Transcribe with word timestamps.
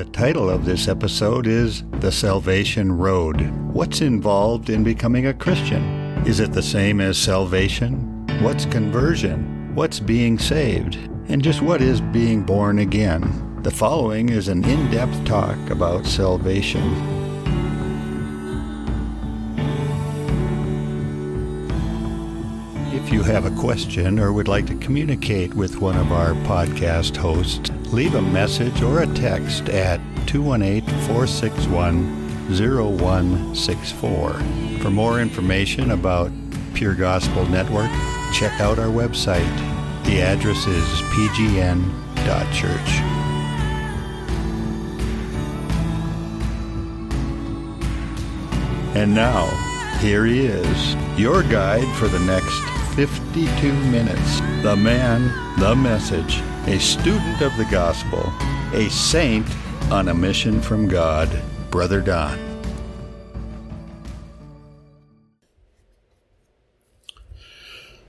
The 0.00 0.06
title 0.06 0.48
of 0.48 0.64
this 0.64 0.88
episode 0.88 1.46
is 1.46 1.84
The 2.00 2.10
Salvation 2.10 2.90
Road. 2.90 3.50
What's 3.74 4.00
involved 4.00 4.70
in 4.70 4.82
becoming 4.82 5.26
a 5.26 5.34
Christian? 5.34 5.82
Is 6.26 6.40
it 6.40 6.54
the 6.54 6.62
same 6.62 7.02
as 7.02 7.18
salvation? 7.18 8.26
What's 8.40 8.64
conversion? 8.64 9.74
What's 9.74 10.00
being 10.00 10.38
saved? 10.38 10.94
And 11.28 11.44
just 11.44 11.60
what 11.60 11.82
is 11.82 12.00
being 12.00 12.44
born 12.44 12.78
again? 12.78 13.60
The 13.62 13.70
following 13.70 14.30
is 14.30 14.48
an 14.48 14.64
in 14.64 14.90
depth 14.90 15.22
talk 15.26 15.58
about 15.68 16.06
salvation. 16.06 16.80
If 22.94 23.12
you 23.12 23.22
have 23.22 23.44
a 23.44 23.60
question 23.60 24.18
or 24.18 24.32
would 24.32 24.48
like 24.48 24.66
to 24.68 24.76
communicate 24.76 25.52
with 25.52 25.76
one 25.76 25.98
of 25.98 26.10
our 26.10 26.32
podcast 26.46 27.18
hosts, 27.18 27.69
leave 27.92 28.14
a 28.14 28.22
message 28.22 28.82
or 28.82 29.00
a 29.02 29.06
text 29.14 29.68
at 29.68 30.00
218 30.26 30.88
461 31.06 32.20
0164. 32.50 34.32
For 34.80 34.90
more 34.90 35.20
information 35.20 35.90
about 35.90 36.30
Pure 36.74 36.94
Gospel 36.94 37.46
Network, 37.46 37.90
check 38.32 38.60
out 38.60 38.78
our 38.78 38.86
website. 38.86 39.56
The 40.04 40.22
address 40.22 40.66
is 40.66 40.84
pgn.church. 41.12 41.90
And 48.96 49.14
now, 49.14 49.46
here 50.00 50.24
he 50.24 50.46
is, 50.46 50.96
your 51.16 51.42
guide 51.44 51.86
for 51.96 52.08
the 52.08 52.18
next 52.20 52.60
52 52.96 53.72
minutes. 53.90 54.40
The 54.62 54.76
man, 54.76 55.58
the 55.60 55.76
message, 55.76 56.42
a 56.66 56.78
student 56.78 57.40
of 57.40 57.56
the 57.56 57.64
gospel, 57.64 58.32
a 58.74 58.88
saint 58.90 59.46
on 59.90 60.08
a 60.08 60.14
mission 60.14 60.60
from 60.60 60.86
God, 60.86 61.28
Brother 61.70 62.02
Don. 62.02 62.38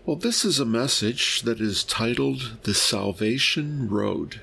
Well, 0.06 0.18
this 0.18 0.44
is 0.44 0.60
a 0.60 0.66
message 0.66 1.44
that 1.44 1.62
is 1.62 1.84
titled 1.86 2.58
The 2.64 2.74
Salvation 2.74 3.90
Road. 3.90 4.42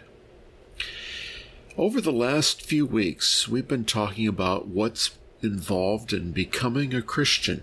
Over 1.77 2.01
the 2.01 2.11
last 2.11 2.63
few 2.63 2.87
weeks, 2.87 3.47
we've 3.47 3.69
been 3.69 3.85
talking 3.85 4.27
about 4.27 4.69
what's 4.69 5.11
involved 5.43 6.15
in 6.15 6.33
becoming 6.33 6.95
a 6.95 7.03
Christian. 7.03 7.63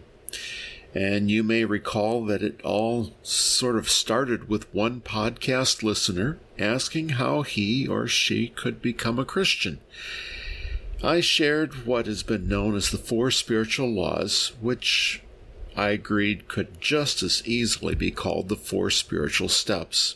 And 0.95 1.29
you 1.29 1.43
may 1.43 1.65
recall 1.65 2.23
that 2.25 2.41
it 2.41 2.61
all 2.63 3.11
sort 3.21 3.75
of 3.75 3.89
started 3.89 4.47
with 4.47 4.73
one 4.73 5.01
podcast 5.01 5.83
listener 5.83 6.39
asking 6.57 7.09
how 7.09 7.41
he 7.41 7.85
or 7.85 8.07
she 8.07 8.47
could 8.47 8.81
become 8.81 9.19
a 9.19 9.25
Christian. 9.25 9.79
I 11.03 11.19
shared 11.19 11.85
what 11.85 12.05
has 12.05 12.23
been 12.23 12.47
known 12.47 12.77
as 12.77 12.91
the 12.91 12.97
four 12.97 13.29
spiritual 13.29 13.91
laws, 13.91 14.53
which 14.61 15.21
I 15.75 15.89
agreed 15.89 16.47
could 16.47 16.79
just 16.79 17.21
as 17.21 17.45
easily 17.45 17.93
be 17.93 18.09
called 18.09 18.47
the 18.47 18.55
four 18.55 18.89
spiritual 18.89 19.49
steps. 19.49 20.15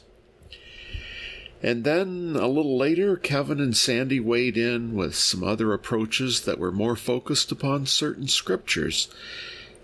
And 1.61 1.83
then 1.83 2.37
a 2.39 2.47
little 2.47 2.77
later, 2.77 3.17
Kevin 3.17 3.59
and 3.59 3.75
Sandy 3.75 4.21
weighed 4.21 4.55
in 4.55 4.93
with 4.93 5.13
some 5.15 5.43
other 5.43 5.73
approaches 5.73 6.39
that 6.41 6.57
were 6.57 6.71
more 6.71 6.95
focused 6.95 7.51
upon 7.51 7.85
certain 7.85 8.29
scriptures 8.29 9.09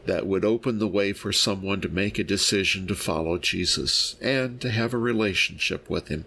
that 0.06 0.28
would 0.28 0.46
open 0.46 0.80
the 0.80 0.88
way 0.88 1.14
for 1.14 1.32
someone 1.32 1.82
to 1.82 1.90
make 1.90 2.20
a 2.20 2.24
decision 2.24 2.88
to 2.88 2.96
follow 2.96 3.38
Jesus 3.38 4.16
and 4.22 4.62
to 4.62 4.70
have 4.70 4.94
a 4.94 4.98
relationship 4.98 5.90
with 5.90 6.10
Him. 6.10 6.26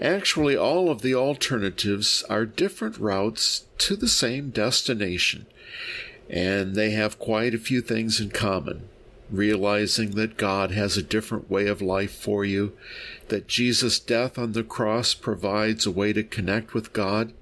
Actually, 0.00 0.56
all 0.56 0.90
of 0.90 1.02
the 1.02 1.14
alternatives 1.14 2.24
are 2.28 2.46
different 2.46 2.98
routes 2.98 3.66
to 3.78 3.94
the 3.94 4.08
same 4.08 4.50
destination, 4.50 5.46
and 6.28 6.74
they 6.74 6.90
have 6.90 7.18
quite 7.18 7.54
a 7.54 7.58
few 7.58 7.80
things 7.80 8.20
in 8.20 8.30
common. 8.30 8.88
Realizing 9.30 10.10
that 10.12 10.36
God 10.36 10.70
has 10.72 10.96
a 10.96 11.02
different 11.02 11.50
way 11.50 11.66
of 11.66 11.80
life 11.80 12.12
for 12.12 12.44
you, 12.44 12.72
that 13.28 13.48
Jesus' 13.48 13.98
death 13.98 14.36
on 14.38 14.52
the 14.52 14.62
cross 14.62 15.14
provides 15.14 15.86
a 15.86 15.90
way 15.90 16.12
to 16.12 16.22
connect 16.22 16.74
with 16.74 16.92
God, 16.92 17.32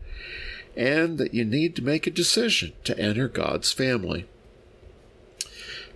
and 0.76 1.18
that 1.18 1.34
you 1.34 1.44
need 1.44 1.74
to 1.76 1.82
make 1.82 2.06
a 2.06 2.10
decision 2.10 2.72
to 2.84 2.98
enter 2.98 3.28
God's 3.28 3.72
family. 3.72 4.26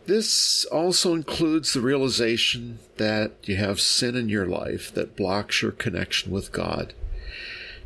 This 0.06 0.64
also 0.66 1.14
includes 1.14 1.72
the 1.72 1.80
realization 1.80 2.78
that 2.96 3.32
you 3.42 3.56
have 3.56 3.80
sin 3.80 4.14
in 4.14 4.28
your 4.28 4.46
life 4.46 4.94
that 4.94 5.16
blocks 5.16 5.62
your 5.62 5.72
connection 5.72 6.30
with 6.30 6.52
God. 6.52 6.94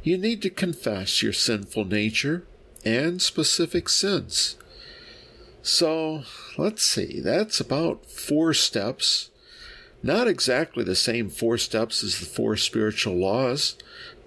You 0.03 0.19
need 0.19 0.43
to 0.43 0.51
confess 0.51 1.23
your 1.23 1.33
sinful 1.33 1.87
nature 1.87 2.47
and 2.85 3.23
specific 3.23 3.89
sins. 3.89 4.57
So, 5.63 6.25
let's 6.59 6.83
see, 6.83 7.21
that's 7.21 7.59
about 7.59 8.07
four 8.07 8.53
steps. 8.53 9.31
Not 10.03 10.29
exactly 10.29 10.85
the 10.85 10.97
same 10.97 11.31
four 11.31 11.57
steps 11.57 12.03
as 12.03 12.19
the 12.19 12.27
four 12.27 12.57
spiritual 12.57 13.15
laws, 13.15 13.77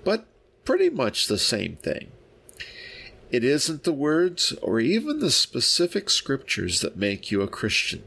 but 0.04 0.26
pretty 0.66 0.90
much 0.90 1.28
the 1.28 1.40
same 1.40 1.76
thing. 1.78 2.12
It 3.34 3.44
isn't 3.44 3.84
the 3.84 3.94
words 3.94 4.54
or 4.62 4.80
even 4.80 5.20
the 5.20 5.32
specific 5.32 6.12
scriptures 6.12 6.82
that 6.82 6.98
make 6.98 7.32
you 7.32 7.42
a 7.42 7.48
Christian. 7.48 8.04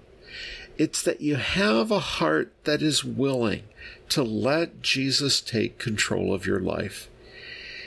It's 0.78 1.02
that 1.02 1.20
you 1.20 1.34
have 1.34 1.90
a 1.90 1.98
heart 1.98 2.52
that 2.62 2.80
is 2.80 3.04
willing 3.04 3.64
to 4.10 4.22
let 4.22 4.82
Jesus 4.82 5.40
take 5.40 5.80
control 5.80 6.32
of 6.32 6.46
your 6.46 6.60
life. 6.60 7.08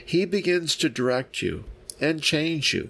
He 0.06 0.26
begins 0.26 0.76
to 0.78 0.90
direct 0.90 1.42
you 1.42 1.64
and 2.02 2.22
change 2.22 2.74
you, 2.74 2.90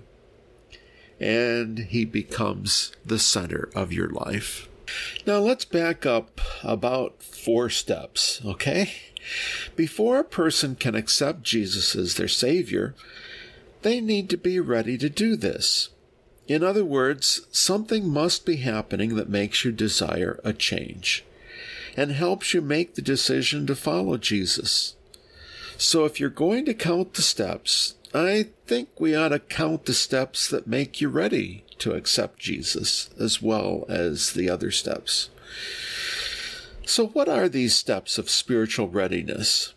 and 1.19 1.77
He 1.77 2.03
becomes 2.03 2.91
the 3.05 3.19
center 3.19 3.69
of 3.75 3.93
your 3.93 4.09
life. 4.09 4.67
Now 5.27 5.37
let's 5.37 5.65
back 5.65 6.07
up 6.07 6.41
about 6.63 7.21
four 7.21 7.69
steps, 7.69 8.41
okay? 8.43 8.93
Before 9.75 10.17
a 10.17 10.23
person 10.23 10.75
can 10.75 10.95
accept 10.95 11.43
Jesus 11.43 11.95
as 11.95 12.15
their 12.15 12.27
Savior, 12.27 12.95
they 13.81 14.01
need 14.01 14.29
to 14.29 14.37
be 14.37 14.59
ready 14.59 14.97
to 14.97 15.09
do 15.09 15.35
this. 15.35 15.89
In 16.47 16.63
other 16.63 16.83
words, 16.83 17.41
something 17.51 18.09
must 18.09 18.45
be 18.45 18.57
happening 18.57 19.15
that 19.15 19.29
makes 19.29 19.63
you 19.63 19.71
desire 19.71 20.39
a 20.43 20.51
change 20.51 21.23
and 21.95 22.11
helps 22.11 22.53
you 22.53 22.61
make 22.61 22.95
the 22.95 23.01
decision 23.01 23.67
to 23.67 23.75
follow 23.75 24.17
Jesus. 24.17 24.95
So 25.77 26.05
if 26.05 26.19
you're 26.19 26.29
going 26.29 26.65
to 26.65 26.73
count 26.73 27.13
the 27.13 27.21
steps, 27.21 27.95
I 28.13 28.47
think 28.65 28.89
we 28.99 29.15
ought 29.15 29.29
to 29.29 29.39
count 29.39 29.85
the 29.85 29.93
steps 29.93 30.49
that 30.49 30.65
make 30.65 30.99
you 30.99 31.09
ready 31.09 31.63
to 31.77 31.93
accept 31.93 32.39
Jesus 32.39 33.09
as 33.19 33.41
well 33.41 33.85
as 33.87 34.33
the 34.33 34.49
other 34.49 34.71
steps. 34.71 35.29
So, 36.85 37.07
what 37.07 37.29
are 37.29 37.47
these 37.47 37.75
steps 37.75 38.17
of 38.17 38.31
spiritual 38.31 38.89
readiness? 38.89 39.75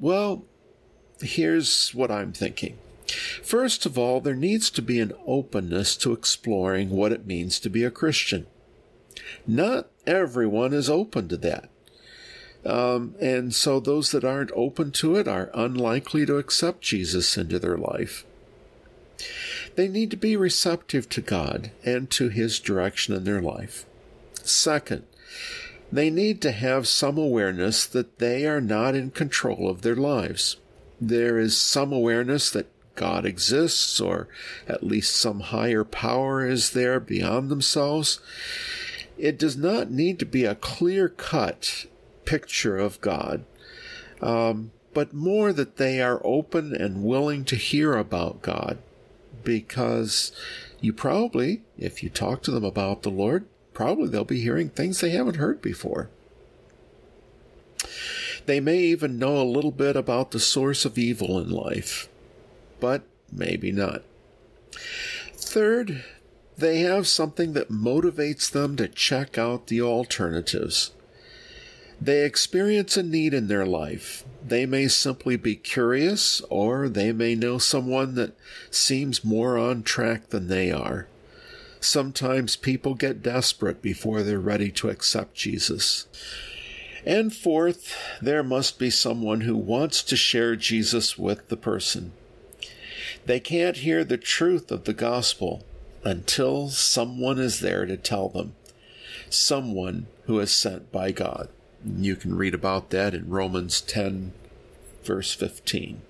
Well, 0.00 0.44
here's 1.20 1.94
what 1.94 2.10
I'm 2.10 2.32
thinking. 2.32 2.76
First 3.42 3.86
of 3.86 3.98
all, 3.98 4.20
there 4.20 4.34
needs 4.34 4.70
to 4.70 4.82
be 4.82 5.00
an 5.00 5.12
openness 5.26 5.96
to 5.96 6.12
exploring 6.12 6.90
what 6.90 7.12
it 7.12 7.26
means 7.26 7.58
to 7.60 7.70
be 7.70 7.84
a 7.84 7.90
Christian. 7.90 8.46
Not 9.46 9.88
everyone 10.06 10.72
is 10.72 10.88
open 10.88 11.28
to 11.28 11.36
that. 11.38 11.68
Um, 12.64 13.14
and 13.20 13.54
so 13.54 13.80
those 13.80 14.10
that 14.10 14.24
aren't 14.24 14.52
open 14.54 14.92
to 14.92 15.16
it 15.16 15.26
are 15.26 15.50
unlikely 15.54 16.26
to 16.26 16.36
accept 16.36 16.82
Jesus 16.82 17.36
into 17.36 17.58
their 17.58 17.78
life. 17.78 18.26
They 19.76 19.88
need 19.88 20.10
to 20.10 20.16
be 20.16 20.36
receptive 20.36 21.08
to 21.10 21.20
God 21.20 21.70
and 21.84 22.10
to 22.10 22.28
His 22.28 22.58
direction 22.58 23.14
in 23.14 23.24
their 23.24 23.40
life. 23.40 23.86
Second, 24.42 25.04
they 25.92 26.10
need 26.10 26.40
to 26.42 26.52
have 26.52 26.86
some 26.86 27.18
awareness 27.18 27.86
that 27.86 28.18
they 28.18 28.46
are 28.46 28.60
not 28.60 28.94
in 28.94 29.10
control 29.10 29.68
of 29.68 29.82
their 29.82 29.96
lives. 29.96 30.56
There 31.00 31.38
is 31.38 31.58
some 31.58 31.92
awareness 31.92 32.50
that 32.50 32.66
God 32.94 33.24
exists, 33.24 34.00
or 34.00 34.28
at 34.68 34.82
least 34.82 35.16
some 35.16 35.40
higher 35.40 35.84
power 35.84 36.46
is 36.46 36.70
there 36.70 37.00
beyond 37.00 37.48
themselves. 37.48 38.20
It 39.16 39.38
does 39.38 39.56
not 39.56 39.90
need 39.90 40.18
to 40.18 40.26
be 40.26 40.44
a 40.44 40.54
clear 40.54 41.08
cut 41.08 41.86
picture 42.24 42.76
of 42.78 43.00
God, 43.00 43.44
um, 44.20 44.72
but 44.92 45.14
more 45.14 45.52
that 45.52 45.76
they 45.76 46.00
are 46.00 46.20
open 46.24 46.74
and 46.74 47.04
willing 47.04 47.44
to 47.46 47.56
hear 47.56 47.96
about 47.96 48.42
God, 48.42 48.78
because 49.44 50.32
you 50.80 50.92
probably, 50.92 51.62
if 51.78 52.02
you 52.02 52.10
talk 52.10 52.42
to 52.42 52.50
them 52.50 52.64
about 52.64 53.02
the 53.02 53.10
Lord, 53.10 53.46
probably 53.72 54.08
they'll 54.08 54.24
be 54.24 54.40
hearing 54.40 54.68
things 54.68 55.00
they 55.00 55.10
haven't 55.10 55.36
heard 55.36 55.62
before. 55.62 56.10
They 58.46 58.60
may 58.60 58.78
even 58.78 59.18
know 59.18 59.40
a 59.40 59.44
little 59.44 59.70
bit 59.70 59.96
about 59.96 60.30
the 60.30 60.40
source 60.40 60.84
of 60.84 60.98
evil 60.98 61.38
in 61.38 61.50
life 61.50 62.08
but 62.80 63.02
maybe 63.30 63.70
not. 63.70 64.02
Third, 65.34 66.04
they 66.56 66.80
have 66.80 67.06
something 67.06 67.52
that 67.54 67.70
motivates 67.70 68.50
them 68.50 68.76
to 68.76 68.88
check 68.88 69.38
out 69.38 69.66
the 69.66 69.80
alternatives. 69.80 70.92
They 72.00 72.24
experience 72.24 72.96
a 72.96 73.02
need 73.02 73.34
in 73.34 73.48
their 73.48 73.66
life. 73.66 74.24
They 74.46 74.64
may 74.64 74.88
simply 74.88 75.36
be 75.36 75.54
curious, 75.54 76.40
or 76.48 76.88
they 76.88 77.12
may 77.12 77.34
know 77.34 77.58
someone 77.58 78.14
that 78.14 78.34
seems 78.70 79.24
more 79.24 79.58
on 79.58 79.82
track 79.82 80.30
than 80.30 80.48
they 80.48 80.70
are. 80.70 81.08
Sometimes 81.78 82.56
people 82.56 82.94
get 82.94 83.22
desperate 83.22 83.82
before 83.82 84.22
they're 84.22 84.38
ready 84.38 84.70
to 84.72 84.88
accept 84.88 85.34
Jesus. 85.34 86.06
And 87.04 87.34
fourth, 87.34 87.96
there 88.20 88.42
must 88.42 88.78
be 88.78 88.90
someone 88.90 89.42
who 89.42 89.56
wants 89.56 90.02
to 90.04 90.16
share 90.16 90.56
Jesus 90.56 91.18
with 91.18 91.48
the 91.48 91.56
person. 91.56 92.12
They 93.26 93.40
can't 93.40 93.78
hear 93.78 94.04
the 94.04 94.16
truth 94.16 94.70
of 94.70 94.84
the 94.84 94.92
gospel 94.92 95.64
until 96.04 96.68
someone 96.68 97.38
is 97.38 97.60
there 97.60 97.86
to 97.86 97.96
tell 97.96 98.28
them, 98.28 98.54
someone 99.28 100.06
who 100.24 100.40
is 100.40 100.52
sent 100.52 100.90
by 100.90 101.12
God. 101.12 101.48
You 101.84 102.16
can 102.16 102.36
read 102.36 102.54
about 102.54 102.90
that 102.90 103.14
in 103.14 103.30
Romans 103.30 103.80
10, 103.80 104.32
verse 105.04 105.34
15. 105.34 106.02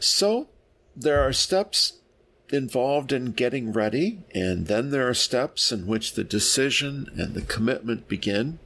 So, 0.00 0.48
there 0.96 1.20
are 1.20 1.32
steps 1.32 1.94
involved 2.50 3.12
in 3.12 3.32
getting 3.32 3.72
ready, 3.72 4.20
and 4.34 4.66
then 4.66 4.90
there 4.90 5.08
are 5.08 5.14
steps 5.14 5.70
in 5.72 5.86
which 5.86 6.14
the 6.14 6.24
decision 6.24 7.08
and 7.16 7.34
the 7.34 7.42
commitment 7.42 8.08
begin. 8.08 8.58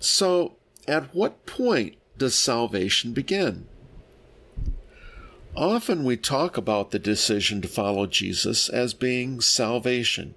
So, 0.00 0.56
at 0.86 1.14
what 1.14 1.44
point 1.44 1.96
does 2.16 2.38
salvation 2.38 3.12
begin? 3.12 3.66
Often 5.58 6.04
we 6.04 6.16
talk 6.16 6.56
about 6.56 6.92
the 6.92 7.00
decision 7.00 7.60
to 7.62 7.66
follow 7.66 8.06
Jesus 8.06 8.68
as 8.68 8.94
being 8.94 9.40
salvation. 9.40 10.36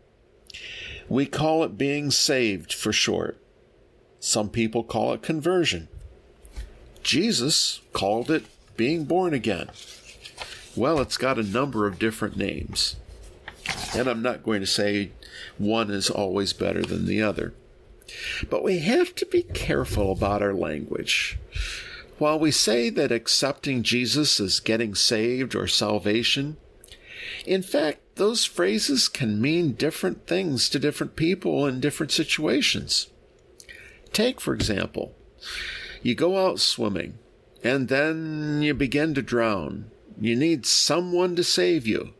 We 1.07 1.27
call 1.27 1.63
it 1.63 1.77
being 1.77 2.09
saved 2.09 2.73
for 2.73 2.91
short. 2.91 3.37
Some 4.19 4.49
people 4.49 4.83
call 4.83 5.13
it 5.13 5.21
conversion. 5.21 5.89
Jesus 7.03 7.81
called 7.93 8.31
it 8.31 8.45
being 8.75 9.05
born 9.05 9.35
again. 9.35 9.69
Well, 10.75 10.99
it's 10.99 11.17
got 11.17 11.37
a 11.37 11.43
number 11.43 11.85
of 11.85 11.99
different 11.99 12.35
names. 12.35 12.95
And 13.95 14.07
I'm 14.07 14.23
not 14.23 14.41
going 14.41 14.61
to 14.61 14.67
say 14.67 15.11
one 15.59 15.91
is 15.91 16.09
always 16.09 16.51
better 16.51 16.81
than 16.81 17.05
the 17.05 17.21
other. 17.21 17.53
But 18.49 18.63
we 18.63 18.79
have 18.79 19.13
to 19.15 19.27
be 19.27 19.43
careful 19.43 20.13
about 20.13 20.41
our 20.41 20.55
language. 20.55 21.37
While 22.21 22.37
we 22.37 22.51
say 22.51 22.91
that 22.91 23.11
accepting 23.11 23.81
Jesus 23.81 24.39
is 24.39 24.59
getting 24.59 24.93
saved 24.93 25.55
or 25.55 25.65
salvation, 25.65 26.57
in 27.47 27.63
fact, 27.63 28.01
those 28.13 28.45
phrases 28.45 29.09
can 29.09 29.41
mean 29.41 29.71
different 29.71 30.27
things 30.27 30.69
to 30.69 30.77
different 30.77 31.15
people 31.15 31.65
in 31.65 31.79
different 31.79 32.11
situations. 32.11 33.07
Take, 34.13 34.39
for 34.39 34.53
example, 34.53 35.15
you 36.03 36.13
go 36.13 36.37
out 36.45 36.59
swimming 36.59 37.17
and 37.63 37.87
then 37.87 38.61
you 38.61 38.75
begin 38.75 39.15
to 39.15 39.23
drown. 39.23 39.89
You 40.19 40.35
need 40.35 40.67
someone 40.67 41.35
to 41.37 41.43
save 41.43 41.87
you. 41.87 42.13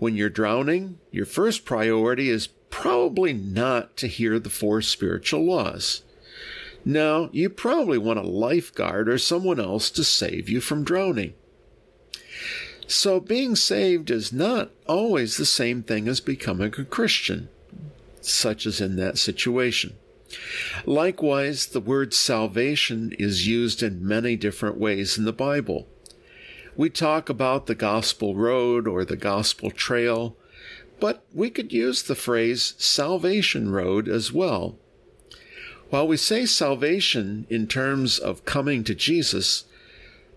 When 0.00 0.16
you're 0.16 0.30
drowning, 0.30 0.98
your 1.12 1.26
first 1.26 1.64
priority 1.64 2.28
is 2.28 2.48
probably 2.70 3.34
not 3.34 3.96
to 3.98 4.08
hear 4.08 4.40
the 4.40 4.50
four 4.50 4.82
spiritual 4.82 5.44
laws. 5.44 6.02
No, 6.84 7.28
you 7.32 7.50
probably 7.50 7.98
want 7.98 8.18
a 8.18 8.22
lifeguard 8.22 9.08
or 9.08 9.18
someone 9.18 9.60
else 9.60 9.90
to 9.90 10.04
save 10.04 10.48
you 10.48 10.60
from 10.60 10.84
drowning. 10.84 11.34
So, 12.86 13.20
being 13.20 13.54
saved 13.54 14.10
is 14.10 14.32
not 14.32 14.72
always 14.88 15.36
the 15.36 15.46
same 15.46 15.84
thing 15.84 16.08
as 16.08 16.20
becoming 16.20 16.74
a 16.76 16.84
Christian, 16.84 17.48
such 18.20 18.66
as 18.66 18.80
in 18.80 18.96
that 18.96 19.16
situation. 19.16 19.94
Likewise, 20.84 21.66
the 21.66 21.80
word 21.80 22.12
salvation 22.12 23.12
is 23.18 23.46
used 23.46 23.80
in 23.80 24.04
many 24.06 24.34
different 24.34 24.76
ways 24.76 25.16
in 25.16 25.24
the 25.24 25.32
Bible. 25.32 25.86
We 26.76 26.90
talk 26.90 27.28
about 27.28 27.66
the 27.66 27.76
gospel 27.76 28.34
road 28.34 28.88
or 28.88 29.04
the 29.04 29.16
gospel 29.16 29.70
trail, 29.70 30.36
but 30.98 31.24
we 31.32 31.48
could 31.48 31.72
use 31.72 32.02
the 32.02 32.16
phrase 32.16 32.74
salvation 32.76 33.70
road 33.70 34.08
as 34.08 34.32
well. 34.32 34.79
While 35.90 36.06
we 36.06 36.16
say 36.16 36.46
salvation 36.46 37.46
in 37.50 37.66
terms 37.66 38.18
of 38.20 38.44
coming 38.44 38.84
to 38.84 38.94
Jesus, 38.94 39.64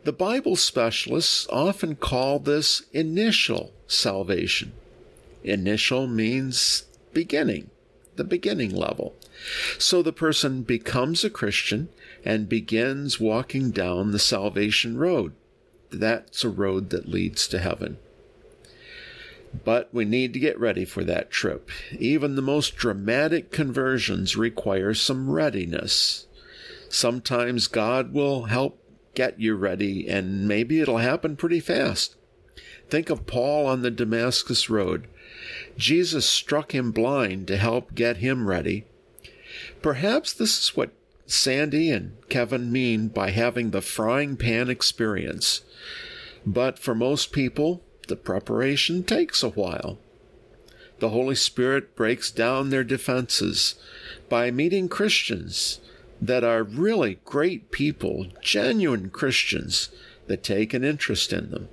the 0.04 0.12
Bible 0.12 0.56
specialists 0.56 1.48
often 1.52 1.96
call 1.96 2.40
this 2.40 2.82
initial 2.92 3.72
salvation. 3.88 4.74
Initial 5.44 6.08
means 6.08 6.86
beginning, 7.14 7.70
the 8.16 8.24
beginning 8.24 8.74
level. 8.74 9.14
So 9.78 10.02
the 10.02 10.12
person 10.12 10.64
becomes 10.64 11.24
a 11.24 11.30
Christian 11.30 11.90
and 12.26 12.50
begins 12.50 13.20
walking 13.20 13.70
down 13.70 14.12
the 14.12 14.20
salvation 14.20 14.98
road. 14.98 15.34
That's 15.92 16.44
a 16.44 16.50
road 16.50 16.90
that 16.90 17.08
leads 17.08 17.48
to 17.50 17.60
heaven. 17.60 17.98
But 19.64 19.90
we 19.94 20.06
need 20.06 20.34
to 20.34 20.40
get 20.40 20.60
ready 20.60 20.84
for 20.86 21.04
that 21.04 21.30
trip. 21.30 21.70
Even 21.98 22.36
the 22.36 22.42
most 22.42 22.76
dramatic 22.76 23.52
conversions 23.52 24.36
require 24.36 24.94
some 24.94 25.30
readiness. 25.30 26.28
Sometimes 26.90 27.68
God 27.68 28.14
will 28.14 28.46
help 28.46 28.80
get 29.14 29.40
you 29.40 29.56
ready, 29.56 30.08
and 30.08 30.48
maybe 30.48 30.82
it'll 30.82 30.98
happen 30.98 31.36
pretty 31.36 31.60
fast. 31.60 32.16
Think 32.90 33.10
of 33.10 33.26
Paul 33.26 33.66
on 33.68 33.82
the 33.82 33.92
Damascus 33.92 34.70
Road. 34.70 35.08
Jesus 35.78 36.26
struck 36.26 36.74
him 36.74 36.92
blind 36.92 37.48
to 37.48 37.58
help 37.58 37.96
get 37.96 38.18
him 38.18 38.48
ready. 38.48 38.86
Perhaps 39.82 40.34
this 40.34 40.60
is 40.60 40.76
what 40.76 40.92
Sandy 41.26 41.90
and 41.90 42.18
Kevin 42.30 42.72
mean 42.72 43.08
by 43.08 43.32
having 43.32 43.72
the 43.72 43.82
frying 43.82 44.36
pan 44.36 44.70
experience. 44.70 45.62
But 46.46 46.78
for 46.78 46.94
most 46.94 47.32
people, 47.32 47.84
the 48.08 48.16
preparation 48.16 49.04
takes 49.04 49.44
a 49.44 49.50
while. 49.50 49.98
The 51.00 51.10
Holy 51.10 51.36
Spirit 51.36 51.96
breaks 51.96 52.32
down 52.32 52.70
their 52.70 52.84
defenses 52.84 53.76
by 54.30 54.52
meeting 54.52 54.88
Christians 54.88 55.80
that 56.22 56.44
are 56.44 56.64
really 56.64 57.20
great 57.26 57.72
people, 57.72 58.28
genuine 58.42 59.10
Christians 59.10 59.90
that 60.28 60.44
take 60.44 60.74
an 60.74 60.84
interest 60.84 61.34
in 61.34 61.52
them. 61.52 61.68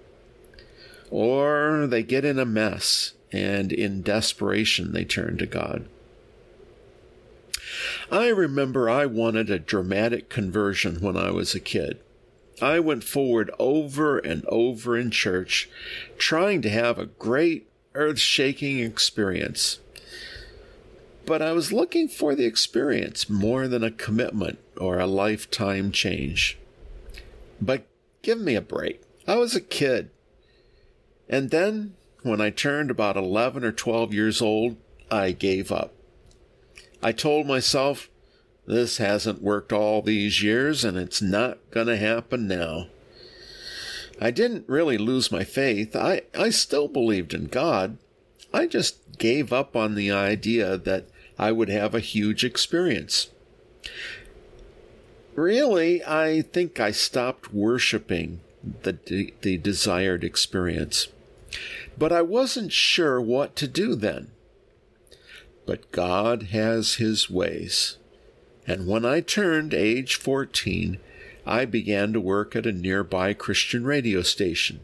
Or 1.11 1.87
they 1.87 2.03
get 2.03 2.25
in 2.25 2.39
a 2.39 2.45
mess 2.45 3.13
and 3.33 3.73
in 3.73 4.03
desperation 4.03 4.93
they 4.93 5.05
turn 5.05 5.39
to 5.39 5.47
God. 5.47 5.87
I 8.11 8.29
remember 8.29 8.91
I 8.91 9.07
wanted 9.07 9.51
a 9.51 9.59
dramatic 9.59 10.29
conversion 10.29 11.01
when 11.01 11.17
I 11.17 11.31
was 11.31 11.55
a 11.55 11.61
kid. 11.61 12.01
I 12.63 12.79
went 12.81 13.05
forward 13.05 13.51
over 13.59 14.19
and 14.19 14.45
over 14.47 14.97
in 14.97 15.11
church, 15.11 15.69
trying 16.19 16.63
to 16.63 16.69
have 16.69 16.99
a 16.99 17.07
great 17.07 17.69
earth 17.95 18.19
shaking 18.19 18.81
experience. 18.81 19.79
But 21.27 21.43
I 21.43 21.53
was 21.53 21.73
looking 21.73 22.09
for 22.09 22.35
the 22.35 22.45
experience 22.45 23.31
more 23.31 23.69
than 23.69 23.85
a 23.85 23.91
commitment 23.91 24.59
or 24.77 24.99
a 24.99 25.07
lifetime 25.07 25.93
change. 25.93 26.59
But 27.61 27.87
give 28.23 28.39
me 28.41 28.55
a 28.55 28.61
break. 28.61 29.03
I 29.27 29.37
was 29.37 29.55
a 29.55 29.61
kid. 29.61 30.11
And 31.29 31.51
then, 31.51 31.95
when 32.23 32.41
I 32.41 32.51
turned 32.51 32.91
about 32.91 33.17
11 33.17 33.65
or 33.65 33.73
12 33.73 34.13
years 34.13 34.43
old, 34.43 34.77
I 35.11 35.33
gave 35.33 35.71
up. 35.73 35.95
I 37.03 37.13
told 37.13 37.47
myself 37.47 38.10
this 38.71 38.99
hasn't 38.99 39.43
worked 39.43 39.73
all 39.73 40.01
these 40.01 40.43
years, 40.43 40.85
and 40.85 40.97
it's 40.97 41.21
not 41.21 41.59
going 41.71 41.89
to 41.89 41.97
happen 41.97 42.47
now. 42.47 42.87
I 44.21 44.31
didn't 44.31 44.69
really 44.69 44.97
lose 44.97 45.33
my 45.33 45.45
faith. 45.45 45.97
I, 45.97 46.23
I 46.39 46.51
still 46.51 46.87
believed 46.87 47.35
in 47.35 47.47
God. 47.47 47.99
I 48.53 48.67
just 48.67 49.19
gave 49.19 49.53
up 49.53 49.75
on 49.75 49.95
the 49.95 50.13
idea 50.13 50.77
that 50.77 51.07
I 51.39 51.53
would 51.53 51.69
have 51.69 51.95
a 51.95 52.01
huge 52.01 52.45
experience. 52.45 53.31
Really, 55.35 56.05
I 56.05 56.43
think 56.43 56.79
I 56.79 56.91
stopped 56.91 57.53
worshiping 57.53 58.41
the, 58.83 59.33
the 59.41 59.57
desired 59.57 60.23
experience. 60.23 61.09
But 61.99 62.13
I 62.13 62.23
wasn't 62.23 62.73
sure 62.73 63.21
what 63.21 63.57
to 63.57 63.67
do 63.67 63.95
then. 63.95 64.31
But 65.67 65.91
God 65.93 66.45
has 66.53 66.95
His 66.95 67.29
ways. 67.31 67.97
And 68.67 68.87
when 68.87 69.05
I 69.05 69.21
turned 69.21 69.75
age 69.75 70.17
14, 70.17 70.99
I 71.47 71.65
began 71.65 72.13
to 72.13 72.21
work 72.21 72.55
at 72.55 72.67
a 72.67 72.73
nearby 72.73 73.33
Christian 73.33 73.85
radio 73.85 74.23
station. 74.23 74.81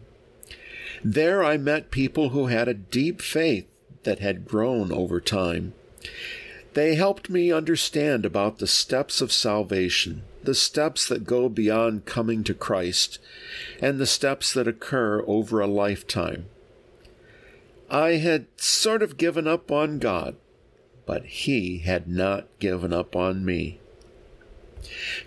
There 1.04 1.44
I 1.44 1.56
met 1.56 1.90
people 1.90 2.30
who 2.30 2.46
had 2.46 2.68
a 2.68 2.74
deep 2.74 3.20
faith 3.20 3.66
that 4.04 4.18
had 4.20 4.46
grown 4.46 4.90
over 4.90 5.20
time. 5.20 5.74
They 6.74 6.94
helped 6.94 7.30
me 7.30 7.52
understand 7.52 8.24
about 8.24 8.58
the 8.58 8.66
steps 8.66 9.20
of 9.20 9.32
salvation, 9.32 10.22
the 10.42 10.54
steps 10.54 11.06
that 11.08 11.24
go 11.24 11.48
beyond 11.48 12.04
coming 12.04 12.44
to 12.44 12.54
Christ, 12.54 13.18
and 13.80 13.98
the 13.98 14.06
steps 14.06 14.52
that 14.52 14.68
occur 14.68 15.22
over 15.26 15.60
a 15.60 15.66
lifetime. 15.66 16.46
I 17.90 18.16
had 18.16 18.46
sort 18.56 19.02
of 19.02 19.16
given 19.16 19.46
up 19.46 19.70
on 19.70 19.98
God, 19.98 20.36
but 21.06 21.24
he 21.24 21.78
had 21.78 22.08
not 22.08 22.46
given 22.58 22.92
up 22.92 23.16
on 23.16 23.44
me. 23.44 23.78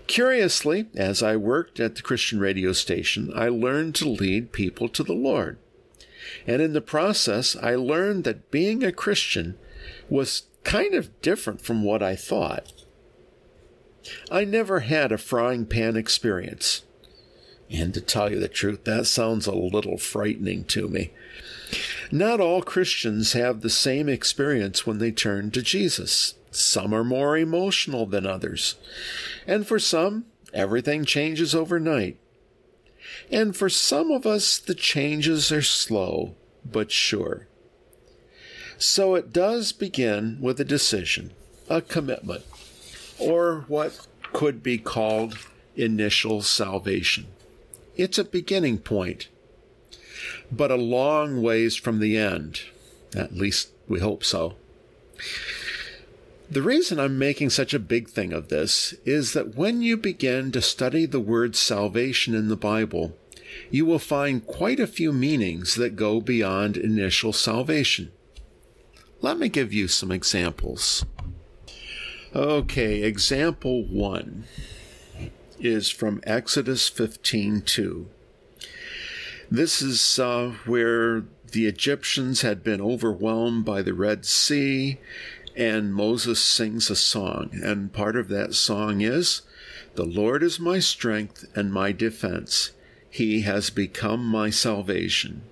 Curiously, 0.06 0.86
as 0.94 1.22
I 1.22 1.36
worked 1.36 1.80
at 1.80 1.96
the 1.96 2.02
Christian 2.02 2.38
radio 2.38 2.72
station, 2.72 3.32
I 3.34 3.48
learned 3.48 3.94
to 3.96 4.08
lead 4.08 4.52
people 4.52 4.88
to 4.90 5.02
the 5.02 5.14
Lord. 5.14 5.58
And 6.46 6.62
in 6.62 6.72
the 6.72 6.80
process, 6.80 7.56
I 7.56 7.74
learned 7.74 8.24
that 8.24 8.50
being 8.50 8.84
a 8.84 8.92
Christian 8.92 9.58
was 10.08 10.44
kind 10.64 10.94
of 10.94 11.20
different 11.22 11.60
from 11.60 11.82
what 11.82 12.02
I 12.02 12.16
thought. 12.16 12.72
I 14.30 14.44
never 14.44 14.80
had 14.80 15.12
a 15.12 15.18
frying 15.18 15.66
pan 15.66 15.96
experience. 15.96 16.84
And 17.70 17.94
to 17.94 18.00
tell 18.00 18.30
you 18.30 18.40
the 18.40 18.48
truth, 18.48 18.84
that 18.84 19.06
sounds 19.06 19.46
a 19.46 19.52
little 19.52 19.96
frightening 19.96 20.64
to 20.64 20.88
me. 20.88 21.12
Not 22.12 22.40
all 22.40 22.62
Christians 22.62 23.34
have 23.34 23.60
the 23.60 23.70
same 23.70 24.08
experience 24.08 24.86
when 24.86 24.98
they 24.98 25.12
turn 25.12 25.50
to 25.52 25.62
Jesus. 25.62 26.34
Some 26.50 26.92
are 26.92 27.04
more 27.04 27.38
emotional 27.38 28.06
than 28.06 28.26
others. 28.26 28.74
And 29.46 29.66
for 29.66 29.78
some, 29.78 30.24
everything 30.52 31.04
changes 31.04 31.54
overnight. 31.54 32.18
And 33.30 33.56
for 33.56 33.68
some 33.68 34.10
of 34.10 34.26
us, 34.26 34.58
the 34.58 34.74
changes 34.74 35.52
are 35.52 35.62
slow 35.62 36.34
but 36.64 36.90
sure. 36.90 37.46
So 38.78 39.14
it 39.14 39.32
does 39.32 39.72
begin 39.72 40.38
with 40.40 40.60
a 40.60 40.64
decision, 40.64 41.32
a 41.68 41.80
commitment, 41.80 42.44
or 43.18 43.64
what 43.68 44.06
could 44.32 44.62
be 44.62 44.78
called 44.78 45.38
initial 45.76 46.42
salvation. 46.42 47.26
It's 47.96 48.18
a 48.18 48.24
beginning 48.24 48.78
point, 48.78 49.28
but 50.50 50.70
a 50.70 50.76
long 50.76 51.42
ways 51.42 51.76
from 51.76 52.00
the 52.00 52.16
end. 52.16 52.62
At 53.14 53.34
least 53.34 53.70
we 53.88 54.00
hope 54.00 54.24
so. 54.24 54.54
The 56.50 56.62
reason 56.62 56.98
I'm 56.98 57.18
making 57.18 57.50
such 57.50 57.72
a 57.72 57.78
big 57.78 58.08
thing 58.08 58.32
of 58.32 58.48
this 58.48 58.94
is 59.04 59.34
that 59.34 59.54
when 59.54 59.82
you 59.82 59.96
begin 59.96 60.50
to 60.52 60.60
study 60.60 61.06
the 61.06 61.20
word 61.20 61.54
salvation 61.54 62.34
in 62.34 62.48
the 62.48 62.56
Bible, 62.56 63.16
you 63.70 63.86
will 63.86 64.00
find 64.00 64.46
quite 64.46 64.80
a 64.80 64.86
few 64.86 65.12
meanings 65.12 65.76
that 65.76 65.96
go 65.96 66.20
beyond 66.20 66.76
initial 66.76 67.32
salvation. 67.32 68.10
Let 69.20 69.38
me 69.38 69.48
give 69.48 69.72
you 69.72 69.86
some 69.86 70.10
examples. 70.10 71.04
Okay, 72.34 73.02
example 73.02 73.84
1 73.84 74.44
is 75.60 75.90
from 75.90 76.20
Exodus 76.24 76.88
15:2. 76.88 78.06
This 79.52 79.82
is 79.82 80.18
uh, 80.20 80.54
where 80.64 81.24
the 81.50 81.66
Egyptians 81.66 82.42
had 82.42 82.62
been 82.62 82.80
overwhelmed 82.80 83.64
by 83.64 83.82
the 83.82 83.94
Red 83.94 84.24
Sea 84.24 84.98
and 85.56 85.92
Moses 85.92 86.40
sings 86.40 86.88
a 86.88 86.94
song. 86.94 87.50
And 87.60 87.92
part 87.92 88.14
of 88.14 88.28
that 88.28 88.54
song 88.54 89.00
is, 89.00 89.42
The 89.96 90.04
Lord 90.04 90.44
is 90.44 90.60
my 90.60 90.78
strength 90.78 91.46
and 91.56 91.72
my 91.72 91.90
defense. 91.90 92.70
He 93.10 93.40
has 93.40 93.70
become 93.70 94.24
my 94.24 94.50
salvation. 94.50 95.42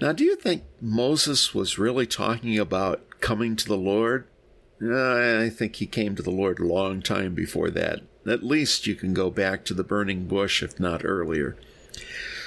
Now, 0.00 0.12
do 0.12 0.22
you 0.22 0.36
think 0.36 0.62
Moses 0.80 1.52
was 1.52 1.78
really 1.78 2.06
talking 2.06 2.60
about 2.60 3.20
coming 3.20 3.56
to 3.56 3.66
the 3.66 3.76
Lord? 3.76 4.28
I 4.80 5.48
think 5.48 5.76
he 5.76 5.86
came 5.86 6.14
to 6.14 6.22
the 6.22 6.30
Lord 6.30 6.60
a 6.60 6.66
long 6.66 7.02
time 7.02 7.34
before 7.34 7.70
that. 7.70 8.02
At 8.24 8.44
least 8.44 8.86
you 8.86 8.94
can 8.94 9.14
go 9.14 9.30
back 9.30 9.64
to 9.64 9.74
the 9.74 9.82
burning 9.82 10.28
bush, 10.28 10.62
if 10.62 10.78
not 10.78 11.04
earlier. 11.04 11.56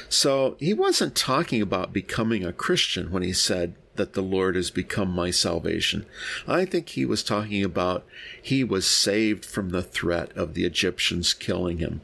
So 0.10 0.56
he 0.60 0.74
wasn't 0.74 1.16
talking 1.16 1.62
about 1.62 1.94
becoming 1.94 2.46
a 2.46 2.54
Christian 2.54 3.12
when 3.12 3.24
he 3.24 3.34
said, 3.34 3.76
that 3.96 4.14
the 4.14 4.22
Lord 4.22 4.56
has 4.56 4.72
become 4.72 5.10
my 5.10 5.32
salvation. 5.32 6.06
I 6.48 6.66
think 6.66 6.90
he 6.90 7.06
was 7.06 7.24
talking 7.24 7.64
about 7.64 8.06
he 8.42 8.64
was 8.64 8.88
saved 8.88 9.46
from 9.46 9.70
the 9.70 9.82
threat 9.82 10.32
of 10.36 10.54
the 10.54 10.66
Egyptians 10.66 11.34
killing 11.34 11.78
him. 11.78 12.02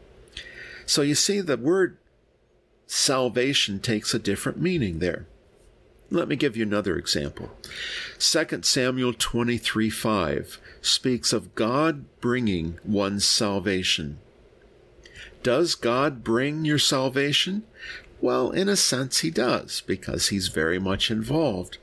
So 0.85 1.01
you 1.01 1.15
see, 1.15 1.41
the 1.41 1.57
word 1.57 1.97
salvation 2.87 3.79
takes 3.79 4.13
a 4.13 4.19
different 4.19 4.59
meaning 4.59 4.99
there. 4.99 5.27
Let 6.09 6.27
me 6.27 6.35
give 6.35 6.57
you 6.57 6.63
another 6.63 6.97
example. 6.97 7.51
2 8.19 8.63
Samuel 8.63 9.13
23 9.13 9.89
5 9.89 10.59
speaks 10.81 11.31
of 11.31 11.55
God 11.55 12.05
bringing 12.19 12.79
one's 12.83 13.25
salvation. 13.25 14.19
Does 15.43 15.75
God 15.75 16.23
bring 16.23 16.65
your 16.65 16.79
salvation? 16.79 17.63
Well, 18.19 18.51
in 18.51 18.69
a 18.69 18.75
sense, 18.75 19.19
he 19.19 19.31
does, 19.31 19.81
because 19.81 20.27
he's 20.27 20.47
very 20.49 20.79
much 20.79 21.09
involved. 21.09 21.79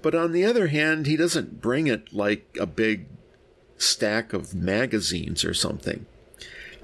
But 0.00 0.14
on 0.14 0.32
the 0.32 0.44
other 0.44 0.68
hand, 0.68 1.06
he 1.06 1.16
doesn't 1.16 1.60
bring 1.60 1.86
it 1.86 2.12
like 2.12 2.56
a 2.58 2.66
big 2.66 3.06
stack 3.76 4.32
of 4.32 4.54
magazines 4.54 5.44
or 5.44 5.54
something. 5.54 6.06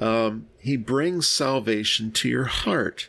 Um, 0.00 0.48
he 0.58 0.76
brings 0.76 1.26
salvation 1.26 2.10
to 2.12 2.28
your 2.28 2.44
heart. 2.44 3.08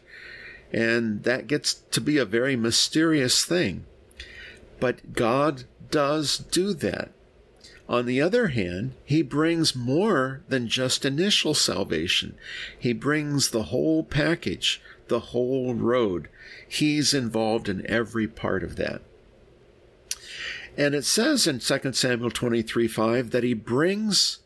And 0.71 1.23
that 1.23 1.47
gets 1.47 1.73
to 1.73 2.01
be 2.01 2.17
a 2.17 2.25
very 2.25 2.55
mysterious 2.55 3.45
thing. 3.45 3.85
But 4.79 5.13
God 5.13 5.63
does 5.89 6.37
do 6.37 6.73
that. 6.75 7.11
On 7.87 8.05
the 8.05 8.21
other 8.21 8.47
hand, 8.47 8.93
he 9.03 9.21
brings 9.21 9.75
more 9.75 10.41
than 10.47 10.67
just 10.67 11.05
initial 11.05 11.53
salvation. 11.53 12.35
He 12.77 12.93
brings 12.93 13.49
the 13.49 13.63
whole 13.63 14.03
package, 14.03 14.81
the 15.07 15.19
whole 15.19 15.75
road. 15.75 16.27
He's 16.67 17.13
involved 17.13 17.69
in 17.69 17.85
every 17.89 18.27
part 18.27 18.63
of 18.63 18.75
that. 18.77 19.01
And 20.77 20.95
it 20.95 21.05
says 21.05 21.47
in 21.47 21.59
2 21.59 21.93
Samuel 21.93 22.31
23 22.31 22.87
5 22.87 23.31
that 23.31 23.43
he 23.43 23.53
brings 23.53 24.39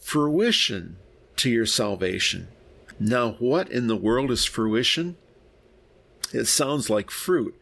fruition 0.00 0.96
to 1.36 1.48
your 1.48 1.66
salvation. 1.66 2.48
Now, 2.98 3.32
what 3.38 3.70
in 3.70 3.86
the 3.86 3.96
world 3.96 4.30
is 4.30 4.44
fruition? 4.44 5.16
It 6.32 6.46
sounds 6.46 6.90
like 6.90 7.10
fruit. 7.10 7.54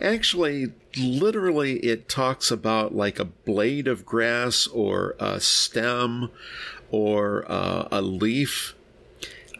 Actually, 0.00 0.72
literally, 0.96 1.78
it 1.78 2.08
talks 2.08 2.50
about 2.50 2.94
like 2.94 3.18
a 3.18 3.24
blade 3.24 3.88
of 3.88 4.06
grass 4.06 4.66
or 4.66 5.16
a 5.18 5.40
stem 5.40 6.30
or 6.90 7.44
uh, 7.50 7.88
a 7.90 8.00
leaf. 8.00 8.74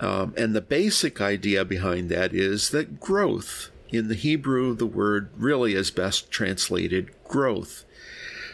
Um, 0.00 0.34
and 0.36 0.54
the 0.54 0.60
basic 0.60 1.20
idea 1.20 1.64
behind 1.64 2.08
that 2.10 2.34
is 2.34 2.70
that 2.70 3.00
growth. 3.00 3.70
In 3.90 4.08
the 4.08 4.14
Hebrew, 4.14 4.74
the 4.74 4.86
word 4.86 5.30
really 5.36 5.74
is 5.74 5.90
best 5.90 6.30
translated 6.30 7.10
growth. 7.24 7.84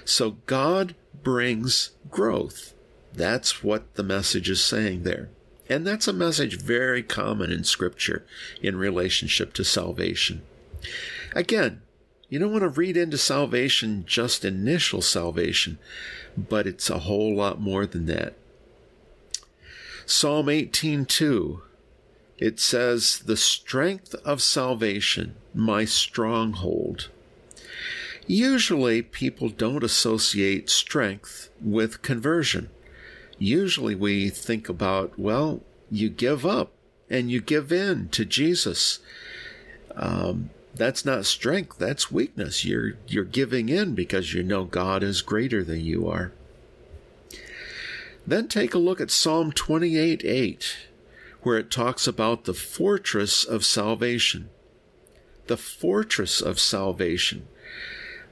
So 0.04 0.32
God 0.46 0.94
brings 1.22 1.90
growth. 2.10 2.75
That's 3.12 3.64
what 3.64 3.94
the 3.94 4.02
message 4.02 4.50
is 4.50 4.62
saying 4.62 5.02
there. 5.02 5.30
And 5.68 5.87
that's 5.87 6.08
a 6.08 6.12
message 6.12 6.60
very 6.60 7.02
common 7.02 7.52
in 7.52 7.64
Scripture 7.64 8.26
in 8.60 8.76
relationship 8.76 9.52
to 9.54 9.64
salvation. 9.64 10.42
Again, 11.34 11.82
you 12.30 12.38
don't 12.38 12.52
want 12.52 12.62
to 12.62 12.68
read 12.68 12.96
into 12.96 13.18
salvation 13.18 14.04
just 14.06 14.44
initial 14.44 15.02
salvation, 15.02 15.78
but 16.37 16.66
it's 16.66 16.88
a 16.88 17.00
whole 17.00 17.34
lot 17.34 17.60
more 17.60 17.84
than 17.84 18.06
that. 18.06 18.34
Psalm 20.06 20.46
18:2 20.46 21.60
it 22.40 22.58
says, 22.58 23.20
The 23.26 23.37
strength 23.37 24.14
of 24.25 24.40
salvation, 24.40 25.37
my 25.54 25.84
stronghold. 25.84 27.10
Usually, 28.26 29.02
people 29.02 29.50
don't 29.50 29.84
associate 29.84 30.70
strength 30.70 31.50
with 31.60 32.00
conversion. 32.00 32.70
Usually, 33.38 33.94
we 33.94 34.30
think 34.30 34.70
about, 34.70 35.18
well, 35.18 35.60
you 35.90 36.08
give 36.08 36.46
up 36.46 36.72
and 37.10 37.30
you 37.30 37.42
give 37.42 37.70
in 37.72 38.08
to 38.10 38.25
Jesus. 38.25 39.00
Um, 39.94 40.49
that's 40.74 41.04
not 41.04 41.26
strength, 41.26 41.78
that's 41.78 42.10
weakness. 42.10 42.64
You're, 42.64 42.94
you're 43.06 43.24
giving 43.24 43.68
in 43.68 43.94
because 43.94 44.34
you 44.34 44.42
know 44.42 44.64
God 44.64 45.02
is 45.02 45.22
greater 45.22 45.64
than 45.64 45.80
you 45.80 46.08
are. 46.08 46.32
Then 48.26 48.48
take 48.48 48.74
a 48.74 48.78
look 48.78 49.00
at 49.00 49.10
Psalm 49.10 49.52
28 49.52 50.24
8 50.24 50.76
where 51.42 51.58
it 51.58 51.70
talks 51.70 52.06
about 52.06 52.44
the 52.44 52.54
fortress 52.54 53.44
of 53.44 53.64
salvation. 53.64 54.50
The 55.46 55.56
fortress 55.56 56.40
of 56.40 56.60
salvation. 56.60 57.48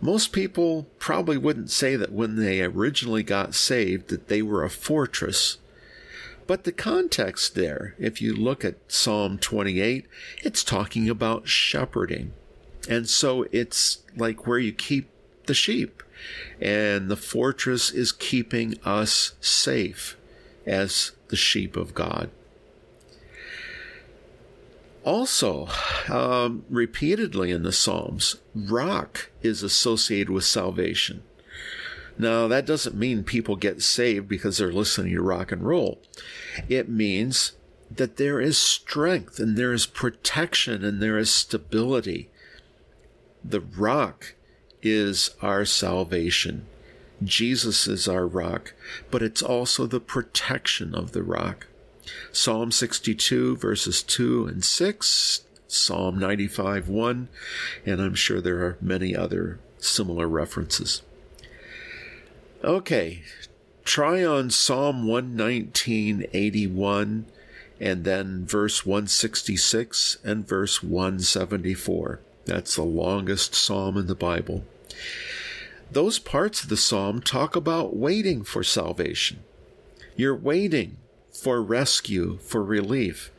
Most 0.01 0.33
people 0.33 0.87
probably 0.99 1.37
wouldn't 1.37 1.71
say 1.71 1.97
that 1.97 2.13
when 2.13 2.37
they 2.37 2.63
originally 2.63 3.23
got 3.23 3.55
saved 3.55 4.09
that 4.09 4.29
they 4.29 4.43
were 4.43 4.63
a 4.63 4.71
fortress. 4.71 5.59
But 6.49 6.65
the 6.65 6.73
context 6.73 7.55
there, 7.55 7.95
if 7.99 8.23
you 8.23 8.35
look 8.35 8.65
at 8.65 8.91
Psalm 8.91 9.37
28, 9.37 10.07
it's 10.43 10.65
talking 10.65 11.07
about 11.07 11.47
shepherding. 11.47 12.33
And 12.89 13.07
so 13.07 13.45
it's 13.53 13.99
like 14.17 14.47
where 14.47 14.59
you 14.59 14.73
keep 14.73 15.11
the 15.45 15.53
sheep. 15.53 16.03
And 16.59 17.11
the 17.11 17.19
fortress 17.19 17.91
is 17.91 18.13
keeping 18.13 18.81
us 18.83 19.35
safe 19.43 20.17
as 20.67 21.13
the 21.29 21.37
sheep 21.37 21.77
of 21.77 21.95
God. 21.95 22.31
Also, 25.05 25.69
um, 26.09 26.65
repeatedly 26.71 27.51
in 27.51 27.63
the 27.63 27.73
Psalms, 27.73 28.37
rock 28.55 29.29
is 29.43 29.63
associated 29.63 30.31
with 30.31 30.45
salvation. 30.45 31.23
Now, 32.19 32.49
that 32.49 32.67
doesn't 32.67 32.97
mean 32.97 33.23
people 33.23 33.55
get 33.55 33.81
saved 33.81 34.29
because 34.29 34.59
they're 34.59 34.73
listening 34.73 35.15
to 35.15 35.23
rock 35.23 35.53
and 35.53 35.63
roll. 35.63 36.01
It 36.69 36.89
means 36.89 37.53
that 37.91 38.17
there 38.17 38.41
is 38.41 38.59
strength 38.59 39.39
and 39.39 39.57
there 39.57 39.73
is 39.73 39.87
protection 39.87 40.85
and 40.85 41.01
there 41.01 41.17
is 41.17 41.31
stability. 41.31 42.29
The 43.45 43.61
rock 43.61 44.35
is 44.83 45.31
our 45.41 45.65
salvation. 45.65 46.67
Jesus 47.23 47.87
is 47.87 48.09
our 48.09 48.27
rock, 48.27 48.75
but 49.11 49.23
it's 49.23 49.43
also 49.43 49.87
the 49.87 50.01
protection 50.01 50.95
of 50.95 51.13
the 51.13 51.23
rock. 51.23 51.67
Psalm 52.33 52.71
62, 52.71 53.57
verses 53.57 54.03
2 54.03 54.47
and 54.47 54.65
6, 54.65 55.43
Psalm 55.67 56.19
95, 56.19 56.89
1, 56.89 57.29
and 57.85 58.01
I'm 58.01 58.15
sure 58.15 58.41
there 58.41 58.59
are 58.59 58.79
many 58.81 59.15
other 59.15 59.59
similar 59.79 60.29
references. 60.29 61.03
Okay, 62.65 63.23
try 63.85 64.25
on 64.25 64.51
Psalm 64.51 65.07
119, 65.07 66.27
81, 66.33 67.27
and 67.79 68.05
then 68.05 68.45
verse 68.47 68.85
166 68.85 70.17
and 70.25 70.47
verse 70.47 70.83
174. 70.83 72.21
That's 72.47 72.75
the 72.75 72.83
longest 72.83 73.55
psalm 73.55 73.97
in 73.97 74.09
the 74.09 74.17
Bible. 74.17 74.65
Those 75.93 76.19
parts 76.19 76.65
of 76.65 76.69
the 76.69 76.77
psalm 76.77 77.21
talk 77.21 77.55
about 77.55 77.95
waiting 77.95 78.43
for 78.43 78.65
salvation. 78.65 79.45
You're 80.17 80.35
waiting 80.35 80.97
for 81.33 81.63
rescue, 81.63 82.39
for 82.39 82.65
relief. 82.65 83.31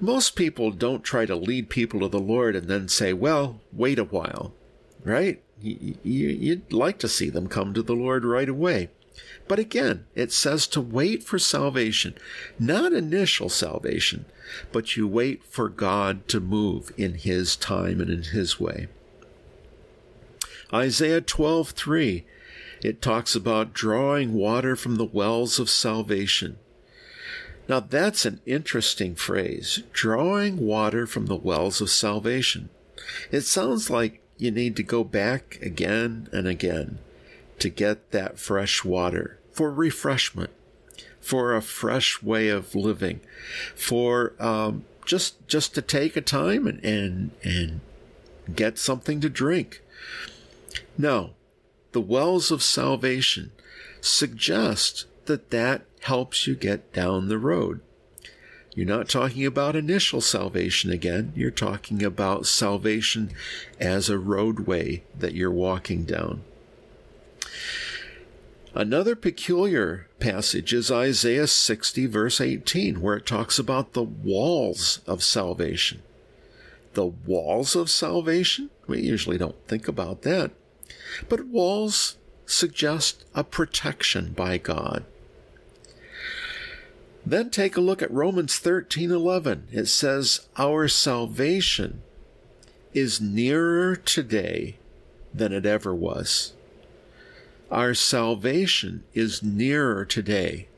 Most 0.00 0.36
people 0.36 0.70
don't 0.70 1.02
try 1.02 1.24
to 1.24 1.34
lead 1.34 1.70
people 1.70 2.00
to 2.00 2.08
the 2.08 2.20
Lord 2.20 2.56
and 2.56 2.68
then 2.68 2.88
say, 2.88 3.14
well, 3.14 3.60
wait 3.72 3.98
a 3.98 4.04
while, 4.04 4.52
right? 5.02 5.40
You'd 5.62 6.72
like 6.72 6.98
to 6.98 7.08
see 7.08 7.30
them 7.30 7.48
come 7.48 7.74
to 7.74 7.82
the 7.82 7.94
Lord 7.94 8.24
right 8.24 8.48
away. 8.48 8.90
But 9.48 9.58
again, 9.58 10.06
it 10.14 10.32
says 10.32 10.66
to 10.68 10.80
wait 10.80 11.22
for 11.22 11.38
salvation, 11.38 12.14
not 12.58 12.92
initial 12.92 13.48
salvation, 13.48 14.24
but 14.72 14.96
you 14.96 15.06
wait 15.06 15.44
for 15.44 15.68
God 15.68 16.26
to 16.28 16.40
move 16.40 16.92
in 16.96 17.14
His 17.14 17.56
time 17.56 18.00
and 18.00 18.10
in 18.10 18.22
His 18.22 18.58
way. 18.58 18.88
Isaiah 20.72 21.20
12:3 21.20 22.24
it 22.82 23.00
talks 23.00 23.36
about 23.36 23.72
drawing 23.72 24.32
water 24.32 24.74
from 24.74 24.96
the 24.96 25.04
wells 25.04 25.60
of 25.60 25.70
salvation. 25.70 26.58
Now 27.68 27.80
that's 27.80 28.24
an 28.24 28.40
interesting 28.44 29.14
phrase, 29.14 29.84
drawing 29.92 30.56
water 30.56 31.06
from 31.06 31.26
the 31.26 31.36
wells 31.36 31.80
of 31.80 31.90
salvation. 31.90 32.70
It 33.30 33.42
sounds 33.42 33.88
like 33.88 34.21
you 34.42 34.50
need 34.50 34.74
to 34.76 34.82
go 34.82 35.04
back 35.04 35.58
again 35.62 36.28
and 36.32 36.48
again 36.48 36.98
to 37.60 37.68
get 37.68 38.10
that 38.10 38.40
fresh 38.40 38.84
water 38.84 39.38
for 39.52 39.72
refreshment, 39.72 40.50
for 41.20 41.54
a 41.54 41.62
fresh 41.62 42.20
way 42.22 42.48
of 42.48 42.74
living, 42.74 43.20
for 43.76 44.34
um, 44.40 44.84
just 45.06 45.46
just 45.46 45.74
to 45.76 45.82
take 45.82 46.16
a 46.16 46.20
time 46.20 46.66
and 46.66 46.84
and 46.84 47.30
and 47.44 47.80
get 48.54 48.78
something 48.78 49.20
to 49.20 49.28
drink. 49.28 49.80
No, 50.98 51.30
the 51.92 52.00
wells 52.00 52.50
of 52.50 52.64
salvation 52.64 53.52
suggest 54.00 55.06
that 55.26 55.50
that 55.50 55.82
helps 56.00 56.48
you 56.48 56.56
get 56.56 56.92
down 56.92 57.28
the 57.28 57.38
road. 57.38 57.80
You're 58.74 58.86
not 58.86 59.08
talking 59.08 59.44
about 59.44 59.76
initial 59.76 60.22
salvation 60.22 60.90
again. 60.90 61.32
You're 61.36 61.50
talking 61.50 62.02
about 62.02 62.46
salvation 62.46 63.30
as 63.78 64.08
a 64.08 64.18
roadway 64.18 65.02
that 65.18 65.34
you're 65.34 65.50
walking 65.50 66.04
down. 66.04 66.42
Another 68.74 69.14
peculiar 69.14 70.08
passage 70.18 70.72
is 70.72 70.90
Isaiah 70.90 71.46
60, 71.46 72.06
verse 72.06 72.40
18, 72.40 73.02
where 73.02 73.16
it 73.16 73.26
talks 73.26 73.58
about 73.58 73.92
the 73.92 74.02
walls 74.02 75.00
of 75.06 75.22
salvation. 75.22 76.02
The 76.94 77.04
walls 77.04 77.76
of 77.76 77.90
salvation? 77.90 78.70
We 78.86 79.02
usually 79.02 79.36
don't 79.36 79.66
think 79.68 79.88
about 79.88 80.22
that. 80.22 80.52
But 81.28 81.46
walls 81.46 82.16
suggest 82.46 83.26
a 83.34 83.44
protection 83.44 84.32
by 84.32 84.56
God. 84.56 85.04
Then 87.24 87.50
take 87.50 87.76
a 87.76 87.80
look 87.80 88.02
at 88.02 88.10
Romans 88.10 88.58
13:11. 88.58 89.68
It 89.70 89.86
says, 89.86 90.40
"Our 90.56 90.88
salvation 90.88 92.02
is 92.92 93.20
nearer 93.20 93.96
today 93.96 94.76
than 95.32 95.52
it 95.52 95.64
ever 95.64 95.94
was." 95.94 96.52
Our 97.70 97.94
salvation 97.94 99.04
is 99.14 99.42
nearer 99.42 100.04
today. 100.04 100.68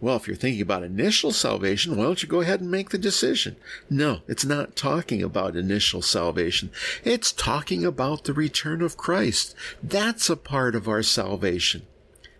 Well, 0.00 0.16
if 0.16 0.26
you're 0.26 0.36
thinking 0.36 0.62
about 0.62 0.82
initial 0.82 1.32
salvation, 1.32 1.96
why 1.96 2.04
don't 2.04 2.22
you 2.22 2.28
go 2.28 2.40
ahead 2.40 2.60
and 2.60 2.70
make 2.70 2.90
the 2.90 2.98
decision? 2.98 3.54
No, 3.88 4.22
it's 4.26 4.44
not 4.44 4.74
talking 4.74 5.22
about 5.22 5.56
initial 5.56 6.02
salvation. 6.02 6.70
It's 7.04 7.30
talking 7.30 7.84
about 7.84 8.24
the 8.24 8.32
return 8.32 8.82
of 8.82 8.96
Christ. 8.96 9.54
That's 9.80 10.28
a 10.28 10.36
part 10.36 10.74
of 10.74 10.88
our 10.88 11.04
salvation. 11.04 11.82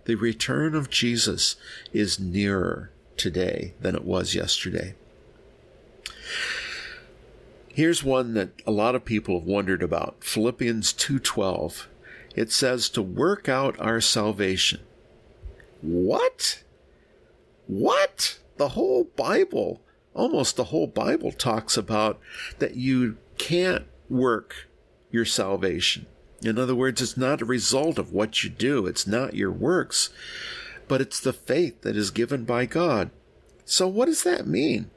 The 0.05 0.15
return 0.17 0.75
of 0.75 0.91
Jesus 0.91 1.57
is 1.93 2.19
nearer 2.19 2.91
today 3.17 3.75
than 3.81 3.95
it 3.95 4.05
was 4.05 4.35
yesterday. 4.35 4.95
Here's 7.69 8.05
one 8.05 8.35
that 8.35 8.51
a 8.67 8.71
lot 8.71 8.95
of 8.95 9.05
people 9.05 9.39
have 9.39 9.49
wondered 9.49 9.83
about. 9.83 10.17
Philippians 10.21 10.93
2:12. 10.93 11.89
It 12.35 12.51
says 12.51 12.89
to 12.91 13.03
work 13.03 13.49
out 13.49 13.79
our 13.79 14.01
salvation. 14.01 14.81
What? 15.81 16.63
What? 17.67 18.39
The 18.57 18.71
whole 18.71 19.05
Bible, 19.05 19.81
almost 20.15 20.57
the 20.57 20.65
whole 20.65 20.87
Bible 20.87 21.33
talks 21.33 21.77
about 21.77 22.21
that 22.59 22.77
you 22.77 23.17
can't 23.39 23.87
work 24.09 24.69
your 25.11 25.25
salvation. 25.25 26.07
In 26.43 26.59
other 26.59 26.75
words, 26.75 27.01
it's 27.01 27.17
not 27.17 27.41
a 27.41 27.47
result 27.47 27.99
of 27.99 28.13
what 28.13 28.43
you 28.43 28.51
do, 28.51 28.87
it's 28.87 29.07
not 29.07 29.35
your 29.35 29.51
works, 29.51 30.11
but 30.89 31.01
it's 31.01 31.21
the 31.21 31.33
faith 31.33 31.83
that 31.83 31.97
is 31.97 32.11
given 32.11 32.45
by 32.45 32.67
God. 32.67 33.11
So, 33.65 33.87
what 33.87 34.07
does 34.07 34.25
that 34.25 34.47
mean? 34.47 34.91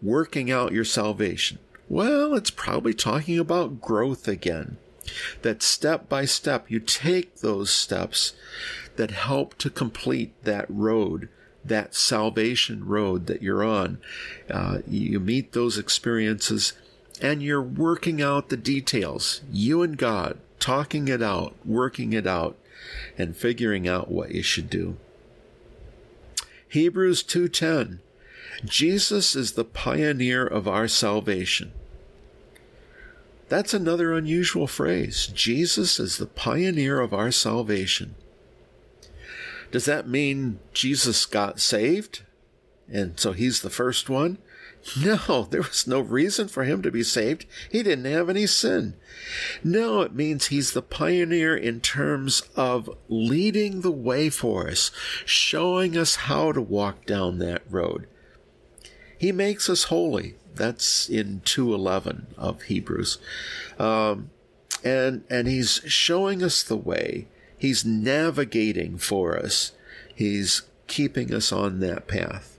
Working 0.00 0.50
out 0.50 0.72
your 0.72 0.84
salvation. 0.84 1.58
Well, 1.88 2.34
it's 2.34 2.50
probably 2.50 2.94
talking 2.94 3.38
about 3.38 3.80
growth 3.80 4.28
again. 4.28 4.78
That 5.42 5.62
step 5.62 6.08
by 6.08 6.24
step, 6.24 6.70
you 6.70 6.78
take 6.78 7.36
those 7.36 7.70
steps 7.70 8.34
that 8.96 9.10
help 9.10 9.58
to 9.58 9.70
complete 9.70 10.32
that 10.44 10.66
road, 10.68 11.28
that 11.64 11.94
salvation 11.94 12.86
road 12.86 13.26
that 13.26 13.42
you're 13.42 13.64
on. 13.64 13.98
Uh, 14.48 14.78
you 14.86 15.18
meet 15.18 15.52
those 15.52 15.76
experiences 15.76 16.72
and 17.20 17.42
you're 17.42 17.62
working 17.62 18.22
out 18.22 18.48
the 18.48 18.56
details, 18.56 19.42
you 19.52 19.82
and 19.82 19.96
God, 19.96 20.38
talking 20.62 21.08
it 21.08 21.20
out, 21.20 21.54
working 21.64 22.12
it 22.12 22.26
out, 22.26 22.56
and 23.18 23.36
figuring 23.36 23.88
out 23.88 24.10
what 24.10 24.30
you 24.30 24.42
should 24.42 24.70
do. 24.70 24.96
Hebrews 26.68 27.24
2:10 27.24 27.98
Jesus 28.64 29.34
is 29.34 29.52
the 29.52 29.64
pioneer 29.64 30.46
of 30.46 30.68
our 30.68 30.86
salvation. 30.86 31.72
That's 33.48 33.74
another 33.74 34.14
unusual 34.14 34.68
phrase. 34.68 35.26
Jesus 35.26 35.98
is 35.98 36.16
the 36.16 36.26
pioneer 36.26 37.00
of 37.00 37.12
our 37.12 37.32
salvation. 37.32 38.14
Does 39.72 39.84
that 39.86 40.08
mean 40.08 40.60
Jesus 40.72 41.26
got 41.26 41.60
saved? 41.60 42.22
And 42.90 43.18
so 43.18 43.32
he's 43.32 43.62
the 43.62 43.70
first 43.70 44.08
one? 44.08 44.38
No, 45.02 45.46
there 45.50 45.62
was 45.62 45.86
no 45.86 46.00
reason 46.00 46.48
for 46.48 46.64
him 46.64 46.82
to 46.82 46.90
be 46.90 47.02
saved. 47.02 47.46
He 47.70 47.82
didn't 47.82 48.04
have 48.04 48.28
any 48.28 48.46
sin. 48.46 48.94
No, 49.62 50.00
it 50.00 50.14
means 50.14 50.46
he's 50.46 50.72
the 50.72 50.82
pioneer 50.82 51.56
in 51.56 51.80
terms 51.80 52.42
of 52.56 52.90
leading 53.08 53.80
the 53.80 53.92
way 53.92 54.28
for 54.28 54.68
us, 54.68 54.90
showing 55.24 55.96
us 55.96 56.16
how 56.16 56.52
to 56.52 56.60
walk 56.60 57.06
down 57.06 57.38
that 57.38 57.62
road. 57.70 58.06
He 59.16 59.32
makes 59.32 59.70
us 59.70 59.84
holy. 59.84 60.34
That's 60.54 61.08
in 61.08 61.40
211 61.44 62.34
of 62.36 62.62
Hebrews. 62.62 63.18
Um, 63.78 64.30
and, 64.84 65.24
and 65.30 65.46
he's 65.48 65.80
showing 65.86 66.42
us 66.42 66.62
the 66.62 66.76
way. 66.76 67.28
He's 67.56 67.84
navigating 67.84 68.98
for 68.98 69.38
us. 69.38 69.72
He's 70.14 70.62
keeping 70.88 71.32
us 71.32 71.52
on 71.52 71.80
that 71.80 72.08
path. 72.08 72.58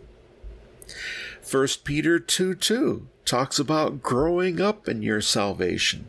1 1.49 1.67
Peter 1.83 2.19
2 2.19 2.55
2 2.55 3.07
talks 3.25 3.59
about 3.59 4.01
growing 4.01 4.61
up 4.61 4.87
in 4.87 5.01
your 5.01 5.19
salvation. 5.19 6.05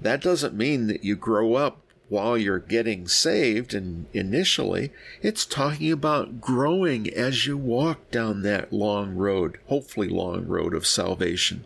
That 0.00 0.22
doesn't 0.22 0.54
mean 0.54 0.86
that 0.86 1.02
you 1.04 1.16
grow 1.16 1.54
up 1.54 1.80
while 2.08 2.38
you're 2.38 2.58
getting 2.58 3.08
saved 3.08 3.74
and 3.74 4.06
initially. 4.12 4.92
It's 5.22 5.44
talking 5.44 5.90
about 5.90 6.40
growing 6.40 7.10
as 7.10 7.46
you 7.46 7.56
walk 7.56 8.10
down 8.10 8.42
that 8.42 8.72
long 8.72 9.16
road, 9.16 9.58
hopefully 9.66 10.08
long 10.08 10.46
road 10.46 10.72
of 10.72 10.86
salvation. 10.86 11.64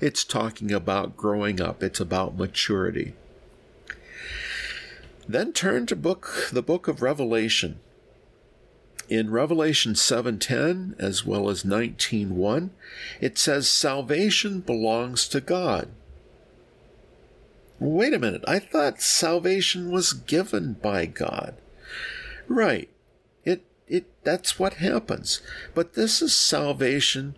It's 0.00 0.24
talking 0.24 0.72
about 0.72 1.16
growing 1.16 1.60
up. 1.60 1.82
It's 1.82 2.00
about 2.00 2.36
maturity. 2.36 3.14
Then 5.26 5.52
turn 5.52 5.86
to 5.86 5.96
book 5.96 6.48
the 6.52 6.62
book 6.62 6.86
of 6.86 7.00
Revelation. 7.00 7.78
In 9.08 9.30
Revelation 9.30 9.94
7:10 9.94 10.94
as 10.98 11.26
well 11.26 11.50
as 11.50 11.64
19:1, 11.64 12.70
it 13.20 13.38
says 13.38 13.68
salvation 13.68 14.60
belongs 14.60 15.28
to 15.28 15.40
God. 15.40 15.88
Wait 17.78 18.14
a 18.14 18.18
minute, 18.18 18.44
I 18.46 18.58
thought 18.58 19.02
salvation 19.02 19.90
was 19.90 20.12
given 20.12 20.74
by 20.74 21.06
God. 21.06 21.54
Right. 22.48 22.88
It 23.44 23.64
it 23.86 24.06
that's 24.22 24.58
what 24.58 24.74
happens. 24.74 25.40
But 25.74 25.94
this 25.94 26.22
is 26.22 26.34
salvation 26.34 27.34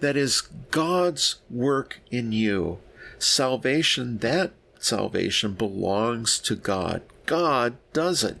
that 0.00 0.16
is 0.16 0.42
God's 0.70 1.36
work 1.50 2.00
in 2.10 2.32
you. 2.32 2.78
Salvation 3.18 4.18
that 4.18 4.52
salvation 4.78 5.54
belongs 5.54 6.38
to 6.40 6.54
God. 6.54 7.02
God 7.26 7.76
does 7.92 8.22
it. 8.22 8.36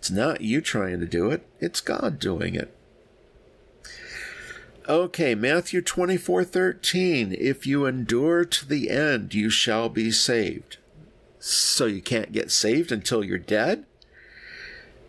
It's 0.00 0.10
not 0.10 0.40
you 0.40 0.62
trying 0.62 0.98
to 1.00 1.06
do 1.06 1.30
it, 1.30 1.46
it's 1.58 1.82
God 1.82 2.18
doing 2.18 2.54
it. 2.54 2.74
Okay, 4.88 5.34
Matthew 5.34 5.82
24 5.82 6.42
13. 6.42 7.36
If 7.38 7.66
you 7.66 7.84
endure 7.84 8.46
to 8.46 8.66
the 8.66 8.88
end, 8.88 9.34
you 9.34 9.50
shall 9.50 9.90
be 9.90 10.10
saved. 10.10 10.78
So 11.38 11.84
you 11.84 12.00
can't 12.00 12.32
get 12.32 12.50
saved 12.50 12.90
until 12.90 13.22
you're 13.22 13.36
dead? 13.36 13.84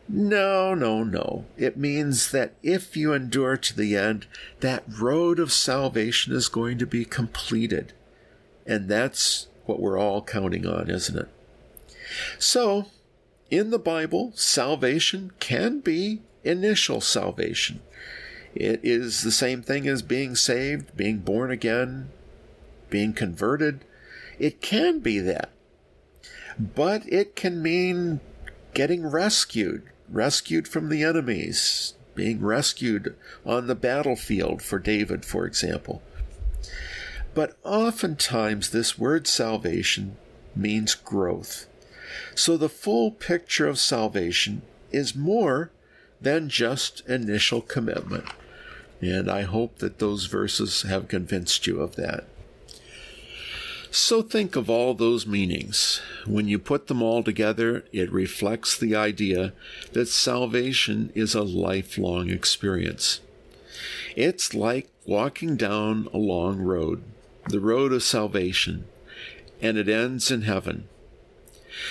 No, 0.10 0.73
no, 0.73 1.06
no. 1.06 1.45
It 1.56 1.77
means 1.77 2.32
that 2.32 2.56
if 2.62 2.97
you 2.97 3.13
endure 3.13 3.56
to 3.56 3.73
the 3.73 3.95
end, 3.95 4.27
that 4.60 4.84
road 4.89 5.39
of 5.39 5.54
salvation 5.54 6.34
is 6.34 6.49
going 6.49 6.77
to 6.80 6.86
be 6.86 7.06
completed. 7.06 7.93
And 8.67 8.89
that's 8.89 9.47
what 9.65 9.80
we're 9.80 9.97
all 9.97 10.21
counting 10.21 10.67
on, 10.67 10.89
isn't 10.89 11.17
it? 11.17 11.30
So, 12.38 12.88
in 13.51 13.69
the 13.69 13.79
Bible, 13.79 14.31
salvation 14.33 15.31
can 15.39 15.81
be 15.81 16.21
initial 16.43 17.01
salvation. 17.01 17.81
It 18.55 18.79
is 18.83 19.21
the 19.21 19.31
same 19.31 19.61
thing 19.61 19.87
as 19.87 20.01
being 20.01 20.35
saved, 20.35 20.95
being 20.95 21.19
born 21.19 21.51
again, 21.51 22.09
being 22.89 23.13
converted. 23.13 23.85
It 24.39 24.61
can 24.61 24.99
be 24.99 25.19
that. 25.19 25.51
But 26.57 27.03
it 27.07 27.35
can 27.35 27.61
mean 27.61 28.21
getting 28.73 29.05
rescued, 29.05 29.83
rescued 30.09 30.67
from 30.67 30.89
the 30.89 31.03
enemies, 31.03 31.93
being 32.15 32.41
rescued 32.41 33.15
on 33.45 33.67
the 33.67 33.75
battlefield 33.75 34.61
for 34.61 34.79
David, 34.79 35.25
for 35.25 35.45
example. 35.45 36.01
But 37.33 37.57
oftentimes, 37.63 38.71
this 38.71 38.97
word 38.97 39.27
salvation 39.27 40.17
means 40.55 40.95
growth. 40.95 41.67
So 42.36 42.58
the 42.58 42.69
full 42.69 43.12
picture 43.12 43.67
of 43.67 43.80
salvation 43.80 44.62
is 44.91 45.15
more 45.15 45.71
than 46.19 46.50
just 46.50 47.08
initial 47.08 47.62
commitment. 47.62 48.26
And 49.02 49.30
I 49.30 49.41
hope 49.41 49.80
that 49.80 50.00
those 50.00 50.26
verses 50.26 50.84
have 50.84 51.08
convinced 51.08 51.65
you 51.65 51.82
of 51.82 51.95
that. 51.95 52.26
So 53.93 54.21
think 54.21 54.56
of 54.56 54.69
all 54.69 54.93
those 54.93 55.28
meanings. 55.28 56.02
When 56.26 56.47
you 56.47 56.60
put 56.60 56.88
them 56.88 57.02
all 57.02 57.24
together, 57.24 57.84
it 57.91 58.10
reflects 58.12 58.78
the 58.78 58.95
idea 58.95 59.52
that 59.91 60.08
salvation 60.08 61.12
is 61.13 61.36
a 61.36 61.41
lifelong 61.41 62.30
experience. 62.30 63.19
It's 64.15 64.54
like 64.54 64.88
walking 65.06 65.58
down 65.58 66.08
a 66.13 66.17
long 66.17 66.60
road, 66.62 67.04
the 67.50 67.60
road 67.60 67.91
of 67.91 68.04
salvation, 68.04 68.86
and 69.62 69.78
it 69.78 69.89
ends 69.89 70.32
in 70.32 70.43
heaven. 70.43 70.88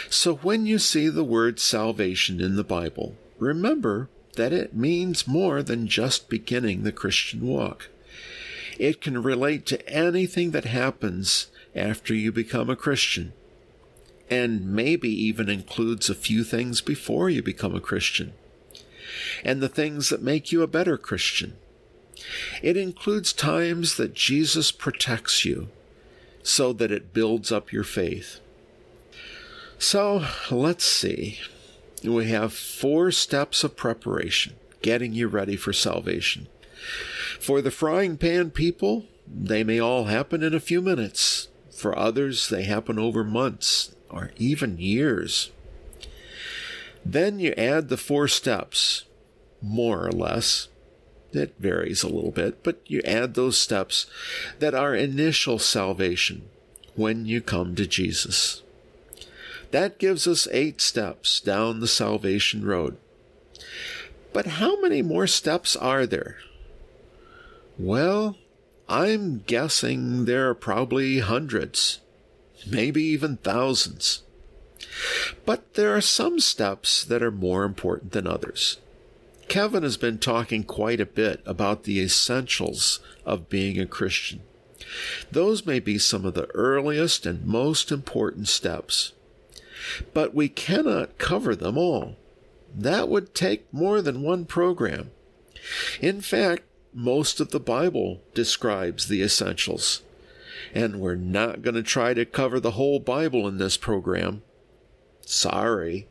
So 0.09 0.35
when 0.37 0.67
you 0.67 0.79
see 0.79 1.09
the 1.09 1.25
word 1.25 1.59
salvation 1.59 2.41
in 2.41 2.57
the 2.57 2.65
Bible, 2.65 3.17
remember 3.39 4.09
that 4.37 4.53
it 4.53 4.75
means 4.75 5.27
more 5.27 5.63
than 5.63 5.87
just 5.89 6.29
beginning 6.29 6.83
the 6.83 6.93
Christian 6.93 7.47
walk. 7.47 7.89
It 8.79 9.01
can 9.01 9.23
relate 9.23 9.67
to 9.67 9.89
anything 9.89 10.53
that 10.53 10.65
happens 10.65 11.49
after 11.75 12.15
you 12.15 12.33
become 12.33 12.71
a 12.71 12.77
Christian, 12.77 13.33
and 14.31 14.73
maybe 14.73 15.09
even 15.11 15.49
includes 15.49 16.09
a 16.09 16.15
few 16.15 16.45
things 16.45 16.81
before 16.81 17.29
you 17.29 17.43
become 17.43 17.75
a 17.75 17.81
Christian, 17.81 18.33
and 19.45 19.61
the 19.61 19.69
things 19.69 20.09
that 20.09 20.23
make 20.23 20.53
you 20.53 20.63
a 20.63 20.67
better 20.67 20.97
Christian. 20.97 21.57
It 22.63 22.77
includes 22.77 23.33
times 23.33 23.97
that 23.97 24.15
Jesus 24.15 24.73
protects 24.73 25.45
you 25.45 25.69
so 26.43 26.73
that 26.75 26.93
it 26.93 27.13
builds 27.13 27.53
up 27.53 27.73
your 27.73 27.85
faith. 27.85 28.41
So 29.81 30.27
let's 30.51 30.85
see. 30.85 31.41
We 32.05 32.29
have 32.29 32.53
four 32.53 33.11
steps 33.11 33.65
of 33.65 33.79
preparation, 33.79 34.57
getting 34.83 35.15
you 35.15 35.27
ready 35.27 35.57
for 35.57 35.73
salvation. 35.73 36.49
For 37.41 37.63
the 37.63 37.71
frying 37.71 38.19
pan 38.19 38.51
people, 38.51 39.07
they 39.27 39.65
may 39.65 39.81
all 39.81 40.05
happen 40.05 40.43
in 40.43 40.53
a 40.53 40.61
few 40.61 40.83
minutes. 40.83 41.49
For 41.75 41.99
others, 41.99 42.51
they 42.51 42.65
happen 42.65 42.99
over 42.99 43.25
months 43.25 43.95
or 44.11 44.33
even 44.37 44.77
years. 44.77 45.51
Then 47.03 47.41
you 47.41 47.55
add 47.57 47.89
the 47.89 47.97
four 47.97 48.29
steps, 48.29 49.05
more 49.63 50.07
or 50.07 50.13
less. 50.13 50.69
It 51.33 51.55
varies 51.59 52.03
a 52.03 52.09
little 52.09 52.33
bit, 52.33 52.63
but 52.63 52.83
you 52.85 53.01
add 53.07 53.33
those 53.33 53.57
steps 53.57 54.05
that 54.59 54.75
are 54.75 54.95
initial 54.95 55.59
salvation 55.59 56.51
when 56.97 57.25
you 57.25 57.41
come 57.41 57.75
to 57.77 57.87
Jesus. 57.87 58.63
That 59.71 59.99
gives 59.99 60.27
us 60.27 60.49
eight 60.51 60.81
steps 60.81 61.41
down 61.41 61.81
the 61.81 61.87
salvation 61.87 62.65
road. 62.65 62.97
But 64.33 64.47
how 64.47 64.81
many 64.81 65.03
more 65.03 65.27
steps 65.27 65.77
are 65.77 66.07
there? 66.07 66.39
Well, 67.79 68.37
I'm 68.89 69.45
guessing 69.47 70.25
there 70.25 70.49
are 70.49 70.55
probably 70.55 71.21
hundreds, 71.21 72.01
maybe 72.67 73.03
even 73.03 73.37
thousands. 73.39 74.23
But 75.47 75.75
there 75.75 75.95
are 75.95 76.01
some 76.01 76.41
steps 76.41 77.05
that 77.05 77.23
are 77.23 77.31
more 77.31 77.65
important 77.65 78.13
than 78.13 78.27
others. 78.27 78.79
Kevin 79.49 79.83
has 79.83 79.97
been 79.97 80.19
talking 80.19 80.63
quite 80.63 81.01
a 81.01 81.07
bit 81.07 81.41
about 81.45 81.85
the 81.85 82.01
essentials 82.01 83.01
of 83.25 83.49
being 83.49 83.79
a 83.79 83.87
Christian. 83.87 84.43
Those 85.31 85.67
may 85.67 85.81
be 85.81 85.99
some 85.99 86.25
of 86.25 86.35
the 86.35 86.49
earliest 86.55 87.27
and 87.27 87.47
most 87.47 87.93
important 87.93 88.49
steps. 88.49 89.13
But 90.13 90.35
we 90.35 90.49
cannot 90.49 91.19
cover 91.19 91.55
them 91.55 91.79
all. 91.79 92.17
That 92.75 93.09
would 93.09 93.35
take 93.35 93.73
more 93.73 94.01
than 94.01 94.23
one 94.23 94.45
program. 94.45 95.11
In 96.01 96.21
fact, 96.21 96.63
most 96.93 97.41
of 97.41 97.51
the 97.51 97.61
Bible 97.61 98.21
describes 98.35 99.09
the 99.09 99.23
essentials. 99.23 100.03
And 100.75 101.01
we're 101.01 101.17
not 101.17 101.63
going 101.63 101.75
to 101.75 101.83
try 101.83 102.15
to 102.15 102.25
cover 102.25 102.61
the 102.61 102.73
whole 102.73 103.01
Bible 103.01 103.49
in 103.49 103.59
this 103.59 103.77
program. 103.77 104.43
Sorry. 105.23 106.07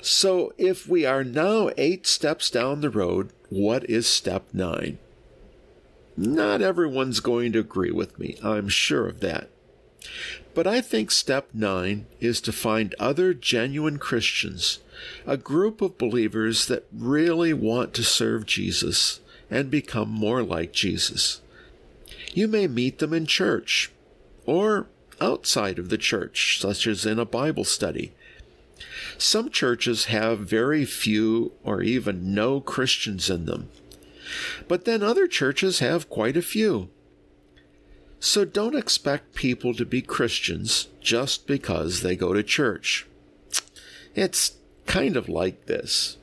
So, 0.00 0.52
if 0.58 0.88
we 0.88 1.04
are 1.04 1.24
now 1.24 1.70
eight 1.76 2.06
steps 2.06 2.50
down 2.50 2.80
the 2.80 2.90
road, 2.90 3.30
what 3.50 3.88
is 3.90 4.06
step 4.06 4.46
nine? 4.52 4.98
Not 6.16 6.62
everyone's 6.62 7.20
going 7.20 7.52
to 7.52 7.60
agree 7.60 7.90
with 7.90 8.18
me, 8.18 8.36
I'm 8.42 8.68
sure 8.68 9.06
of 9.06 9.20
that. 9.20 9.50
But 10.58 10.66
I 10.66 10.80
think 10.80 11.12
step 11.12 11.50
nine 11.54 12.06
is 12.18 12.40
to 12.40 12.50
find 12.50 12.92
other 12.98 13.32
genuine 13.32 13.98
Christians, 13.98 14.80
a 15.24 15.36
group 15.36 15.80
of 15.80 15.98
believers 15.98 16.66
that 16.66 16.88
really 16.92 17.52
want 17.52 17.94
to 17.94 18.02
serve 18.02 18.44
Jesus 18.44 19.20
and 19.48 19.70
become 19.70 20.08
more 20.08 20.42
like 20.42 20.72
Jesus. 20.72 21.42
You 22.34 22.48
may 22.48 22.66
meet 22.66 22.98
them 22.98 23.12
in 23.12 23.24
church 23.26 23.92
or 24.46 24.88
outside 25.20 25.78
of 25.78 25.90
the 25.90 25.96
church, 25.96 26.58
such 26.60 26.88
as 26.88 27.06
in 27.06 27.20
a 27.20 27.24
Bible 27.24 27.62
study. 27.62 28.12
Some 29.16 29.50
churches 29.50 30.06
have 30.06 30.40
very 30.40 30.84
few 30.84 31.52
or 31.62 31.82
even 31.82 32.34
no 32.34 32.60
Christians 32.60 33.30
in 33.30 33.44
them. 33.44 33.68
But 34.66 34.86
then 34.86 35.04
other 35.04 35.28
churches 35.28 35.78
have 35.78 36.10
quite 36.10 36.36
a 36.36 36.42
few. 36.42 36.90
So 38.20 38.44
don't 38.44 38.74
expect 38.74 39.34
people 39.34 39.74
to 39.74 39.84
be 39.84 40.02
Christians 40.02 40.88
just 41.00 41.46
because 41.46 42.02
they 42.02 42.16
go 42.16 42.32
to 42.32 42.42
church. 42.42 43.06
It's 44.14 44.56
kind 44.86 45.16
of 45.16 45.28
like 45.28 45.66
this. 45.66 46.16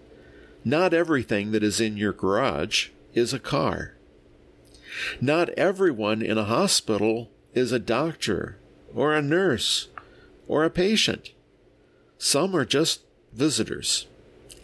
Not 0.66 0.94
everything 0.94 1.52
that 1.52 1.64
is 1.64 1.80
in 1.80 1.96
your 1.96 2.12
garage 2.12 2.90
is 3.14 3.34
a 3.34 3.40
car. 3.40 3.94
Not 5.22 5.50
everyone 5.50 6.22
in 6.22 6.38
a 6.38 6.46
hospital 6.46 7.30
is 7.54 7.72
a 7.72 7.80
doctor 7.80 8.58
or 8.94 9.14
a 9.14 9.22
nurse 9.22 9.88
or 10.48 10.64
a 10.64 10.70
patient. 10.70 11.32
Some 12.18 12.56
are 12.56 12.66
just 12.66 13.02
visitors, 13.34 14.08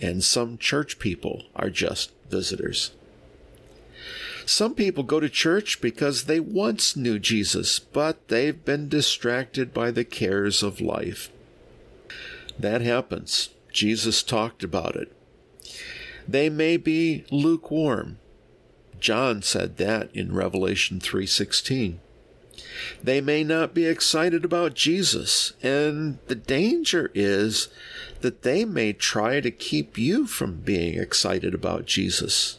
and 0.02 0.24
some 0.24 0.58
church 0.58 1.00
people 1.00 1.44
are 1.56 1.70
just 1.70 2.12
visitors. 2.30 2.91
Some 4.52 4.76
people 4.76 5.04
go 5.04 5.22
to 5.22 5.30
church 5.30 5.80
because 5.80 6.26
they 6.26 6.42
once 6.42 6.98
knew 6.98 7.20
Jesus, 7.20 7.80
but 7.80 8.28
they've 8.28 8.66
been 8.66 8.90
distracted 8.90 9.74
by 9.74 9.92
the 9.92 10.04
cares 10.04 10.62
of 10.62 10.82
life. 10.82 11.30
That 12.60 12.82
happens. 12.82 13.52
Jesus 13.72 14.22
talked 14.22 14.62
about 14.62 14.98
it. 14.98 15.10
They 16.28 16.50
may 16.50 16.76
be 16.76 17.24
lukewarm. 17.32 18.20
John 19.00 19.42
said 19.42 19.78
that 19.78 20.14
in 20.14 20.34
Revelation 20.34 21.00
3:16. 21.00 22.02
They 23.02 23.22
may 23.22 23.46
not 23.46 23.74
be 23.74 23.86
excited 23.86 24.44
about 24.44 24.76
Jesus, 24.76 25.54
and 25.64 26.18
the 26.28 26.36
danger 26.36 27.10
is 27.14 27.70
that 28.20 28.42
they 28.42 28.66
may 28.66 28.92
try 28.92 29.40
to 29.40 29.50
keep 29.50 29.98
you 29.98 30.28
from 30.28 30.58
being 30.58 31.00
excited 31.00 31.54
about 31.54 31.86
Jesus. 31.86 32.58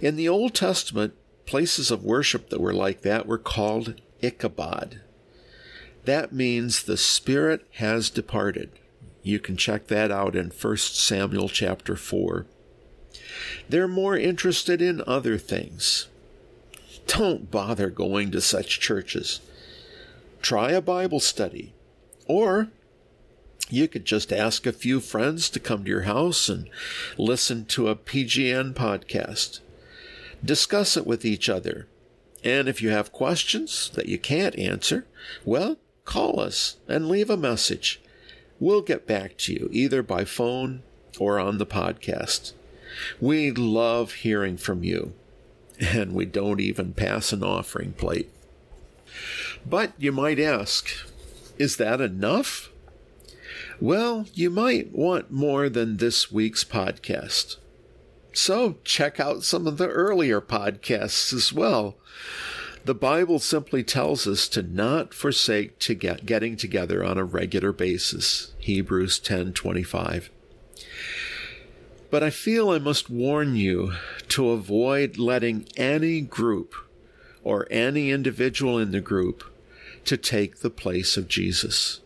In 0.00 0.16
the 0.16 0.28
Old 0.28 0.54
Testament, 0.54 1.14
places 1.44 1.90
of 1.90 2.04
worship 2.04 2.48
that 2.48 2.60
were 2.60 2.72
like 2.72 3.02
that 3.02 3.26
were 3.26 3.38
called 3.38 4.00
Ichabod. 4.22 5.00
That 6.04 6.32
means 6.32 6.82
the 6.82 6.96
Spirit 6.96 7.66
has 7.72 8.08
departed. 8.08 8.70
You 9.22 9.38
can 9.38 9.58
check 9.58 9.88
that 9.88 10.10
out 10.10 10.34
in 10.34 10.50
1 10.50 10.76
Samuel 10.78 11.50
chapter 11.50 11.96
4. 11.96 12.46
They're 13.68 13.88
more 13.88 14.16
interested 14.16 14.80
in 14.80 15.02
other 15.06 15.36
things. 15.36 16.08
Don't 17.06 17.50
bother 17.50 17.90
going 17.90 18.30
to 18.30 18.40
such 18.40 18.80
churches. 18.80 19.40
Try 20.40 20.70
a 20.70 20.80
Bible 20.80 21.20
study. 21.20 21.74
Or 22.26 22.68
you 23.68 23.86
could 23.86 24.06
just 24.06 24.32
ask 24.32 24.64
a 24.66 24.72
few 24.72 25.00
friends 25.00 25.50
to 25.50 25.60
come 25.60 25.84
to 25.84 25.90
your 25.90 26.02
house 26.02 26.48
and 26.48 26.70
listen 27.18 27.66
to 27.66 27.88
a 27.88 27.96
PGN 27.96 28.72
podcast. 28.72 29.60
Discuss 30.44 30.96
it 30.96 31.06
with 31.06 31.24
each 31.24 31.48
other. 31.48 31.86
And 32.42 32.68
if 32.68 32.80
you 32.80 32.90
have 32.90 33.12
questions 33.12 33.90
that 33.94 34.06
you 34.08 34.18
can't 34.18 34.58
answer, 34.58 35.06
well, 35.44 35.76
call 36.04 36.40
us 36.40 36.76
and 36.88 37.08
leave 37.08 37.28
a 37.28 37.36
message. 37.36 38.00
We'll 38.58 38.82
get 38.82 39.06
back 39.06 39.36
to 39.38 39.52
you 39.52 39.68
either 39.72 40.02
by 40.02 40.24
phone 40.24 40.82
or 41.18 41.38
on 41.38 41.58
the 41.58 41.66
podcast. 41.66 42.52
We 43.20 43.50
love 43.50 44.12
hearing 44.12 44.56
from 44.56 44.82
you, 44.82 45.12
and 45.80 46.12
we 46.12 46.24
don't 46.24 46.60
even 46.60 46.92
pass 46.92 47.32
an 47.32 47.44
offering 47.44 47.92
plate. 47.92 48.30
But 49.64 49.92
you 49.98 50.12
might 50.12 50.40
ask, 50.40 50.88
is 51.58 51.76
that 51.76 52.00
enough? 52.00 52.70
Well, 53.80 54.26
you 54.34 54.50
might 54.50 54.92
want 54.92 55.30
more 55.30 55.68
than 55.68 55.96
this 55.98 56.30
week's 56.32 56.64
podcast. 56.64 57.56
So 58.32 58.76
check 58.84 59.18
out 59.18 59.42
some 59.42 59.66
of 59.66 59.76
the 59.76 59.88
earlier 59.88 60.40
podcasts 60.40 61.32
as 61.32 61.52
well. 61.52 61.96
The 62.84 62.94
Bible 62.94 63.38
simply 63.38 63.84
tells 63.84 64.26
us 64.26 64.48
to 64.48 64.62
not 64.62 65.12
forsake 65.12 65.78
to 65.80 65.94
get, 65.94 66.24
getting 66.24 66.56
together 66.56 67.04
on 67.04 67.18
a 67.18 67.24
regular 67.24 67.72
basis. 67.72 68.52
Hebrews 68.58 69.18
10:25. 69.18 70.30
But 72.10 72.22
I 72.22 72.30
feel 72.30 72.70
I 72.70 72.78
must 72.78 73.10
warn 73.10 73.54
you 73.54 73.92
to 74.28 74.50
avoid 74.50 75.18
letting 75.18 75.68
any 75.76 76.20
group 76.20 76.74
or 77.44 77.68
any 77.70 78.10
individual 78.10 78.78
in 78.78 78.90
the 78.90 79.00
group 79.00 79.44
to 80.06 80.16
take 80.16 80.56
the 80.56 80.70
place 80.70 81.16
of 81.16 81.28
Jesus. 81.28 82.00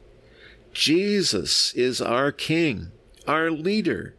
Jesus 0.72 1.72
is 1.74 2.00
our 2.00 2.32
king, 2.32 2.90
our 3.26 3.50
leader, 3.50 4.14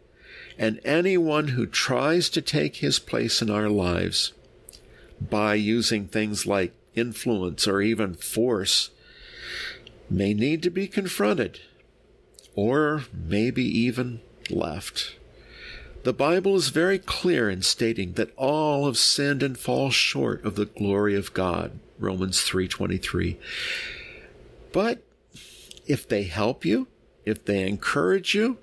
and 0.57 0.79
anyone 0.83 1.49
who 1.49 1.65
tries 1.65 2.29
to 2.29 2.41
take 2.41 2.77
his 2.77 2.99
place 2.99 3.41
in 3.41 3.49
our 3.49 3.69
lives 3.69 4.33
by 5.19 5.55
using 5.55 6.07
things 6.07 6.45
like 6.45 6.73
influence 6.93 7.67
or 7.67 7.81
even 7.81 8.13
force 8.13 8.89
may 10.09 10.33
need 10.33 10.63
to 10.63 10.69
be 10.69 10.87
confronted 10.87 11.59
or 12.55 13.03
maybe 13.13 13.63
even 13.63 14.21
left. 14.49 15.15
The 16.03 16.13
Bible 16.13 16.55
is 16.55 16.69
very 16.69 16.99
clear 16.99 17.49
in 17.49 17.63
stating 17.63 18.13
that 18.13 18.31
all 18.37 18.85
have 18.85 18.97
sinned 18.97 19.41
and 19.41 19.57
fall 19.57 19.89
short 19.89 20.45
of 20.45 20.55
the 20.55 20.65
glory 20.65 21.15
of 21.15 21.33
God. 21.33 21.79
Romans 21.97 22.41
3:23. 22.41 23.37
But 24.71 25.01
if 25.87 26.07
they 26.07 26.23
help 26.23 26.63
you, 26.63 26.87
if 27.25 27.43
they 27.45 27.67
encourage 27.67 28.35
you, 28.35 28.57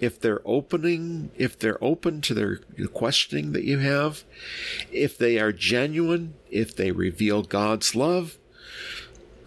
if 0.00 0.20
they're 0.20 0.42
opening, 0.44 1.30
if 1.36 1.58
they're 1.58 1.82
open 1.82 2.20
to 2.22 2.34
their 2.34 2.56
questioning 2.92 3.52
that 3.52 3.64
you 3.64 3.78
have, 3.78 4.24
if 4.92 5.16
they 5.16 5.38
are 5.38 5.52
genuine, 5.52 6.34
if 6.50 6.74
they 6.74 6.90
reveal 6.90 7.42
God's 7.42 7.94
love, 7.94 8.38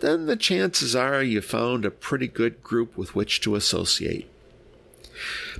then 0.01 0.25
the 0.25 0.35
chances 0.35 0.95
are 0.95 1.23
you 1.23 1.41
found 1.41 1.85
a 1.85 1.91
pretty 1.91 2.27
good 2.27 2.63
group 2.63 2.97
with 2.97 3.15
which 3.15 3.41
to 3.41 3.55
associate. 3.55 4.29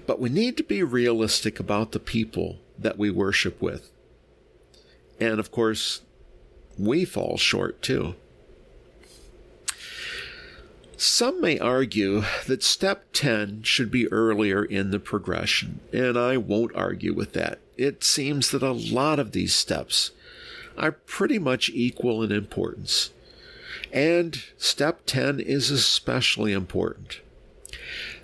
But 0.06 0.20
we 0.20 0.30
need 0.30 0.58
to 0.58 0.64
be 0.64 0.84
realistic 0.84 1.60
about 1.60 1.92
the 1.92 2.00
people 2.00 2.60
that 2.78 2.98
we 2.98 3.10
worship 3.10 3.62
with. 3.62 3.92
And 5.20 5.40
of 5.40 5.52
course, 5.52 6.02
we 6.78 7.06
fall 7.06 7.38
short 7.38 7.82
too. 7.82 8.16
Some 11.00 11.42
may 11.42 11.60
argue 11.60 12.24
that 12.48 12.64
step 12.64 13.06
10 13.14 13.62
should 13.62 13.92
be 13.92 14.12
earlier 14.12 14.66
in 14.66 14.90
the 14.90 15.00
progression, 15.00 15.80
and 15.94 16.18
I 16.18 16.38
won't 16.38 16.76
argue 16.76 17.14
with 17.14 17.34
that. 17.34 17.60
It 17.78 18.04
seems 18.04 18.50
that 18.50 18.64
a 18.64 18.72
lot 18.72 19.20
of 19.20 19.32
these 19.32 19.54
steps 19.54 20.10
are 20.76 20.92
pretty 20.92 21.38
much 21.38 21.70
equal 21.70 22.24
in 22.24 22.32
importance. 22.32 23.12
And 23.94 24.44
step 24.58 25.02
10 25.06 25.40
is 25.40 25.70
especially 25.70 26.52
important. 26.52 27.22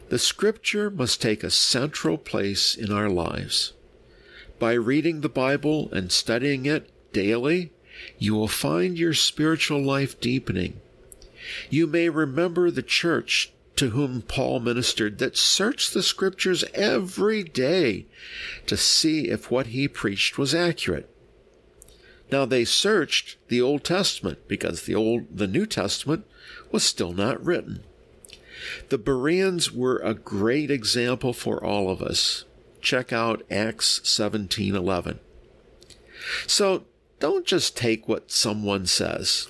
The 0.10 0.18
scripture 0.18 0.90
must 0.90 1.22
take 1.22 1.44
a 1.44 1.52
central 1.52 2.18
place 2.18 2.76
in 2.76 2.92
our 2.92 3.10
lives. 3.10 3.74
By 4.58 4.74
reading 4.74 5.22
the 5.22 5.30
Bible 5.30 5.90
and 5.92 6.12
studying 6.12 6.66
it 6.66 6.90
daily, 7.14 7.72
you 8.18 8.34
will 8.34 8.48
find 8.48 8.98
your 8.98 9.14
spiritual 9.14 9.80
life 9.80 10.20
deepening 10.20 10.80
you 11.70 11.88
may 11.88 12.10
remember 12.10 12.70
the 12.70 12.84
church 12.84 13.52
to 13.76 13.90
whom 13.90 14.22
Paul 14.22 14.60
ministered 14.60 15.18
that 15.18 15.38
searched 15.38 15.94
the 15.94 16.04
scriptures 16.04 16.64
every 16.74 17.44
day 17.44 18.06
to 18.68 18.78
see 18.78 19.30
if 19.30 19.50
what 19.50 19.68
he 19.68 19.88
preached 19.88 20.38
was 20.38 20.54
accurate. 20.54 21.10
Now 22.32 22.46
they 22.46 22.66
searched 22.66 23.38
the 23.48 23.62
Old 23.62 23.84
Testament 23.84 24.48
because 24.48 24.84
the 24.84 24.96
old 24.96 25.38
the 25.38 25.48
New 25.48 25.66
Testament 25.66 26.26
was 26.72 26.84
still 26.84 27.14
not 27.14 27.44
written. 27.44 27.84
The 28.90 28.98
Bereans 28.98 29.72
were 29.72 29.98
a 29.98 30.14
great 30.14 30.72
example 30.72 31.34
for 31.34 31.64
all 31.64 31.90
of 31.90 32.02
us. 32.02 32.46
Check 32.82 33.12
out 33.12 33.44
Acts 33.52 34.02
17:11. 34.04 35.20
So 36.48 36.86
don't 37.20 37.46
just 37.46 37.76
take 37.76 38.08
what 38.08 38.32
someone 38.32 38.86
says 38.86 39.50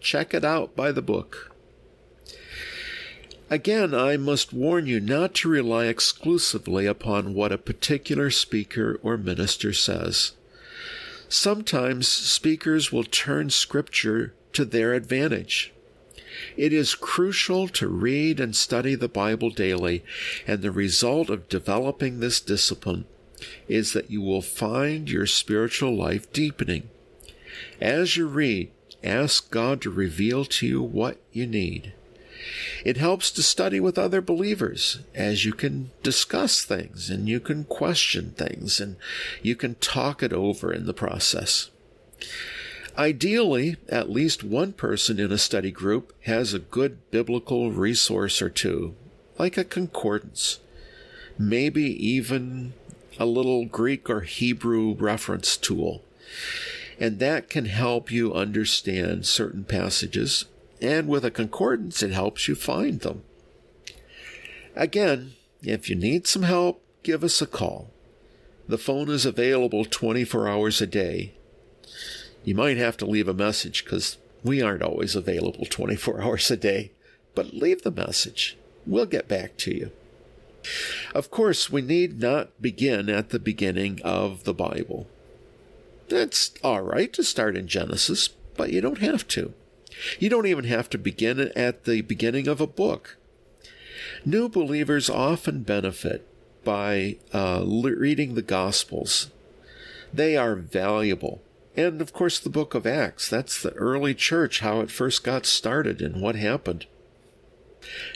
check 0.00 0.34
it 0.34 0.44
out 0.44 0.76
by 0.76 0.92
the 0.92 1.02
book. 1.02 1.52
Again, 3.48 3.94
I 3.94 4.16
must 4.16 4.52
warn 4.52 4.86
you 4.86 4.98
not 4.98 5.34
to 5.34 5.48
rely 5.48 5.86
exclusively 5.86 6.86
upon 6.86 7.32
what 7.32 7.52
a 7.52 7.58
particular 7.58 8.30
speaker 8.30 8.98
or 9.02 9.16
minister 9.16 9.72
says. 9.72 10.32
Sometimes 11.28 12.08
speakers 12.08 12.90
will 12.90 13.04
turn 13.04 13.50
scripture 13.50 14.34
to 14.52 14.64
their 14.64 14.94
advantage. 14.94 15.72
It 16.56 16.72
is 16.72 16.94
crucial 16.94 17.68
to 17.68 17.88
read 17.88 18.40
and 18.40 18.54
study 18.54 18.94
the 18.94 19.08
Bible 19.08 19.50
daily, 19.50 20.04
and 20.46 20.60
the 20.60 20.70
result 20.72 21.30
of 21.30 21.48
developing 21.48 22.18
this 22.18 22.40
discipline 22.40 23.06
is 23.68 23.92
that 23.92 24.10
you 24.10 24.22
will 24.22 24.42
find 24.42 25.10
your 25.10 25.26
spiritual 25.26 25.96
life 25.96 26.32
deepening. 26.32 26.88
As 27.80 28.16
you 28.16 28.26
read, 28.26 28.70
Ask 29.04 29.50
God 29.50 29.80
to 29.82 29.90
reveal 29.90 30.44
to 30.44 30.66
you 30.66 30.82
what 30.82 31.18
you 31.32 31.46
need. 31.46 31.92
It 32.84 32.96
helps 32.96 33.30
to 33.32 33.42
study 33.42 33.80
with 33.80 33.98
other 33.98 34.20
believers 34.20 35.00
as 35.14 35.44
you 35.44 35.52
can 35.52 35.90
discuss 36.02 36.62
things 36.62 37.10
and 37.10 37.28
you 37.28 37.40
can 37.40 37.64
question 37.64 38.32
things 38.36 38.80
and 38.80 38.96
you 39.42 39.56
can 39.56 39.74
talk 39.76 40.22
it 40.22 40.32
over 40.32 40.72
in 40.72 40.86
the 40.86 40.94
process. 40.94 41.70
Ideally, 42.96 43.76
at 43.88 44.10
least 44.10 44.42
one 44.42 44.72
person 44.72 45.18
in 45.18 45.30
a 45.30 45.38
study 45.38 45.70
group 45.70 46.14
has 46.22 46.54
a 46.54 46.58
good 46.58 47.10
biblical 47.10 47.70
resource 47.70 48.40
or 48.40 48.48
two, 48.48 48.94
like 49.38 49.56
a 49.58 49.64
concordance, 49.64 50.60
maybe 51.38 51.82
even 51.82 52.72
a 53.18 53.26
little 53.26 53.66
Greek 53.66 54.08
or 54.08 54.20
Hebrew 54.20 54.94
reference 54.94 55.56
tool 55.56 56.02
and 56.98 57.18
that 57.18 57.50
can 57.50 57.66
help 57.66 58.10
you 58.10 58.32
understand 58.32 59.26
certain 59.26 59.64
passages. 59.64 60.46
And 60.80 61.08
with 61.08 61.24
a 61.24 61.30
concordance, 61.30 62.02
it 62.02 62.12
helps 62.12 62.48
you 62.48 62.54
find 62.54 63.00
them. 63.00 63.22
Again, 64.74 65.32
if 65.62 65.88
you 65.88 65.96
need 65.96 66.26
some 66.26 66.42
help, 66.42 66.82
give 67.02 67.24
us 67.24 67.40
a 67.40 67.46
call. 67.46 67.90
The 68.68 68.78
phone 68.78 69.08
is 69.08 69.24
available 69.24 69.84
24 69.84 70.48
hours 70.48 70.80
a 70.80 70.86
day. 70.86 71.32
You 72.44 72.54
might 72.54 72.76
have 72.76 72.96
to 72.98 73.06
leave 73.06 73.28
a 73.28 73.34
message 73.34 73.84
because 73.84 74.18
we 74.42 74.60
aren't 74.62 74.82
always 74.82 75.16
available 75.16 75.66
24 75.66 76.20
hours 76.22 76.50
a 76.50 76.56
day, 76.56 76.92
but 77.34 77.54
leave 77.54 77.82
the 77.82 77.90
message. 77.90 78.56
we'll 78.86 79.06
get 79.06 79.28
back 79.28 79.56
to 79.56 79.74
you. 79.74 79.90
Of 81.14 81.30
course, 81.30 81.70
we 81.70 81.80
need 81.80 82.20
not 82.20 82.60
begin 82.60 83.08
at 83.08 83.30
the 83.30 83.38
beginning 83.38 84.00
of 84.02 84.44
the 84.44 84.54
Bible. 84.54 85.08
That's 86.08 86.52
all 86.62 86.82
right 86.82 87.12
to 87.14 87.24
start 87.24 87.56
in 87.56 87.66
Genesis, 87.66 88.28
but 88.56 88.72
you 88.72 88.80
don't 88.80 88.98
have 88.98 89.26
to. 89.28 89.54
You 90.18 90.28
don't 90.28 90.46
even 90.46 90.64
have 90.64 90.88
to 90.90 90.98
begin 90.98 91.52
at 91.56 91.84
the 91.84 92.02
beginning 92.02 92.48
of 92.48 92.60
a 92.60 92.66
book. 92.66 93.16
New 94.24 94.48
believers 94.48 95.08
often 95.10 95.62
benefit 95.62 96.26
by 96.64 97.16
uh, 97.32 97.64
reading 97.64 98.34
the 98.34 98.42
Gospels. 98.42 99.30
They 100.12 100.36
are 100.36 100.54
valuable. 100.54 101.42
And 101.76 102.00
of 102.00 102.12
course, 102.12 102.38
the 102.38 102.50
book 102.50 102.74
of 102.74 102.86
Acts. 102.86 103.28
That's 103.28 103.60
the 103.60 103.72
early 103.72 104.14
church, 104.14 104.60
how 104.60 104.80
it 104.80 104.90
first 104.90 105.24
got 105.24 105.44
started 105.44 106.00
and 106.00 106.22
what 106.22 106.34
happened. 106.36 106.86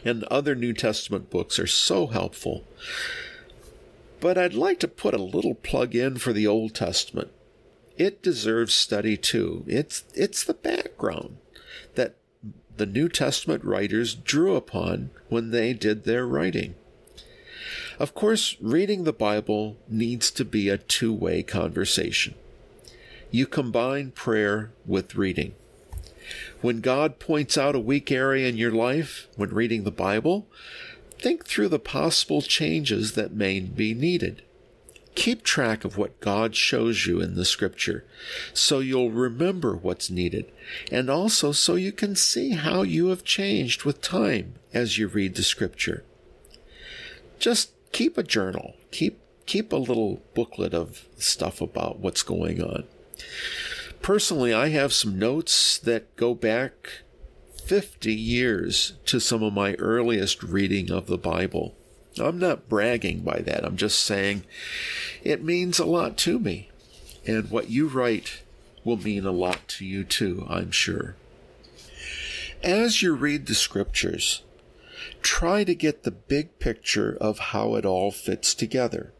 And 0.04 0.24
other 0.24 0.54
New 0.54 0.72
Testament 0.72 1.30
books 1.30 1.58
are 1.58 1.66
so 1.66 2.08
helpful. 2.08 2.64
But 4.18 4.38
I'd 4.38 4.54
like 4.54 4.80
to 4.80 4.88
put 4.88 5.14
a 5.14 5.22
little 5.22 5.54
plug 5.54 5.94
in 5.94 6.16
for 6.16 6.32
the 6.32 6.46
Old 6.46 6.74
Testament. 6.74 7.30
It 8.00 8.22
deserves 8.22 8.72
study 8.72 9.18
too. 9.18 9.62
It's, 9.66 10.04
it's 10.14 10.42
the 10.42 10.54
background 10.54 11.36
that 11.96 12.14
the 12.78 12.86
New 12.86 13.10
Testament 13.10 13.62
writers 13.62 14.14
drew 14.14 14.56
upon 14.56 15.10
when 15.28 15.50
they 15.50 15.74
did 15.74 16.04
their 16.04 16.26
writing. 16.26 16.76
Of 17.98 18.14
course, 18.14 18.56
reading 18.58 19.04
the 19.04 19.12
Bible 19.12 19.76
needs 19.86 20.30
to 20.30 20.46
be 20.46 20.70
a 20.70 20.78
two 20.78 21.12
way 21.12 21.42
conversation. 21.42 22.36
You 23.30 23.46
combine 23.46 24.12
prayer 24.12 24.70
with 24.86 25.14
reading. 25.14 25.54
When 26.62 26.80
God 26.80 27.18
points 27.18 27.58
out 27.58 27.74
a 27.76 27.78
weak 27.78 28.10
area 28.10 28.48
in 28.48 28.56
your 28.56 28.72
life 28.72 29.28
when 29.36 29.50
reading 29.50 29.84
the 29.84 29.90
Bible, 29.90 30.48
think 31.18 31.44
through 31.44 31.68
the 31.68 31.78
possible 31.78 32.40
changes 32.40 33.12
that 33.12 33.34
may 33.34 33.60
be 33.60 33.92
needed. 33.92 34.40
Keep 35.14 35.42
track 35.42 35.84
of 35.84 35.96
what 35.96 36.20
God 36.20 36.54
shows 36.54 37.06
you 37.06 37.20
in 37.20 37.34
the 37.34 37.44
scripture 37.44 38.04
so 38.54 38.78
you'll 38.78 39.10
remember 39.10 39.76
what's 39.76 40.10
needed 40.10 40.50
and 40.90 41.10
also 41.10 41.52
so 41.52 41.74
you 41.74 41.92
can 41.92 42.14
see 42.14 42.52
how 42.52 42.82
you 42.82 43.08
have 43.08 43.24
changed 43.24 43.84
with 43.84 44.00
time 44.00 44.54
as 44.72 44.98
you 44.98 45.08
read 45.08 45.34
the 45.34 45.42
scripture. 45.42 46.04
Just 47.38 47.72
keep 47.92 48.16
a 48.16 48.22
journal. 48.22 48.76
Keep 48.90 49.20
keep 49.46 49.72
a 49.72 49.76
little 49.76 50.22
booklet 50.34 50.72
of 50.72 51.08
stuff 51.16 51.60
about 51.60 51.98
what's 51.98 52.22
going 52.22 52.62
on. 52.62 52.84
Personally, 54.02 54.54
I 54.54 54.68
have 54.68 54.92
some 54.92 55.18
notes 55.18 55.76
that 55.78 56.14
go 56.16 56.34
back 56.34 57.02
50 57.64 58.14
years 58.14 58.94
to 59.06 59.20
some 59.20 59.42
of 59.42 59.52
my 59.52 59.74
earliest 59.74 60.42
reading 60.42 60.90
of 60.90 61.06
the 61.06 61.18
Bible. 61.18 61.74
I'm 62.20 62.38
not 62.38 62.68
bragging 62.68 63.20
by 63.20 63.40
that. 63.40 63.64
I'm 63.64 63.76
just 63.76 64.02
saying 64.02 64.44
it 65.22 65.42
means 65.42 65.78
a 65.78 65.84
lot 65.84 66.16
to 66.18 66.38
me. 66.38 66.70
And 67.26 67.50
what 67.50 67.70
you 67.70 67.88
write 67.88 68.42
will 68.84 68.96
mean 68.96 69.26
a 69.26 69.32
lot 69.32 69.68
to 69.68 69.84
you 69.84 70.04
too, 70.04 70.46
I'm 70.48 70.70
sure. 70.70 71.16
As 72.62 73.02
you 73.02 73.14
read 73.14 73.46
the 73.46 73.54
scriptures, 73.54 74.42
try 75.22 75.64
to 75.64 75.74
get 75.74 76.02
the 76.02 76.10
big 76.10 76.58
picture 76.58 77.16
of 77.20 77.38
how 77.38 77.74
it 77.74 77.84
all 77.84 78.10
fits 78.10 78.54
together. 78.54 79.12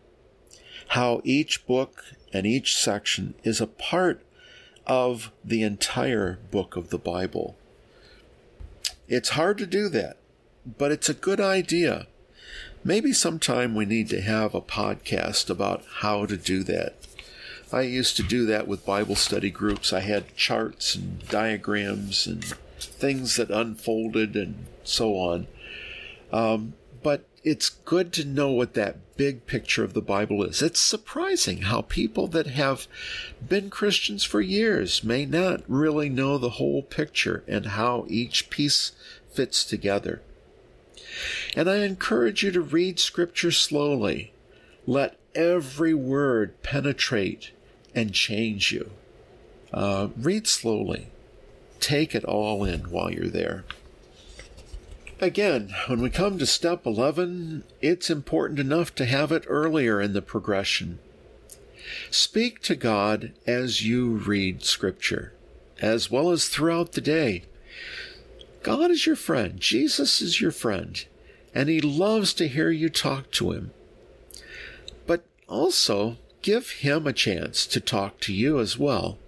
How 0.88 1.20
each 1.24 1.66
book 1.66 2.04
and 2.32 2.46
each 2.46 2.76
section 2.76 3.34
is 3.44 3.60
a 3.60 3.66
part 3.66 4.22
of 4.86 5.30
the 5.44 5.62
entire 5.62 6.38
book 6.50 6.76
of 6.76 6.90
the 6.90 6.98
Bible. 6.98 7.56
It's 9.08 9.30
hard 9.30 9.58
to 9.58 9.66
do 9.66 9.88
that, 9.88 10.16
but 10.78 10.90
it's 10.92 11.08
a 11.08 11.14
good 11.14 11.40
idea. 11.40 12.06
Maybe 12.82 13.12
sometime 13.12 13.74
we 13.74 13.84
need 13.84 14.08
to 14.08 14.22
have 14.22 14.54
a 14.54 14.60
podcast 14.60 15.50
about 15.50 15.84
how 16.00 16.24
to 16.24 16.36
do 16.36 16.62
that. 16.64 16.94
I 17.72 17.82
used 17.82 18.16
to 18.16 18.22
do 18.22 18.46
that 18.46 18.66
with 18.66 18.86
Bible 18.86 19.16
study 19.16 19.50
groups. 19.50 19.92
I 19.92 20.00
had 20.00 20.34
charts 20.34 20.94
and 20.94 21.26
diagrams 21.28 22.26
and 22.26 22.44
things 22.78 23.36
that 23.36 23.50
unfolded 23.50 24.34
and 24.34 24.64
so 24.82 25.14
on. 25.16 25.46
Um, 26.32 26.72
but 27.02 27.26
it's 27.44 27.68
good 27.68 28.12
to 28.14 28.24
know 28.24 28.50
what 28.50 28.74
that 28.74 29.16
big 29.16 29.46
picture 29.46 29.84
of 29.84 29.92
the 29.92 30.00
Bible 30.00 30.42
is. 30.42 30.62
It's 30.62 30.80
surprising 30.80 31.62
how 31.62 31.82
people 31.82 32.26
that 32.28 32.46
have 32.46 32.86
been 33.46 33.68
Christians 33.68 34.24
for 34.24 34.40
years 34.40 35.04
may 35.04 35.26
not 35.26 35.62
really 35.68 36.08
know 36.08 36.38
the 36.38 36.50
whole 36.50 36.82
picture 36.82 37.44
and 37.46 37.66
how 37.66 38.06
each 38.08 38.48
piece 38.48 38.92
fits 39.32 39.64
together. 39.64 40.22
And 41.56 41.68
I 41.68 41.78
encourage 41.78 42.42
you 42.42 42.50
to 42.52 42.60
read 42.60 42.98
Scripture 42.98 43.50
slowly. 43.50 44.32
Let 44.86 45.16
every 45.34 45.94
word 45.94 46.62
penetrate 46.62 47.52
and 47.94 48.12
change 48.12 48.72
you. 48.72 48.90
Uh, 49.72 50.08
read 50.16 50.46
slowly. 50.46 51.08
Take 51.78 52.14
it 52.14 52.24
all 52.24 52.64
in 52.64 52.90
while 52.90 53.10
you're 53.10 53.28
there. 53.28 53.64
Again, 55.20 55.74
when 55.86 56.00
we 56.00 56.08
come 56.08 56.38
to 56.38 56.46
step 56.46 56.86
11, 56.86 57.64
it's 57.82 58.08
important 58.08 58.58
enough 58.58 58.94
to 58.94 59.04
have 59.04 59.30
it 59.32 59.44
earlier 59.48 60.00
in 60.00 60.14
the 60.14 60.22
progression. 60.22 60.98
Speak 62.10 62.62
to 62.62 62.74
God 62.74 63.32
as 63.46 63.84
you 63.84 64.12
read 64.16 64.62
Scripture, 64.62 65.34
as 65.80 66.10
well 66.10 66.30
as 66.30 66.48
throughout 66.48 66.92
the 66.92 67.00
day. 67.00 67.44
God 68.62 68.90
is 68.90 69.06
your 69.06 69.16
friend. 69.16 69.58
Jesus 69.58 70.20
is 70.20 70.40
your 70.40 70.50
friend 70.50 71.04
and 71.54 71.68
he 71.68 71.80
loves 71.80 72.32
to 72.34 72.48
hear 72.48 72.70
you 72.70 72.88
talk 72.88 73.30
to 73.32 73.52
him. 73.52 73.72
But 75.06 75.24
also, 75.48 76.16
give 76.42 76.70
him 76.70 77.06
a 77.06 77.12
chance 77.12 77.66
to 77.66 77.80
talk 77.80 78.20
to 78.20 78.32
you 78.32 78.60
as 78.60 78.78
well. 78.78 79.18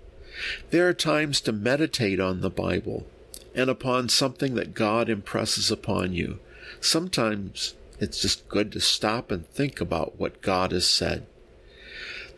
There 0.70 0.88
are 0.88 0.94
times 0.94 1.40
to 1.42 1.52
meditate 1.52 2.20
on 2.20 2.40
the 2.40 2.50
Bible 2.50 3.06
and 3.54 3.68
upon 3.68 4.08
something 4.08 4.54
that 4.54 4.74
God 4.74 5.08
impresses 5.08 5.70
upon 5.70 6.12
you. 6.14 6.38
Sometimes 6.80 7.74
it's 7.98 8.20
just 8.20 8.48
good 8.48 8.72
to 8.72 8.80
stop 8.80 9.30
and 9.30 9.46
think 9.48 9.80
about 9.80 10.18
what 10.18 10.40
God 10.40 10.72
has 10.72 10.86
said. 10.86 11.26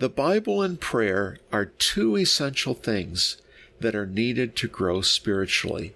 The 0.01 0.09
Bible 0.09 0.61
and 0.61 0.81
prayer 0.81 1.39
are 1.53 1.67
two 1.67 2.17
essential 2.17 2.75
things 2.75 3.41
that 3.81 3.95
are 3.95 4.07
needed 4.07 4.57
to 4.57 4.69
grow 4.69 5.03
spiritually. 5.03 5.95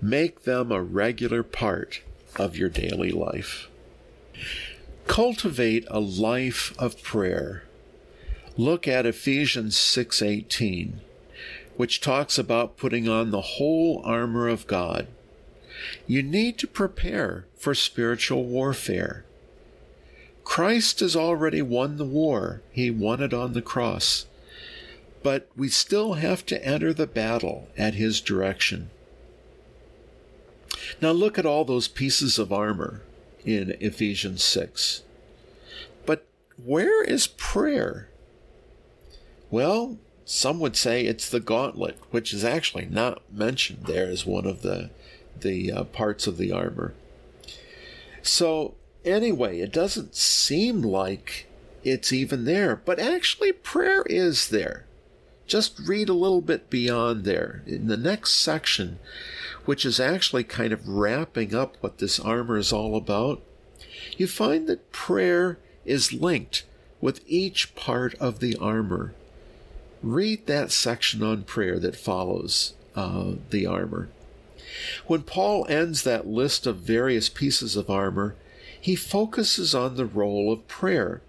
Make 0.00 0.42
them 0.44 0.70
a 0.70 0.82
regular 0.82 1.42
part 1.42 2.02
of 2.36 2.56
your 2.56 2.68
daily 2.68 3.10
life. 3.10 3.68
Cultivate 5.06 5.86
a 5.88 6.00
life 6.00 6.74
of 6.78 7.02
prayer. 7.02 7.62
Look 8.58 8.86
at 8.86 9.06
Ephesians 9.06 9.76
6:18, 9.76 11.00
which 11.76 12.00
talks 12.00 12.38
about 12.38 12.76
putting 12.76 13.08
on 13.08 13.30
the 13.30 13.56
whole 13.56 14.02
armor 14.04 14.48
of 14.48 14.66
God. 14.66 15.06
You 16.06 16.22
need 16.22 16.58
to 16.58 16.66
prepare 16.66 17.46
for 17.56 17.74
spiritual 17.74 18.44
warfare. 18.44 19.24
Christ 20.44 21.00
has 21.00 21.16
already 21.16 21.62
won 21.62 21.96
the 21.96 22.04
war. 22.04 22.62
He 22.70 22.90
won 22.90 23.22
it 23.22 23.34
on 23.34 23.52
the 23.52 23.62
cross. 23.62 24.26
But 25.22 25.48
we 25.56 25.68
still 25.68 26.14
have 26.14 26.46
to 26.46 26.64
enter 26.64 26.92
the 26.92 27.06
battle 27.06 27.68
at 27.76 27.94
his 27.94 28.20
direction. 28.20 28.90
Now 31.00 31.10
look 31.10 31.38
at 31.38 31.46
all 31.46 31.64
those 31.64 31.88
pieces 31.88 32.38
of 32.38 32.52
armor 32.52 33.02
in 33.44 33.76
Ephesians 33.80 34.42
6. 34.44 35.02
But 36.04 36.26
where 36.62 37.02
is 37.04 37.26
prayer? 37.26 38.08
Well, 39.50 39.98
some 40.24 40.58
would 40.60 40.76
say 40.76 41.04
it's 41.04 41.28
the 41.28 41.40
gauntlet, 41.40 41.98
which 42.10 42.32
is 42.34 42.44
actually 42.44 42.86
not 42.86 43.22
mentioned 43.32 43.86
there 43.86 44.08
as 44.08 44.26
one 44.26 44.46
of 44.46 44.62
the 44.62 44.90
the 45.38 45.70
uh, 45.70 45.84
parts 45.84 46.26
of 46.26 46.38
the 46.38 46.50
armor. 46.50 46.94
So 48.22 48.74
anyway, 49.04 49.60
it 49.60 49.72
doesn't 49.72 50.14
seem 50.14 50.80
like 50.80 51.46
it's 51.84 52.12
even 52.12 52.44
there, 52.44 52.74
but 52.74 52.98
actually 52.98 53.52
prayer 53.52 54.02
is 54.06 54.48
there. 54.48 54.85
Just 55.46 55.78
read 55.78 56.08
a 56.08 56.14
little 56.14 56.40
bit 56.40 56.68
beyond 56.70 57.24
there. 57.24 57.62
In 57.66 57.86
the 57.86 57.96
next 57.96 58.32
section, 58.32 58.98
which 59.64 59.84
is 59.84 60.00
actually 60.00 60.42
kind 60.42 60.72
of 60.72 60.88
wrapping 60.88 61.54
up 61.54 61.76
what 61.80 61.98
this 61.98 62.18
armor 62.18 62.58
is 62.58 62.72
all 62.72 62.96
about, 62.96 63.42
you 64.16 64.26
find 64.26 64.66
that 64.66 64.90
prayer 64.90 65.58
is 65.84 66.12
linked 66.12 66.64
with 67.00 67.20
each 67.28 67.76
part 67.76 68.14
of 68.16 68.40
the 68.40 68.56
armor. 68.56 69.14
Read 70.02 70.46
that 70.46 70.72
section 70.72 71.22
on 71.22 71.44
prayer 71.44 71.78
that 71.78 71.94
follows 71.94 72.74
uh, 72.96 73.34
the 73.50 73.66
armor. 73.66 74.08
When 75.06 75.22
Paul 75.22 75.64
ends 75.68 76.02
that 76.02 76.26
list 76.26 76.66
of 76.66 76.78
various 76.78 77.28
pieces 77.28 77.76
of 77.76 77.88
armor, 77.88 78.34
he 78.80 78.96
focuses 78.96 79.76
on 79.76 79.94
the 79.94 80.06
role 80.06 80.52
of 80.52 80.66
prayer. 80.66 81.22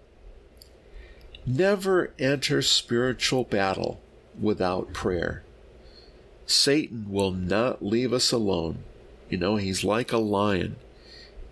Never 1.46 2.12
enter 2.18 2.62
spiritual 2.62 3.44
battle 3.44 4.00
without 4.40 4.92
prayer. 4.92 5.42
Satan 6.46 7.06
will 7.10 7.30
not 7.30 7.84
leave 7.84 8.12
us 8.12 8.32
alone. 8.32 8.78
You 9.28 9.38
know, 9.38 9.56
he's 9.56 9.84
like 9.84 10.12
a 10.12 10.18
lion. 10.18 10.76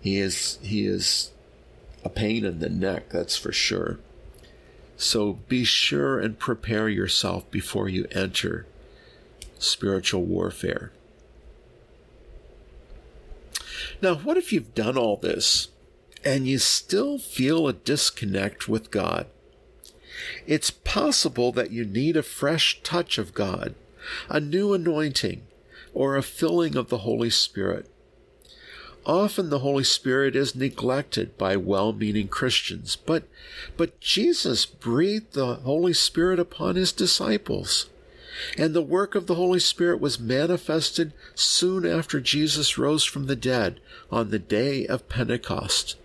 He 0.01 0.19
is 0.19 0.57
he 0.61 0.85
is 0.85 1.31
a 2.03 2.09
pain 2.09 2.45
in 2.45 2.59
the 2.59 2.69
neck, 2.69 3.09
that's 3.09 3.37
for 3.37 3.51
sure. 3.51 3.99
So 4.95 5.33
be 5.47 5.63
sure 5.63 6.19
and 6.19 6.39
prepare 6.39 6.89
yourself 6.89 7.49
before 7.51 7.87
you 7.87 8.07
enter 8.11 8.65
spiritual 9.59 10.23
warfare. 10.23 10.91
Now, 14.01 14.15
what 14.15 14.37
if 14.37 14.51
you've 14.51 14.73
done 14.73 14.97
all 14.97 15.17
this 15.17 15.69
and 16.23 16.47
you 16.47 16.57
still 16.57 17.19
feel 17.19 17.67
a 17.67 17.73
disconnect 17.73 18.67
with 18.67 18.91
God? 18.91 19.27
It's 20.45 20.71
possible 20.71 21.51
that 21.51 21.71
you 21.71 21.85
need 21.85 22.17
a 22.17 22.23
fresh 22.23 22.81
touch 22.83 23.17
of 23.17 23.33
God, 23.33 23.75
a 24.29 24.39
new 24.39 24.73
anointing, 24.73 25.43
or 25.93 26.15
a 26.15 26.23
filling 26.23 26.75
of 26.75 26.89
the 26.89 26.99
Holy 26.99 27.29
Spirit. 27.29 27.89
Often 29.05 29.49
the 29.49 29.59
Holy 29.59 29.85
Spirit 29.85 30.35
is 30.35 30.53
neglected 30.53 31.37
by 31.37 31.55
well-meaning 31.55 32.27
Christians, 32.27 32.97
but, 32.97 33.23
but 33.77 34.01
Jesus 34.01 34.65
breathed 34.65 35.33
the 35.33 35.55
Holy 35.55 35.93
Spirit 35.93 36.39
upon 36.39 36.75
his 36.75 36.91
disciples. 36.91 37.89
And 38.57 38.73
the 38.73 38.81
work 38.81 39.15
of 39.15 39.25
the 39.25 39.35
Holy 39.35 39.59
Spirit 39.59 40.01
was 40.01 40.19
manifested 40.19 41.13
soon 41.35 41.85
after 41.85 42.19
Jesus 42.19 42.77
rose 42.77 43.03
from 43.03 43.27
the 43.27 43.35
dead 43.35 43.79
on 44.11 44.29
the 44.29 44.39
day 44.39 44.85
of 44.85 45.09
Pentecost. 45.09 45.95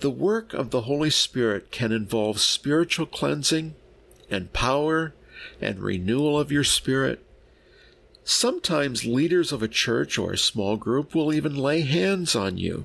The 0.00 0.10
work 0.10 0.54
of 0.54 0.70
the 0.70 0.82
Holy 0.82 1.10
Spirit 1.10 1.70
can 1.70 1.92
involve 1.92 2.40
spiritual 2.40 3.06
cleansing 3.06 3.74
and 4.30 4.52
power 4.52 5.14
and 5.60 5.80
renewal 5.80 6.38
of 6.38 6.52
your 6.52 6.64
spirit 6.64 7.24
Sometimes 8.30 9.06
leaders 9.06 9.52
of 9.52 9.62
a 9.62 9.68
church 9.68 10.18
or 10.18 10.32
a 10.32 10.36
small 10.36 10.76
group 10.76 11.14
will 11.14 11.32
even 11.32 11.56
lay 11.56 11.80
hands 11.80 12.36
on 12.36 12.58
you. 12.58 12.84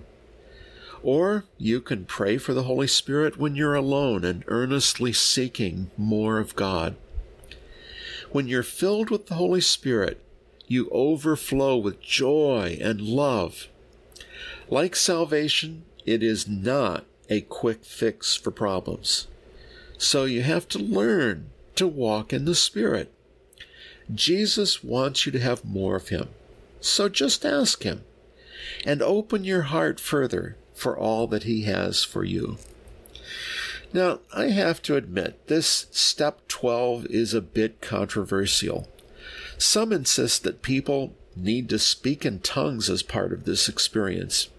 Or 1.04 1.44
you 1.58 1.82
can 1.82 2.06
pray 2.06 2.38
for 2.38 2.54
the 2.54 2.64
Holy 2.64 2.88
Spirit 2.88 3.36
when 3.36 3.54
you're 3.54 3.76
alone 3.76 4.24
and 4.24 4.46
earnestly 4.48 5.12
seeking 5.12 5.92
more 5.98 6.40
of 6.40 6.56
God. 6.56 6.96
When 8.32 8.48
you're 8.48 8.64
filled 8.64 9.10
with 9.10 9.28
the 9.28 9.36
Holy 9.36 9.60
Spirit, 9.60 10.22
you 10.68 10.90
overflow 10.94 11.76
with 11.76 12.00
joy 12.00 12.78
and 12.80 13.02
love. 13.02 13.68
Like 14.70 14.96
salvation, 14.96 15.84
it 16.06 16.24
is 16.24 16.48
not 16.48 17.06
a 17.30 17.42
quick 17.42 17.84
fix 17.86 18.36
for 18.36 18.52
problems. 18.52 19.28
So 19.98 20.26
you 20.26 20.42
have 20.42 20.68
to 20.70 20.80
learn 20.80 21.50
to 21.76 21.88
walk 21.88 22.34
in 22.34 22.46
the 22.46 22.56
Spirit. 22.56 23.12
Jesus 24.14 24.84
wants 24.84 25.26
you 25.26 25.32
to 25.32 25.40
have 25.40 25.64
more 25.64 25.96
of 25.96 26.10
Him. 26.10 26.30
So 26.82 27.08
just 27.08 27.46
ask 27.46 27.84
Him 27.84 28.04
and 28.86 29.02
open 29.02 29.44
your 29.44 29.64
heart 29.64 30.00
further 30.00 30.58
for 30.74 30.98
all 30.98 31.28
that 31.28 31.44
He 31.44 31.64
has 31.64 32.04
for 32.04 32.24
you. 32.24 32.58
Now, 33.94 34.20
I 34.36 34.46
have 34.46 34.82
to 34.84 34.96
admit, 34.96 35.48
this 35.48 35.86
step 35.92 36.48
12 36.48 37.06
is 37.08 37.34
a 37.34 37.42
bit 37.42 37.80
controversial. 37.80 38.90
Some 39.58 39.94
insist 39.94 40.44
that 40.44 40.64
people 40.64 41.14
need 41.36 41.70
to 41.70 41.80
speak 41.80 42.26
in 42.26 42.40
tongues 42.40 42.90
as 42.90 43.04
part 43.04 43.32
of 43.32 43.46
this 43.46 43.70
experience. 43.70 44.50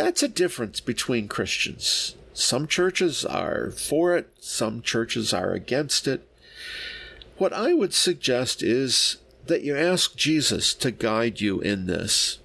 That's 0.00 0.22
a 0.22 0.28
difference 0.28 0.80
between 0.80 1.28
Christians. 1.28 2.16
Some 2.32 2.66
churches 2.66 3.22
are 3.26 3.70
for 3.70 4.16
it, 4.16 4.30
some 4.40 4.80
churches 4.80 5.34
are 5.34 5.52
against 5.52 6.08
it. 6.08 6.26
What 7.36 7.52
I 7.52 7.74
would 7.74 7.92
suggest 7.92 8.62
is 8.62 9.18
that 9.44 9.62
you 9.62 9.76
ask 9.76 10.16
Jesus 10.16 10.72
to 10.76 10.90
guide 10.90 11.42
you 11.42 11.60
in 11.60 11.84
this. 11.84 12.38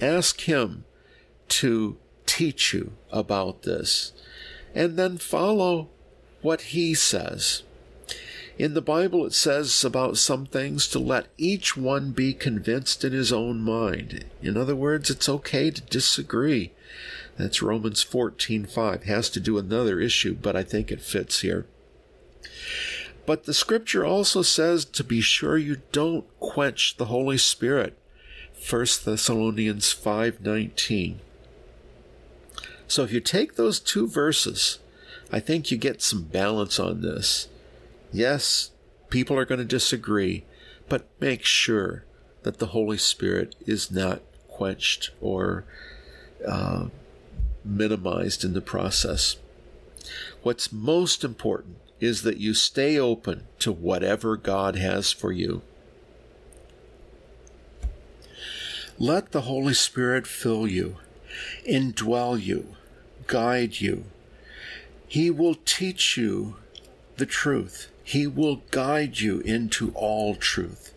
Ask 0.00 0.40
Him 0.40 0.86
to 1.48 1.98
teach 2.24 2.72
you 2.72 2.92
about 3.12 3.64
this, 3.64 4.12
and 4.74 4.98
then 4.98 5.18
follow 5.18 5.90
what 6.40 6.72
He 6.72 6.94
says. 6.94 7.62
In 8.56 8.74
the 8.74 8.80
Bible, 8.80 9.26
it 9.26 9.34
says 9.34 9.84
about 9.84 10.16
some 10.16 10.46
things 10.46 10.86
to 10.88 11.00
let 11.00 11.26
each 11.36 11.76
one 11.76 12.12
be 12.12 12.32
convinced 12.32 13.04
in 13.04 13.12
his 13.12 13.32
own 13.32 13.60
mind. 13.60 14.24
In 14.42 14.56
other 14.56 14.76
words, 14.76 15.10
it's 15.10 15.28
okay 15.28 15.72
to 15.72 15.80
disagree. 15.82 16.72
That's 17.36 17.62
Romans 17.62 18.04
14:5. 18.04 19.02
Has 19.04 19.28
to 19.30 19.40
do 19.40 19.58
another 19.58 19.98
issue, 19.98 20.36
but 20.40 20.54
I 20.54 20.62
think 20.62 20.92
it 20.92 21.00
fits 21.00 21.40
here. 21.40 21.66
But 23.26 23.44
the 23.44 23.54
scripture 23.54 24.04
also 24.04 24.42
says 24.42 24.84
to 24.84 25.02
be 25.02 25.20
sure 25.20 25.58
you 25.58 25.78
don't 25.90 26.26
quench 26.38 26.96
the 26.96 27.06
Holy 27.06 27.38
Spirit. 27.38 27.98
1 28.54 29.04
Thessalonians 29.04 29.92
5:19. 29.92 31.18
So 32.86 33.02
if 33.02 33.10
you 33.10 33.20
take 33.20 33.56
those 33.56 33.80
two 33.80 34.06
verses, 34.06 34.78
I 35.32 35.40
think 35.40 35.72
you 35.72 35.76
get 35.76 36.02
some 36.02 36.22
balance 36.22 36.78
on 36.78 37.00
this. 37.00 37.48
Yes, 38.14 38.70
people 39.10 39.36
are 39.36 39.44
going 39.44 39.58
to 39.58 39.64
disagree, 39.64 40.44
but 40.88 41.08
make 41.18 41.44
sure 41.44 42.04
that 42.44 42.60
the 42.60 42.68
Holy 42.68 42.96
Spirit 42.96 43.56
is 43.66 43.90
not 43.90 44.22
quenched 44.46 45.10
or 45.20 45.64
uh, 46.46 46.90
minimized 47.64 48.44
in 48.44 48.52
the 48.52 48.60
process. 48.60 49.38
What's 50.44 50.70
most 50.70 51.24
important 51.24 51.78
is 51.98 52.22
that 52.22 52.36
you 52.36 52.54
stay 52.54 52.96
open 52.96 53.48
to 53.58 53.72
whatever 53.72 54.36
God 54.36 54.76
has 54.76 55.10
for 55.10 55.32
you. 55.32 55.62
Let 58.96 59.32
the 59.32 59.40
Holy 59.40 59.74
Spirit 59.74 60.28
fill 60.28 60.68
you, 60.68 60.98
indwell 61.68 62.40
you, 62.40 62.76
guide 63.26 63.80
you. 63.80 64.04
He 65.08 65.32
will 65.32 65.56
teach 65.64 66.16
you 66.16 66.58
the 67.16 67.26
truth. 67.26 67.90
He 68.04 68.26
will 68.26 68.62
guide 68.70 69.18
you 69.18 69.40
into 69.40 69.90
all 69.94 70.36
truth. 70.36 70.94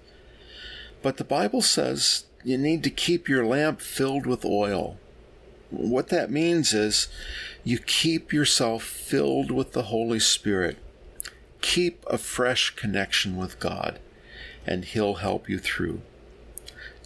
But 1.01 1.17
the 1.17 1.23
Bible 1.23 1.61
says 1.61 2.25
you 2.43 2.57
need 2.57 2.83
to 2.83 2.89
keep 2.89 3.27
your 3.27 3.45
lamp 3.45 3.81
filled 3.81 4.27
with 4.27 4.45
oil. 4.45 4.99
What 5.71 6.09
that 6.09 6.29
means 6.29 6.73
is 6.73 7.07
you 7.63 7.79
keep 7.79 8.31
yourself 8.31 8.83
filled 8.83 9.49
with 9.49 9.73
the 9.73 9.83
Holy 9.83 10.19
Spirit 10.19 10.77
keep 11.61 12.05
a 12.07 12.17
fresh 12.17 12.71
connection 12.71 13.35
with 13.35 13.59
God, 13.59 13.99
and 14.65 14.85
He'll 14.85 15.15
help 15.15 15.49
you 15.49 15.59
through. 15.59 16.01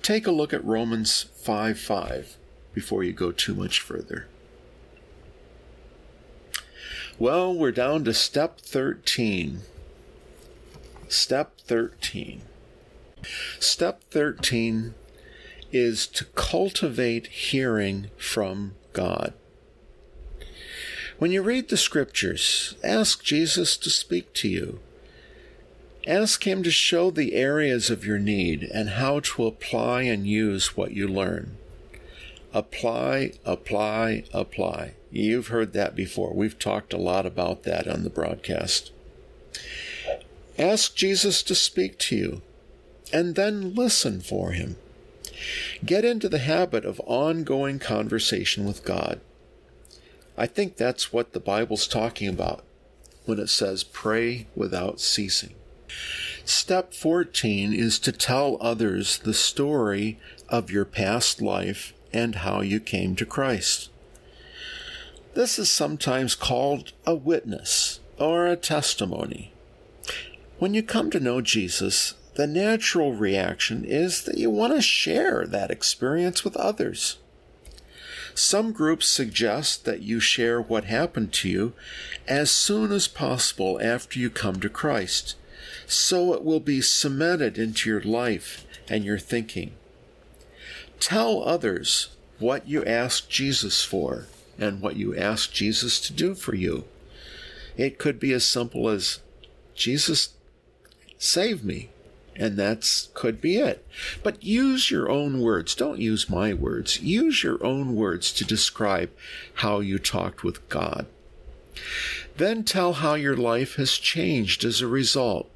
Take 0.02 0.28
a 0.28 0.32
look 0.32 0.54
at 0.54 0.64
Romans 0.64 1.26
5 1.36 1.80
5 1.80 2.38
before 2.74 3.04
you 3.04 3.12
go 3.12 3.32
too 3.32 3.54
much 3.54 3.80
further. 3.80 4.28
Well, 7.20 7.54
we're 7.54 7.72
down 7.72 8.04
to 8.06 8.14
step 8.14 8.60
13. 8.60 9.62
Step 11.12 11.60
13. 11.68 12.44
Step 13.60 14.02
13 14.12 14.94
is 15.74 16.08
to 16.08 16.24
cultivate 16.24 17.28
hearing 17.28 18.10
from 18.18 18.76
God. 18.94 19.34
When 21.20 21.34
you 21.34 21.42
read 21.42 21.68
the 21.68 21.76
scriptures, 21.76 22.76
ask 22.82 23.26
Jesus 23.26 23.76
to 23.76 23.90
speak 23.90 24.32
to 24.36 24.48
you. 24.48 24.80
Ask 26.08 26.48
Him 26.48 26.64
to 26.64 26.72
show 26.72 27.12
the 27.12 27.34
areas 27.34 27.90
of 27.90 28.06
your 28.06 28.18
need 28.18 28.64
and 28.74 28.92
how 28.92 29.20
to 29.20 29.46
apply 29.46 30.04
and 30.04 30.26
use 30.26 30.78
what 30.78 30.94
you 30.94 31.10
learn. 31.10 31.58
Apply, 32.54 33.34
apply, 33.44 34.24
apply. 34.34 34.94
You've 35.12 35.48
heard 35.48 35.74
that 35.74 35.94
before. 35.94 36.34
We've 36.34 36.58
talked 36.58 36.94
a 36.94 36.98
lot 36.98 37.26
about 37.26 37.64
that 37.64 37.86
on 37.86 38.04
the 38.04 38.10
broadcast. 38.10 38.94
Ask 40.58 40.96
Jesus 40.96 41.44
to 41.44 41.56
speak 41.56 41.98
to 42.00 42.16
you 42.16 42.42
and 43.14 43.36
then 43.36 43.74
listen 43.76 44.22
for 44.22 44.52
Him. 44.52 44.78
Get 45.84 46.06
into 46.06 46.30
the 46.30 46.40
habit 46.40 46.86
of 46.86 47.02
ongoing 47.06 47.80
conversation 47.80 48.66
with 48.66 48.84
God. 48.84 49.20
I 50.38 50.46
think 50.46 50.76
that's 50.78 51.12
what 51.12 51.34
the 51.34 51.40
Bible's 51.40 51.88
talking 51.88 52.28
about 52.28 52.64
when 53.26 53.40
it 53.40 53.50
says 53.50 53.84
pray 53.84 54.48
without 54.56 55.00
ceasing. 55.00 55.56
Step 56.46 56.94
14 56.94 57.74
is 57.74 58.00
to 58.00 58.12
tell 58.12 58.58
others 58.60 59.20
the 59.20 59.34
story 59.34 60.20
of 60.50 60.72
your 60.72 60.86
past 60.86 61.42
life 61.42 61.94
and 62.14 62.36
how 62.36 62.62
you 62.62 62.80
came 62.80 63.16
to 63.16 63.26
Christ. 63.26 63.90
This 65.34 65.58
is 65.58 65.70
sometimes 65.70 66.36
called 66.36 66.92
a 67.06 67.16
witness 67.16 68.00
or 68.18 68.48
a 68.48 68.56
testimony. 68.56 69.54
When 70.62 70.76
you 70.76 70.84
come 70.84 71.10
to 71.10 71.20
know 71.20 71.42
Jesus, 71.42 72.14
the 72.36 72.46
natural 72.46 73.14
reaction 73.14 73.84
is 73.84 74.22
that 74.26 74.38
you 74.38 74.52
want 74.52 74.76
to 74.76 74.82
share 74.84 75.48
that 75.48 75.72
experience 75.72 76.44
with 76.44 76.56
others. 76.56 77.18
Some 78.36 78.72
groups 78.72 79.08
suggest 79.08 79.86
that 79.86 80.04
you 80.04 80.20
share 80.20 80.62
what 80.62 80.84
happened 80.84 81.34
to 81.34 81.50
you 81.50 81.74
as 82.28 82.52
soon 82.52 82.92
as 82.92 83.08
possible 83.08 83.80
after 83.82 84.20
you 84.20 84.30
come 84.30 84.60
to 84.60 84.70
Christ, 84.70 85.36
so 85.88 86.32
it 86.32 86.44
will 86.44 86.60
be 86.60 86.80
cemented 86.80 87.58
into 87.58 87.90
your 87.90 88.04
life 88.04 88.64
and 88.88 89.04
your 89.04 89.18
thinking. 89.18 89.72
Tell 91.00 91.42
others 91.42 92.10
what 92.38 92.68
you 92.68 92.86
ask 92.86 93.28
Jesus 93.28 93.84
for 93.84 94.28
and 94.60 94.80
what 94.80 94.96
you 94.96 95.18
ask 95.18 95.52
Jesus 95.52 96.00
to 96.02 96.14
do 96.14 96.36
for 96.36 96.54
you. 96.54 96.84
It 97.78 97.98
could 97.98 98.20
be 98.20 98.32
as 98.32 98.46
simple 98.46 98.90
as, 98.90 99.22
Jesus, 99.74 100.36
save 101.22 101.64
me. 101.64 101.90
And 102.36 102.58
that's 102.58 103.10
could 103.14 103.40
be 103.42 103.58
it. 103.58 103.86
But 104.24 104.44
use 104.44 104.90
your 104.90 105.10
own 105.10 105.42
words. 105.42 105.76
Don't 105.76 106.00
use 106.00 106.30
my 106.30 106.54
words. 106.54 107.00
Use 107.02 107.44
your 107.44 107.64
own 107.64 107.96
words 107.96 108.32
to 108.34 108.46
describe 108.46 109.12
how 109.56 109.80
you 109.82 110.00
talked 110.00 110.44
with 110.44 110.68
God. 110.70 111.06
Then 112.38 112.64
tell 112.64 112.94
how 112.94 113.14
your 113.14 113.38
life 113.38 113.76
has 113.76 113.92
changed 113.92 114.64
as 114.64 114.82
a 114.82 114.88
result. 114.88 115.52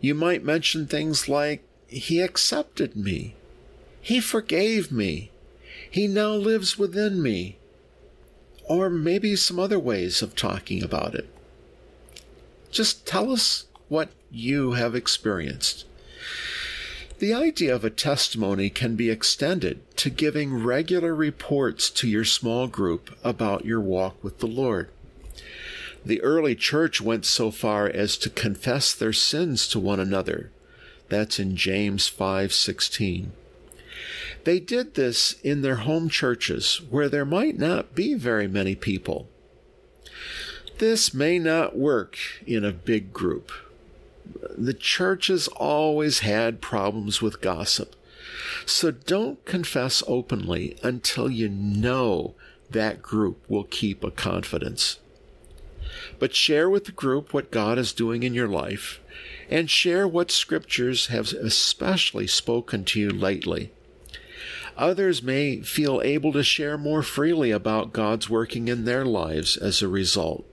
You 0.00 0.14
might 0.14 0.44
mention 0.44 0.86
things 0.86 1.28
like, 1.28 1.62
He 1.86 2.20
accepted 2.20 2.96
me. 2.96 3.36
He 4.00 4.20
forgave 4.20 4.90
me. 4.90 5.30
He 5.90 6.08
now 6.08 6.32
lives 6.32 6.78
within 6.78 7.22
me. 7.22 7.58
Or 8.64 8.90
maybe 8.90 9.36
some 9.36 9.60
other 9.60 9.78
ways 9.78 10.22
of 10.22 10.34
talking 10.34 10.82
about 10.82 11.14
it. 11.14 11.28
Just 12.70 13.06
tell 13.06 13.30
us 13.30 13.67
what 13.88 14.10
you 14.30 14.72
have 14.72 14.94
experienced. 14.94 15.84
The 17.18 17.34
idea 17.34 17.74
of 17.74 17.84
a 17.84 17.90
testimony 17.90 18.70
can 18.70 18.94
be 18.94 19.10
extended 19.10 19.80
to 19.96 20.10
giving 20.10 20.62
regular 20.62 21.14
reports 21.14 21.90
to 21.90 22.06
your 22.06 22.24
small 22.24 22.68
group 22.68 23.16
about 23.24 23.64
your 23.64 23.80
walk 23.80 24.22
with 24.22 24.38
the 24.38 24.46
Lord. 24.46 24.88
The 26.04 26.22
early 26.22 26.54
church 26.54 27.00
went 27.00 27.26
so 27.26 27.50
far 27.50 27.88
as 27.88 28.16
to 28.18 28.30
confess 28.30 28.94
their 28.94 29.12
sins 29.12 29.66
to 29.68 29.80
one 29.80 29.98
another. 29.98 30.52
That's 31.08 31.40
in 31.40 31.56
James 31.56 32.08
5:16. 32.08 33.32
They 34.44 34.60
did 34.60 34.94
this 34.94 35.34
in 35.42 35.62
their 35.62 35.76
home 35.76 36.08
churches 36.08 36.80
where 36.88 37.08
there 37.08 37.24
might 37.24 37.58
not 37.58 37.96
be 37.96 38.14
very 38.14 38.46
many 38.46 38.76
people. 38.76 39.28
This 40.78 41.12
may 41.12 41.40
not 41.40 41.76
work 41.76 42.16
in 42.46 42.64
a 42.64 42.72
big 42.72 43.12
group. 43.12 43.50
The 44.56 44.74
church 44.74 45.28
has 45.28 45.48
always 45.48 46.20
had 46.20 46.60
problems 46.60 47.22
with 47.22 47.40
gossip. 47.40 47.94
So 48.66 48.90
don't 48.90 49.44
confess 49.44 50.02
openly 50.06 50.76
until 50.82 51.30
you 51.30 51.48
know 51.48 52.34
that 52.70 53.02
group 53.02 53.42
will 53.48 53.64
keep 53.64 54.04
a 54.04 54.10
confidence. 54.10 54.98
But 56.18 56.34
share 56.34 56.68
with 56.68 56.84
the 56.84 56.92
group 56.92 57.32
what 57.32 57.50
God 57.50 57.78
is 57.78 57.92
doing 57.92 58.22
in 58.22 58.34
your 58.34 58.48
life 58.48 59.00
and 59.48 59.70
share 59.70 60.06
what 60.06 60.30
scriptures 60.30 61.06
have 61.06 61.32
especially 61.32 62.26
spoken 62.26 62.84
to 62.84 63.00
you 63.00 63.10
lately. 63.10 63.72
Others 64.76 65.22
may 65.22 65.60
feel 65.60 66.00
able 66.02 66.32
to 66.32 66.44
share 66.44 66.78
more 66.78 67.02
freely 67.02 67.50
about 67.50 67.92
God's 67.92 68.30
working 68.30 68.68
in 68.68 68.84
their 68.84 69.04
lives 69.04 69.56
as 69.56 69.82
a 69.82 69.88
result. 69.88 70.44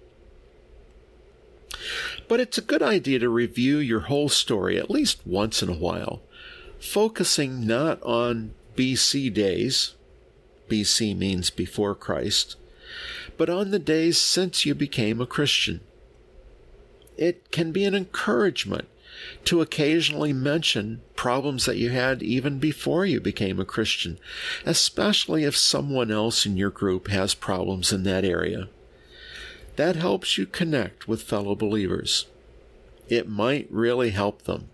But 2.27 2.39
it's 2.39 2.57
a 2.57 2.61
good 2.61 2.81
idea 2.81 3.19
to 3.19 3.29
review 3.29 3.77
your 3.77 4.01
whole 4.01 4.29
story 4.29 4.77
at 4.77 4.89
least 4.89 5.25
once 5.25 5.61
in 5.61 5.69
a 5.69 5.73
while, 5.73 6.21
focusing 6.79 7.65
not 7.67 8.01
on 8.01 8.53
BC 8.75 9.33
days, 9.33 9.93
BC 10.69 11.15
means 11.15 11.49
before 11.49 11.95
Christ, 11.95 12.55
but 13.37 13.49
on 13.49 13.71
the 13.71 13.79
days 13.79 14.17
since 14.17 14.65
you 14.65 14.73
became 14.73 15.21
a 15.21 15.27
Christian. 15.27 15.81
It 17.17 17.51
can 17.51 17.71
be 17.71 17.85
an 17.85 17.95
encouragement 17.95 18.87
to 19.45 19.61
occasionally 19.61 20.33
mention 20.33 21.01
problems 21.15 21.65
that 21.65 21.77
you 21.77 21.89
had 21.89 22.21
even 22.21 22.59
before 22.59 23.05
you 23.05 23.21
became 23.21 23.59
a 23.59 23.65
Christian, 23.65 24.19
especially 24.65 25.43
if 25.43 25.55
someone 25.55 26.11
else 26.11 26.45
in 26.45 26.57
your 26.57 26.69
group 26.69 27.07
has 27.07 27.33
problems 27.33 27.93
in 27.93 28.03
that 28.03 28.25
area. 28.25 28.67
That 29.75 29.95
helps 29.95 30.37
you 30.37 30.45
connect 30.45 31.07
with 31.07 31.23
fellow 31.23 31.55
believers. 31.55 32.27
It 33.09 33.27
might 33.27 33.67
really 33.69 34.11
help 34.11 34.43
them. 34.43 34.69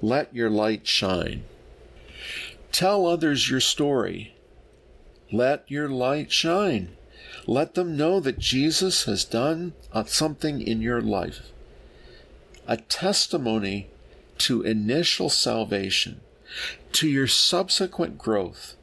Let 0.00 0.34
your 0.34 0.50
light 0.50 0.86
shine. 0.86 1.44
Tell 2.70 3.06
others 3.06 3.50
your 3.50 3.60
story. 3.60 4.34
Let 5.32 5.64
your 5.70 5.88
light 5.88 6.30
shine. 6.30 6.96
Let 7.46 7.74
them 7.74 7.96
know 7.96 8.20
that 8.20 8.38
Jesus 8.38 9.04
has 9.04 9.24
done 9.24 9.72
uh, 9.92 10.04
something 10.04 10.60
in 10.60 10.80
your 10.80 11.00
life. 11.00 11.50
A 12.66 12.76
testimony 12.76 13.88
to 14.38 14.62
initial 14.62 15.30
salvation, 15.30 16.20
to 16.92 17.08
your 17.08 17.26
subsequent 17.26 18.18
growth, 18.18 18.76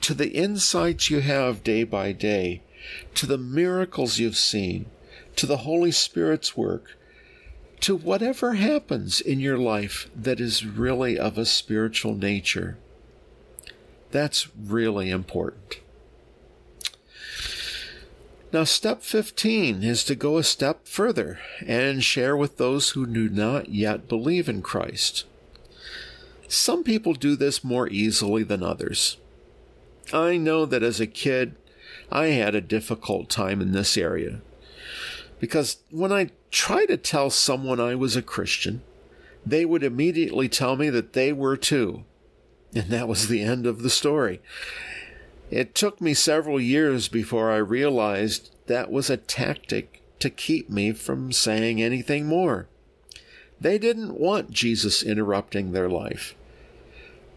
to 0.00 0.14
the 0.14 0.30
insights 0.30 1.10
you 1.10 1.20
have 1.20 1.64
day 1.64 1.84
by 1.84 2.12
day, 2.12 2.62
to 3.14 3.26
the 3.26 3.38
miracles 3.38 4.18
you've 4.18 4.36
seen, 4.36 4.86
to 5.36 5.46
the 5.46 5.58
Holy 5.58 5.90
Spirit's 5.90 6.56
work, 6.56 6.96
to 7.80 7.96
whatever 7.96 8.54
happens 8.54 9.20
in 9.20 9.40
your 9.40 9.58
life 9.58 10.08
that 10.14 10.40
is 10.40 10.64
really 10.64 11.18
of 11.18 11.36
a 11.36 11.44
spiritual 11.44 12.14
nature. 12.14 12.78
That's 14.10 14.48
really 14.56 15.10
important. 15.10 15.80
Now, 18.52 18.62
step 18.62 19.02
15 19.02 19.82
is 19.82 20.04
to 20.04 20.14
go 20.14 20.38
a 20.38 20.44
step 20.44 20.86
further 20.86 21.40
and 21.66 22.04
share 22.04 22.36
with 22.36 22.56
those 22.56 22.90
who 22.90 23.04
do 23.04 23.28
not 23.28 23.70
yet 23.70 24.08
believe 24.08 24.48
in 24.48 24.62
Christ. 24.62 25.24
Some 26.46 26.84
people 26.84 27.14
do 27.14 27.34
this 27.34 27.64
more 27.64 27.88
easily 27.88 28.44
than 28.44 28.62
others. 28.62 29.16
I 30.12 30.36
know 30.36 30.66
that 30.66 30.84
as 30.84 31.00
a 31.00 31.06
kid, 31.08 31.56
I 32.14 32.26
had 32.28 32.54
a 32.54 32.60
difficult 32.60 33.28
time 33.28 33.60
in 33.60 33.72
this 33.72 33.98
area. 33.98 34.40
Because 35.40 35.78
when 35.90 36.12
I 36.12 36.30
tried 36.52 36.86
to 36.86 36.96
tell 36.96 37.28
someone 37.28 37.80
I 37.80 37.96
was 37.96 38.14
a 38.14 38.22
Christian, 38.22 38.82
they 39.44 39.64
would 39.64 39.82
immediately 39.82 40.48
tell 40.48 40.76
me 40.76 40.88
that 40.90 41.12
they 41.12 41.32
were 41.32 41.56
too. 41.56 42.04
And 42.74 42.88
that 42.90 43.08
was 43.08 43.28
the 43.28 43.42
end 43.42 43.66
of 43.66 43.82
the 43.82 43.90
story. 43.90 44.40
It 45.50 45.74
took 45.74 46.00
me 46.00 46.14
several 46.14 46.60
years 46.60 47.08
before 47.08 47.50
I 47.50 47.56
realized 47.56 48.54
that 48.66 48.90
was 48.90 49.10
a 49.10 49.16
tactic 49.16 50.00
to 50.20 50.30
keep 50.30 50.70
me 50.70 50.92
from 50.92 51.32
saying 51.32 51.82
anything 51.82 52.26
more. 52.26 52.68
They 53.60 53.78
didn't 53.78 54.18
want 54.18 54.50
Jesus 54.50 55.02
interrupting 55.02 55.72
their 55.72 55.88
life. 55.88 56.34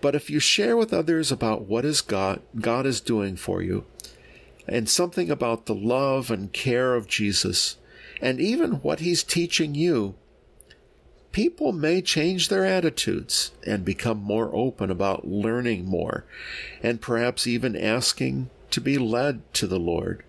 But 0.02 0.16
if 0.16 0.30
you 0.30 0.40
share 0.40 0.78
with 0.78 0.94
others 0.94 1.32
about 1.32 1.64
what 1.64 1.84
is 1.84 2.02
God, 2.02 2.42
God 2.60 2.86
is 2.86 3.02
doing 3.02 3.36
for 3.36 3.62
you, 3.62 3.86
and 4.68 4.90
something 4.90 5.32
about 5.32 5.66
the 5.66 5.76
love 5.76 6.30
and 6.30 6.52
care 6.52 6.96
of 6.96 7.08
Jesus, 7.08 7.78
and 8.22 8.40
even 8.42 8.74
what 8.74 9.00
he's 9.00 9.24
teaching 9.24 9.76
you, 9.76 10.16
people 11.32 11.72
may 11.72 12.02
change 12.02 12.50
their 12.50 12.66
attitudes 12.66 13.52
and 13.66 13.86
become 13.86 14.18
more 14.18 14.54
open 14.54 14.90
about 14.90 15.28
learning 15.28 15.86
more, 15.86 16.26
and 16.82 17.02
perhaps 17.02 17.48
even 17.48 17.76
asking 17.76 18.50
to 18.72 18.82
be 18.82 18.98
led 18.98 19.42
to 19.54 19.68
the 19.68 19.80
Lord. 19.80 20.24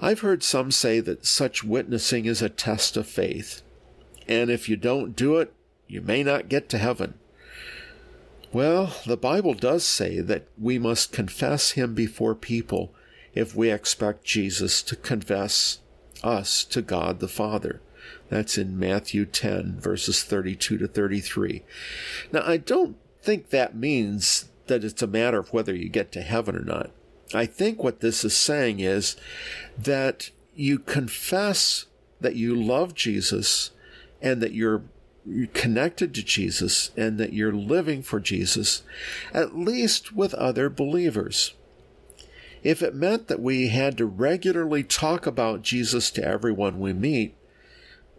I've 0.00 0.20
heard 0.20 0.42
some 0.42 0.70
say 0.70 1.00
that 1.00 1.26
such 1.26 1.64
witnessing 1.64 2.26
is 2.26 2.42
a 2.42 2.48
test 2.48 2.96
of 2.96 3.06
faith, 3.06 3.62
and 4.28 4.50
if 4.50 4.68
you 4.68 4.76
don't 4.76 5.16
do 5.16 5.36
it, 5.36 5.52
you 5.86 6.00
may 6.00 6.22
not 6.22 6.48
get 6.48 6.68
to 6.70 6.78
heaven. 6.78 7.14
Well, 8.52 8.94
the 9.06 9.16
Bible 9.16 9.54
does 9.54 9.84
say 9.84 10.20
that 10.20 10.46
we 10.58 10.78
must 10.78 11.12
confess 11.12 11.72
Him 11.72 11.94
before 11.94 12.34
people 12.34 12.94
if 13.34 13.54
we 13.54 13.70
expect 13.70 14.24
Jesus 14.24 14.82
to 14.82 14.96
confess 14.96 15.80
us 16.22 16.64
to 16.64 16.80
God 16.82 17.20
the 17.20 17.28
Father. 17.28 17.80
That's 18.28 18.56
in 18.56 18.78
Matthew 18.78 19.24
10, 19.24 19.78
verses 19.80 20.22
32 20.22 20.78
to 20.78 20.88
33. 20.88 21.62
Now, 22.32 22.42
I 22.44 22.56
don't 22.56 22.96
think 23.20 23.50
that 23.50 23.76
means 23.76 24.48
that 24.66 24.84
it's 24.84 25.02
a 25.02 25.06
matter 25.06 25.38
of 25.38 25.52
whether 25.52 25.74
you 25.74 25.88
get 25.88 26.12
to 26.12 26.22
heaven 26.22 26.56
or 26.56 26.64
not. 26.64 26.90
I 27.34 27.46
think 27.46 27.82
what 27.82 28.00
this 28.00 28.24
is 28.24 28.36
saying 28.36 28.80
is 28.80 29.16
that 29.76 30.30
you 30.54 30.78
confess 30.78 31.86
that 32.20 32.36
you 32.36 32.54
love 32.54 32.94
Jesus 32.94 33.72
and 34.22 34.40
that 34.40 34.52
you're 34.52 34.82
connected 35.52 36.14
to 36.14 36.22
Jesus 36.22 36.90
and 36.96 37.18
that 37.18 37.32
you're 37.32 37.52
living 37.52 38.02
for 38.02 38.20
Jesus, 38.20 38.82
at 39.32 39.56
least 39.56 40.12
with 40.12 40.34
other 40.34 40.70
believers. 40.70 41.54
If 42.62 42.82
it 42.82 42.94
meant 42.94 43.28
that 43.28 43.40
we 43.40 43.68
had 43.68 43.96
to 43.98 44.06
regularly 44.06 44.82
talk 44.82 45.26
about 45.26 45.62
Jesus 45.62 46.10
to 46.12 46.24
everyone 46.24 46.80
we 46.80 46.92
meet, 46.92 47.36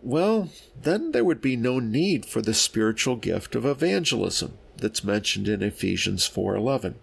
well, 0.01 0.49
then 0.79 1.11
there 1.11 1.25
would 1.25 1.41
be 1.41 1.55
no 1.55 1.79
need 1.79 2.25
for 2.25 2.41
the 2.41 2.53
spiritual 2.53 3.15
gift 3.15 3.55
of 3.55 3.65
evangelism 3.65 4.57
that's 4.77 5.03
mentioned 5.03 5.47
in 5.47 5.61
Ephesians 5.61 6.25
4:11. 6.25 6.95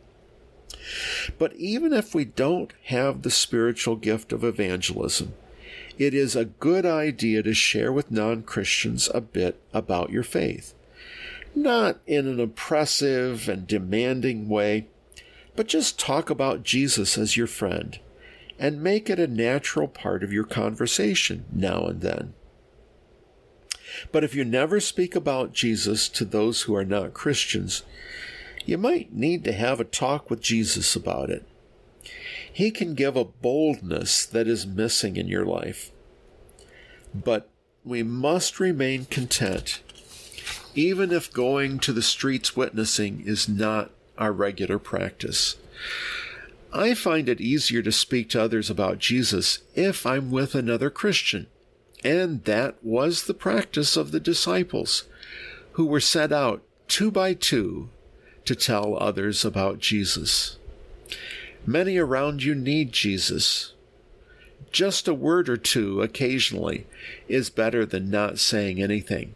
But 1.39 1.55
even 1.57 1.93
if 1.93 2.15
we 2.15 2.25
don't 2.25 2.73
have 2.85 3.23
the 3.23 3.31
spiritual 3.31 3.97
gift 3.97 4.33
of 4.33 4.45
evangelism, 4.45 5.35
it 5.99 6.15
is 6.15 6.35
a 6.35 6.45
good 6.45 6.85
idea 6.85 7.43
to 7.43 7.55
share 7.55 7.93
with 7.93 8.11
non 8.11 8.43
Christians 8.43 9.09
a 9.15 9.21
bit 9.21 9.61
about 9.73 10.11
your 10.11 10.23
faith. 10.23 10.75
Not 11.55 11.99
in 12.07 12.27
an 12.27 12.41
oppressive 12.41 13.49
and 13.49 13.67
demanding 13.67 14.49
way, 14.49 14.87
but 15.55 15.69
just 15.69 15.99
talk 15.99 16.31
about 16.31 16.65
Jesus 16.65 17.17
as 17.17 17.37
your 17.37 17.47
friend 17.47 17.99
and 18.59 18.83
make 18.83 19.11
it 19.11 19.19
a 19.19 19.27
natural 19.27 19.89
part 19.89 20.23
of 20.23 20.33
your 20.33 20.45
conversation 20.45 21.45
now 21.53 21.87
and 21.87 22.01
then. 22.01 22.35
But 24.11 24.25
if 24.25 24.35
you 24.35 24.45
never 24.45 24.81
speak 24.81 25.15
about 25.15 25.53
Jesus 25.53 26.09
to 26.11 26.25
those 26.25 26.63
who 26.63 26.75
are 26.75 26.85
not 26.85 27.15
Christians, 27.15 27.83
you 28.65 28.79
might 28.79 29.13
need 29.13 29.45
to 29.45 29.53
have 29.53 29.79
a 29.81 29.85
talk 29.85 30.31
with 30.31 30.41
Jesus 30.41 30.97
about 30.97 31.31
it. 31.31 31.47
He 32.55 32.71
can 32.71 32.95
give 32.95 33.17
a 33.17 33.25
boldness 33.25 34.25
that 34.27 34.47
is 34.47 34.65
missing 34.65 35.17
in 35.17 35.27
your 35.27 35.45
life. 35.45 35.91
But 37.13 37.51
we 37.85 38.05
must 38.05 38.61
remain 38.61 39.07
content, 39.07 39.83
even 40.73 41.11
if 41.11 41.33
going 41.33 41.81
to 41.81 41.93
the 41.93 42.01
streets 42.01 42.57
witnessing 42.57 43.25
is 43.27 43.49
not 43.49 43.91
our 44.17 44.33
regular 44.33 44.79
practice. 44.79 45.57
I 46.73 46.95
find 46.95 47.29
it 47.29 47.41
easier 47.41 47.83
to 47.83 47.91
speak 47.91 48.31
to 48.31 48.43
others 48.43 48.71
about 48.71 49.01
Jesus 49.01 49.59
if 49.75 50.07
I'm 50.07 50.31
with 50.31 50.55
another 50.55 50.91
Christian. 50.91 51.49
And 52.05 52.45
that 52.45 52.77
was 52.85 53.25
the 53.25 53.35
practice 53.35 53.97
of 53.97 54.13
the 54.13 54.21
disciples, 54.21 55.05
who 55.73 55.87
were 55.87 55.99
set 55.99 56.31
out 56.31 56.63
two 56.87 57.11
by 57.11 57.35
two 57.35 57.89
to 58.45 58.55
tell 58.55 58.97
others 58.97 59.45
about 59.45 59.81
Jesus. 59.81 60.59
Many 61.67 61.97
around 61.97 62.43
you 62.43 62.55
need 62.55 62.93
Jesus. 62.93 63.73
Just 64.71 65.09
a 65.09 65.15
word 65.15 65.49
or 65.49 65.57
two 65.57 66.03
occasionally 66.03 66.87
is 67.29 67.49
better 67.49 67.87
than 67.87 68.11
not 68.11 68.39
saying 68.39 68.83
anything. 68.83 69.35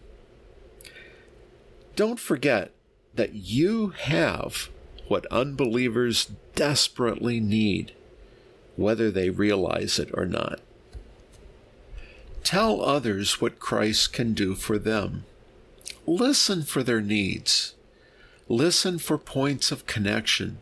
Don't 1.97 2.21
forget 2.21 2.71
that 3.15 3.35
you 3.35 3.89
have 3.89 4.69
what 5.09 5.27
unbelievers 5.27 6.31
desperately 6.55 7.41
need, 7.41 7.93
whether 8.77 9.11
they 9.11 9.31
realize 9.31 9.99
it 9.99 10.11
or 10.13 10.27
not. 10.27 10.61
Tell 12.45 12.83
others 12.83 13.41
what 13.41 13.59
Christ 13.59 14.13
can 14.13 14.35
do 14.35 14.55
for 14.55 14.79
them. 14.79 15.25
Listen 16.07 16.63
for 16.63 16.83
their 16.83 17.01
needs. 17.01 17.75
Listen 18.49 18.99
for 18.99 19.19
points 19.19 19.71
of 19.71 19.87
connection. 19.87 20.59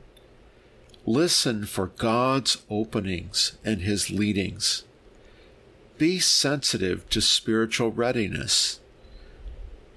Listen 1.09 1.67
for 1.67 1.87
God's 1.87 2.65
openings 2.69 3.57
and 3.65 3.81
His 3.83 4.11
leadings. 4.11 4.83
Be 5.99 6.19
sensitive 6.19 7.09
to 7.11 7.21
spiritual 7.21 7.93
readiness. 7.93 8.81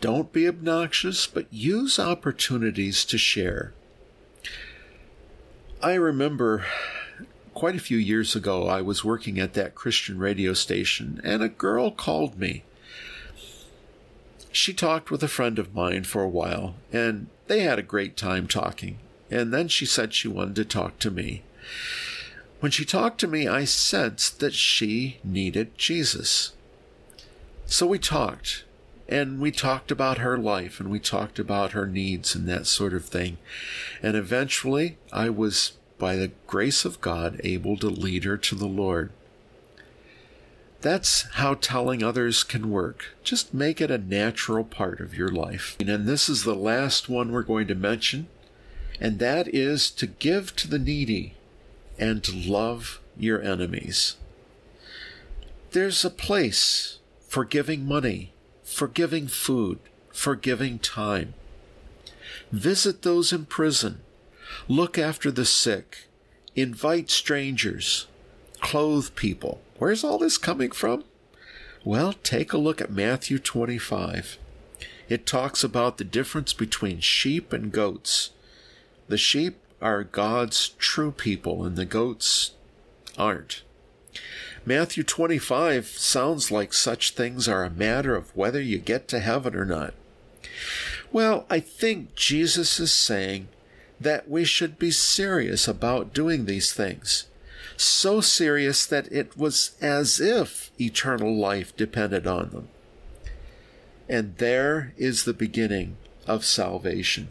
Don't 0.01 0.31
be 0.31 0.47
obnoxious, 0.47 1.25
but 1.25 1.51
use 1.51 1.97
opportunities 1.97 3.03
to 3.05 3.17
share. 3.17 3.73
I 5.81 5.95
remember 5.95 6.65
quite 7.55 7.75
a 7.75 7.79
few 7.79 7.97
years 7.97 8.35
ago, 8.35 8.67
I 8.67 8.81
was 8.81 9.03
working 9.03 9.39
at 9.39 9.53
that 9.55 9.73
Christian 9.73 10.19
radio 10.19 10.53
station, 10.53 11.19
and 11.23 11.41
a 11.41 11.49
girl 11.49 11.89
called 11.89 12.37
me. 12.37 12.63
She 14.51 14.73
talked 14.73 15.09
with 15.09 15.23
a 15.23 15.27
friend 15.27 15.57
of 15.57 15.73
mine 15.73 16.03
for 16.03 16.21
a 16.21 16.29
while, 16.29 16.75
and 16.93 17.27
they 17.47 17.61
had 17.61 17.79
a 17.79 17.83
great 17.83 18.15
time 18.15 18.47
talking. 18.47 18.99
And 19.31 19.53
then 19.53 19.67
she 19.67 19.85
said 19.85 20.13
she 20.13 20.27
wanted 20.27 20.55
to 20.55 20.65
talk 20.65 20.99
to 20.99 21.11
me. 21.11 21.43
When 22.59 22.71
she 22.71 22.83
talked 22.83 23.19
to 23.21 23.27
me, 23.27 23.47
I 23.47 23.63
sensed 23.63 24.39
that 24.39 24.53
she 24.53 25.19
needed 25.23 25.77
Jesus. 25.77 26.53
So 27.65 27.85
we 27.85 27.99
talked, 27.99 28.65
and 29.07 29.39
we 29.39 29.51
talked 29.51 29.91
about 29.91 30.17
her 30.17 30.37
life, 30.37 30.79
and 30.79 30.89
we 30.89 30.99
talked 30.99 31.39
about 31.39 31.71
her 31.71 31.85
needs 31.85 32.35
and 32.35 32.49
that 32.49 32.67
sort 32.67 32.93
of 32.93 33.05
thing. 33.05 33.37
And 34.01 34.17
eventually, 34.17 34.97
I 35.13 35.29
was, 35.29 35.73
by 35.97 36.15
the 36.15 36.31
grace 36.47 36.83
of 36.83 36.99
God, 36.99 37.39
able 37.43 37.77
to 37.77 37.87
lead 37.87 38.23
her 38.23 38.37
to 38.37 38.55
the 38.55 38.67
Lord. 38.67 39.11
That's 40.81 41.23
how 41.33 41.55
telling 41.55 42.03
others 42.03 42.43
can 42.43 42.71
work. 42.71 43.15
Just 43.23 43.53
make 43.53 43.81
it 43.81 43.91
a 43.91 43.97
natural 43.97 44.63
part 44.63 44.99
of 44.99 45.13
your 45.13 45.29
life. 45.29 45.77
And 45.79 46.07
this 46.07 46.29
is 46.29 46.43
the 46.43 46.55
last 46.55 47.07
one 47.07 47.31
we're 47.31 47.43
going 47.43 47.67
to 47.67 47.75
mention, 47.75 48.27
and 48.99 49.19
that 49.19 49.47
is 49.53 49.89
to 49.91 50.07
give 50.07 50.55
to 50.57 50.67
the 50.67 50.79
needy 50.79 51.35
and 51.97 52.23
to 52.23 52.35
love 52.35 52.99
your 53.17 53.41
enemies. 53.41 54.15
There's 55.71 56.03
a 56.03 56.09
place 56.09 56.99
for 57.27 57.45
giving 57.45 57.85
money, 57.85 58.33
for 58.63 58.87
giving 58.87 59.27
food, 59.27 59.79
for 60.11 60.35
giving 60.35 60.79
time. 60.79 61.33
Visit 62.51 63.03
those 63.03 63.31
in 63.31 63.45
prison, 63.45 64.01
look 64.67 64.97
after 64.97 65.29
the 65.29 65.45
sick, 65.45 66.07
invite 66.55 67.09
strangers, 67.09 68.07
clothe 68.59 69.15
people. 69.15 69.61
Where's 69.77 70.03
all 70.03 70.17
this 70.17 70.37
coming 70.37 70.71
from? 70.71 71.03
Well, 71.85 72.13
take 72.23 72.51
a 72.51 72.57
look 72.57 72.81
at 72.81 72.91
Matthew 72.91 73.39
25. 73.39 74.37
It 75.07 75.25
talks 75.25 75.63
about 75.63 75.97
the 75.97 76.03
difference 76.03 76.53
between 76.53 76.99
sheep 76.99 77.53
and 77.53 77.71
goats. 77.71 78.31
The 79.09 79.17
sheep 79.17 79.57
are 79.81 80.03
God's 80.03 80.69
true 80.69 81.11
people, 81.11 81.65
and 81.65 81.75
the 81.75 81.85
goats 81.85 82.51
aren't. 83.17 83.63
Matthew 84.65 85.03
25 85.03 85.87
sounds 85.87 86.51
like 86.51 86.73
such 86.73 87.11
things 87.11 87.47
are 87.47 87.63
a 87.63 87.71
matter 87.71 88.15
of 88.15 88.35
whether 88.35 88.61
you 88.61 88.77
get 88.77 89.07
to 89.07 89.19
heaven 89.19 89.55
or 89.55 89.65
not. 89.65 89.95
Well, 91.11 91.47
I 91.49 91.59
think 91.59 92.13
Jesus 92.13 92.79
is 92.79 92.93
saying 92.93 93.47
that 93.99 94.29
we 94.29 94.45
should 94.45 94.77
be 94.77 94.91
serious 94.91 95.67
about 95.67 96.13
doing 96.13 96.45
these 96.45 96.71
things. 96.71 97.25
So 97.77 98.21
serious 98.21 98.85
that 98.85 99.11
it 99.11 99.35
was 99.35 99.71
as 99.81 100.19
if 100.19 100.69
eternal 100.79 101.35
life 101.35 101.75
depended 101.75 102.27
on 102.27 102.49
them. 102.49 102.67
And 104.07 104.37
there 104.37 104.93
is 104.97 105.23
the 105.23 105.33
beginning 105.33 105.97
of 106.27 106.45
salvation. 106.45 107.29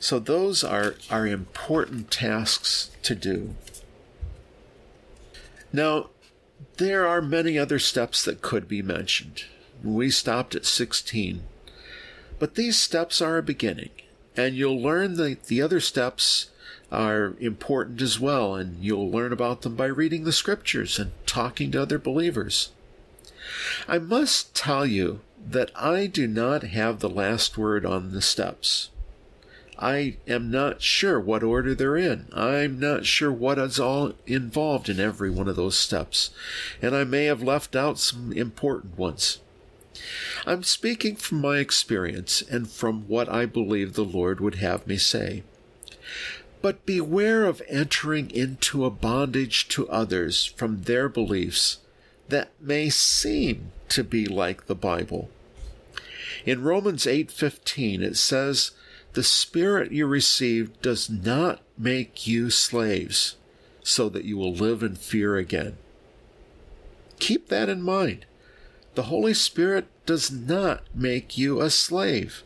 So 0.00 0.18
those 0.18 0.62
are, 0.62 0.94
are 1.10 1.26
important 1.26 2.10
tasks 2.10 2.90
to 3.02 3.14
do. 3.14 3.54
Now, 5.72 6.10
there 6.76 7.06
are 7.06 7.20
many 7.20 7.58
other 7.58 7.78
steps 7.78 8.24
that 8.24 8.40
could 8.42 8.68
be 8.68 8.82
mentioned. 8.82 9.44
We 9.82 10.10
stopped 10.10 10.54
at 10.54 10.66
16. 10.66 11.42
But 12.38 12.54
these 12.54 12.78
steps 12.78 13.20
are 13.20 13.38
a 13.38 13.42
beginning, 13.42 13.90
and 14.36 14.54
you'll 14.54 14.80
learn 14.80 15.14
that 15.14 15.44
the 15.44 15.60
other 15.60 15.80
steps 15.80 16.50
are 16.90 17.34
important 17.40 18.00
as 18.00 18.18
well, 18.18 18.54
and 18.54 18.82
you'll 18.82 19.10
learn 19.10 19.32
about 19.32 19.62
them 19.62 19.74
by 19.74 19.86
reading 19.86 20.24
the 20.24 20.32
scriptures 20.32 20.98
and 20.98 21.12
talking 21.26 21.72
to 21.72 21.82
other 21.82 21.98
believers. 21.98 22.70
I 23.86 23.98
must 23.98 24.54
tell 24.54 24.86
you 24.86 25.20
that 25.50 25.70
I 25.76 26.06
do 26.06 26.26
not 26.26 26.62
have 26.62 27.00
the 27.00 27.10
last 27.10 27.58
word 27.58 27.84
on 27.84 28.12
the 28.12 28.22
steps. 28.22 28.90
I 29.78 30.16
am 30.26 30.50
not 30.50 30.82
sure 30.82 31.20
what 31.20 31.44
order 31.44 31.74
they're 31.74 31.96
in. 31.96 32.26
I'm 32.32 32.80
not 32.80 33.06
sure 33.06 33.30
what 33.30 33.58
is 33.58 33.78
all 33.78 34.12
involved 34.26 34.88
in 34.88 34.98
every 34.98 35.30
one 35.30 35.46
of 35.46 35.54
those 35.54 35.78
steps, 35.78 36.30
and 36.82 36.96
I 36.96 37.04
may 37.04 37.26
have 37.26 37.42
left 37.42 37.76
out 37.76 37.98
some 37.98 38.32
important 38.32 38.98
ones. 38.98 39.38
I'm 40.46 40.64
speaking 40.64 41.14
from 41.14 41.40
my 41.40 41.58
experience 41.58 42.42
and 42.42 42.68
from 42.68 43.06
what 43.06 43.28
I 43.28 43.46
believe 43.46 43.92
the 43.92 44.04
Lord 44.04 44.40
would 44.40 44.56
have 44.56 44.86
me 44.86 44.96
say. 44.96 45.44
But 46.60 46.84
beware 46.84 47.44
of 47.44 47.62
entering 47.68 48.30
into 48.32 48.84
a 48.84 48.90
bondage 48.90 49.68
to 49.68 49.88
others 49.88 50.44
from 50.44 50.82
their 50.82 51.08
beliefs 51.08 51.78
that 52.28 52.50
may 52.60 52.90
seem 52.90 53.70
to 53.90 54.02
be 54.02 54.26
like 54.26 54.66
the 54.66 54.74
Bible. 54.74 55.30
In 56.44 56.62
Romans 56.62 57.06
8:15 57.06 58.02
it 58.02 58.16
says 58.16 58.72
the 59.14 59.22
Spirit 59.22 59.92
you 59.92 60.06
received 60.06 60.80
does 60.82 61.08
not 61.08 61.60
make 61.76 62.26
you 62.26 62.50
slaves 62.50 63.36
so 63.82 64.08
that 64.08 64.24
you 64.24 64.36
will 64.36 64.52
live 64.52 64.82
in 64.82 64.94
fear 64.94 65.36
again. 65.36 65.76
Keep 67.18 67.48
that 67.48 67.68
in 67.68 67.82
mind. 67.82 68.26
The 68.94 69.04
Holy 69.04 69.34
Spirit 69.34 69.86
does 70.06 70.30
not 70.30 70.82
make 70.94 71.38
you 71.38 71.60
a 71.60 71.70
slave. 71.70 72.42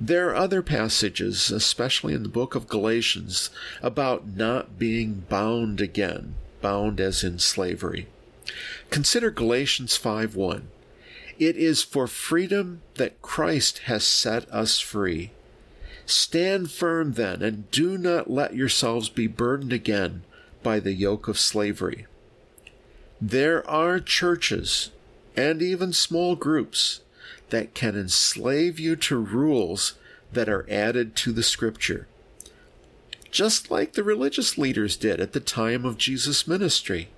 There 0.00 0.28
are 0.30 0.36
other 0.36 0.62
passages, 0.62 1.50
especially 1.50 2.14
in 2.14 2.22
the 2.22 2.28
book 2.28 2.54
of 2.54 2.68
Galatians, 2.68 3.50
about 3.82 4.28
not 4.28 4.78
being 4.78 5.24
bound 5.28 5.80
again, 5.80 6.34
bound 6.60 7.00
as 7.00 7.24
in 7.24 7.38
slavery. 7.38 8.06
Consider 8.90 9.30
Galatians 9.30 9.96
5 9.96 10.36
1. 10.36 10.68
It 11.38 11.56
is 11.56 11.82
for 11.82 12.06
freedom 12.06 12.82
that 12.96 13.22
Christ 13.22 13.78
has 13.84 14.04
set 14.04 14.50
us 14.50 14.80
free. 14.80 15.30
Stand 16.04 16.70
firm 16.70 17.12
then, 17.14 17.42
and 17.42 17.70
do 17.70 17.96
not 17.96 18.30
let 18.30 18.54
yourselves 18.54 19.08
be 19.08 19.26
burdened 19.26 19.72
again 19.72 20.22
by 20.62 20.80
the 20.80 20.94
yoke 20.94 21.28
of 21.28 21.38
slavery. 21.38 22.06
There 23.20 23.68
are 23.70 24.00
churches 24.00 24.90
and 25.36 25.62
even 25.62 25.92
small 25.92 26.34
groups 26.34 27.00
that 27.50 27.74
can 27.74 27.96
enslave 27.96 28.80
you 28.80 28.96
to 28.96 29.16
rules 29.18 29.94
that 30.32 30.48
are 30.48 30.66
added 30.68 31.14
to 31.16 31.32
the 31.32 31.42
scripture. 31.42 32.06
just 33.30 33.70
like 33.70 33.92
the 33.92 34.02
religious 34.02 34.56
leaders 34.58 34.96
did 34.96 35.20
at 35.20 35.32
the 35.32 35.40
time 35.40 35.84
of 35.84 35.98
Jesus' 35.98 36.46
ministry. 36.48 37.08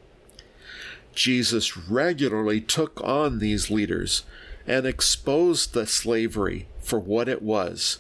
Jesus 1.15 1.77
regularly 1.77 2.61
took 2.61 3.01
on 3.03 3.39
these 3.39 3.71
leaders 3.71 4.25
and 4.67 4.87
exposed 4.87 5.73
the 5.73 5.87
slavery 5.87 6.67
for 6.81 6.99
what 6.99 7.29
it 7.29 7.43
was 7.43 7.99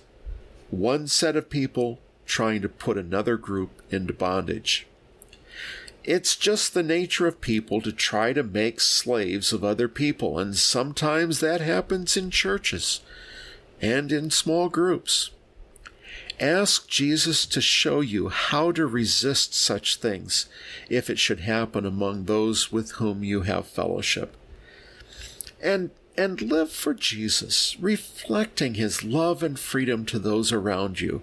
one 0.70 1.06
set 1.08 1.36
of 1.36 1.50
people 1.50 1.98
trying 2.26 2.62
to 2.62 2.68
put 2.68 2.96
another 2.96 3.36
group 3.36 3.70
into 3.90 4.12
bondage. 4.12 4.86
It's 6.04 6.36
just 6.36 6.72
the 6.72 6.82
nature 6.82 7.26
of 7.26 7.40
people 7.40 7.80
to 7.82 7.92
try 7.92 8.32
to 8.32 8.42
make 8.42 8.80
slaves 8.80 9.52
of 9.52 9.64
other 9.64 9.88
people, 9.88 10.38
and 10.38 10.56
sometimes 10.56 11.40
that 11.40 11.60
happens 11.60 12.16
in 12.16 12.30
churches 12.30 13.00
and 13.82 14.10
in 14.10 14.30
small 14.30 14.68
groups. 14.68 15.30
Ask 16.40 16.88
Jesus 16.88 17.44
to 17.44 17.60
show 17.60 18.00
you 18.00 18.30
how 18.30 18.72
to 18.72 18.86
resist 18.86 19.54
such 19.54 19.96
things 19.96 20.46
if 20.88 21.10
it 21.10 21.18
should 21.18 21.40
happen 21.40 21.84
among 21.84 22.24
those 22.24 22.72
with 22.72 22.92
whom 22.92 23.22
you 23.22 23.42
have 23.42 23.66
fellowship. 23.66 24.34
And 25.62 25.90
and 26.16 26.40
live 26.40 26.72
for 26.72 26.92
Jesus, 26.92 27.78
reflecting 27.78 28.74
his 28.74 29.04
love 29.04 29.42
and 29.42 29.58
freedom 29.58 30.04
to 30.06 30.18
those 30.18 30.50
around 30.50 31.00
you. 31.00 31.22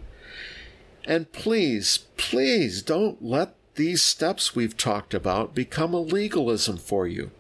And 1.06 1.32
please, 1.32 2.00
please 2.18 2.82
don't 2.82 3.22
let 3.24 3.54
these 3.76 4.02
steps 4.02 4.56
we've 4.56 4.78
talked 4.78 5.14
about 5.14 5.54
become 5.54 5.94
a 5.94 6.00
legalism 6.00 6.78
for 6.78 7.08
you. 7.08 7.32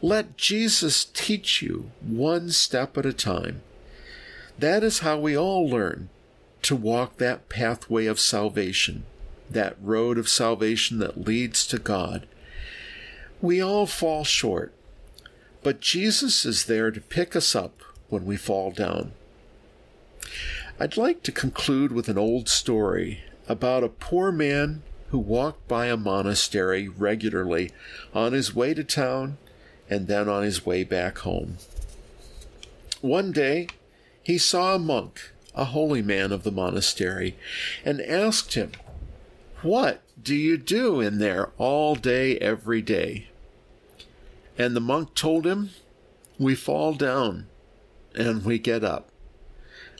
Let 0.00 0.36
Jesus 0.36 1.04
teach 1.04 1.60
you 1.60 1.90
one 2.00 2.50
step 2.50 2.96
at 2.96 3.06
a 3.06 3.12
time. 3.12 3.62
That 4.58 4.82
is 4.82 5.00
how 5.00 5.18
we 5.18 5.36
all 5.36 5.68
learn 5.68 6.08
to 6.64 6.74
walk 6.74 7.18
that 7.18 7.48
pathway 7.48 8.06
of 8.06 8.18
salvation, 8.18 9.04
that 9.50 9.76
road 9.80 10.16
of 10.16 10.28
salvation 10.28 10.98
that 10.98 11.26
leads 11.26 11.66
to 11.66 11.78
God. 11.78 12.26
We 13.42 13.62
all 13.62 13.86
fall 13.86 14.24
short, 14.24 14.72
but 15.62 15.80
Jesus 15.80 16.46
is 16.46 16.64
there 16.64 16.90
to 16.90 17.00
pick 17.00 17.36
us 17.36 17.54
up 17.54 17.82
when 18.08 18.24
we 18.24 18.36
fall 18.36 18.70
down. 18.70 19.12
I'd 20.80 20.96
like 20.96 21.22
to 21.24 21.32
conclude 21.32 21.92
with 21.92 22.08
an 22.08 22.18
old 22.18 22.48
story 22.48 23.22
about 23.46 23.84
a 23.84 23.88
poor 23.88 24.32
man 24.32 24.82
who 25.10 25.18
walked 25.18 25.68
by 25.68 25.86
a 25.86 25.98
monastery 25.98 26.88
regularly 26.88 27.72
on 28.14 28.32
his 28.32 28.54
way 28.54 28.72
to 28.72 28.82
town 28.82 29.36
and 29.90 30.06
then 30.06 30.30
on 30.30 30.42
his 30.42 30.64
way 30.64 30.82
back 30.82 31.18
home. 31.18 31.58
One 33.02 33.32
day, 33.32 33.68
he 34.22 34.38
saw 34.38 34.74
a 34.74 34.78
monk 34.78 35.33
a 35.54 35.66
holy 35.66 36.02
man 36.02 36.32
of 36.32 36.42
the 36.42 36.50
monastery, 36.50 37.36
and 37.84 38.00
asked 38.00 38.54
him, 38.54 38.72
What 39.62 40.02
do 40.20 40.34
you 40.34 40.56
do 40.56 41.00
in 41.00 41.18
there 41.18 41.50
all 41.58 41.94
day, 41.94 42.38
every 42.38 42.82
day? 42.82 43.28
And 44.58 44.74
the 44.74 44.80
monk 44.80 45.14
told 45.14 45.46
him, 45.46 45.70
We 46.38 46.54
fall 46.54 46.94
down 46.94 47.46
and 48.14 48.44
we 48.44 48.58
get 48.58 48.84
up. 48.84 49.10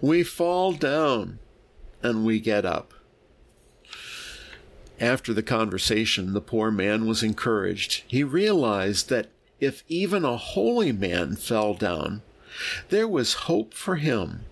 We 0.00 0.22
fall 0.22 0.72
down 0.72 1.38
and 2.02 2.24
we 2.24 2.40
get 2.40 2.64
up. 2.64 2.92
After 5.00 5.34
the 5.34 5.42
conversation, 5.42 6.34
the 6.34 6.40
poor 6.40 6.70
man 6.70 7.06
was 7.06 7.22
encouraged. 7.22 8.04
He 8.06 8.22
realized 8.22 9.08
that 9.08 9.28
if 9.58 9.82
even 9.88 10.24
a 10.24 10.36
holy 10.36 10.92
man 10.92 11.36
fell 11.36 11.74
down, 11.74 12.22
there 12.90 13.08
was 13.08 13.34
hope 13.34 13.74
for 13.74 13.96
him 13.96 14.44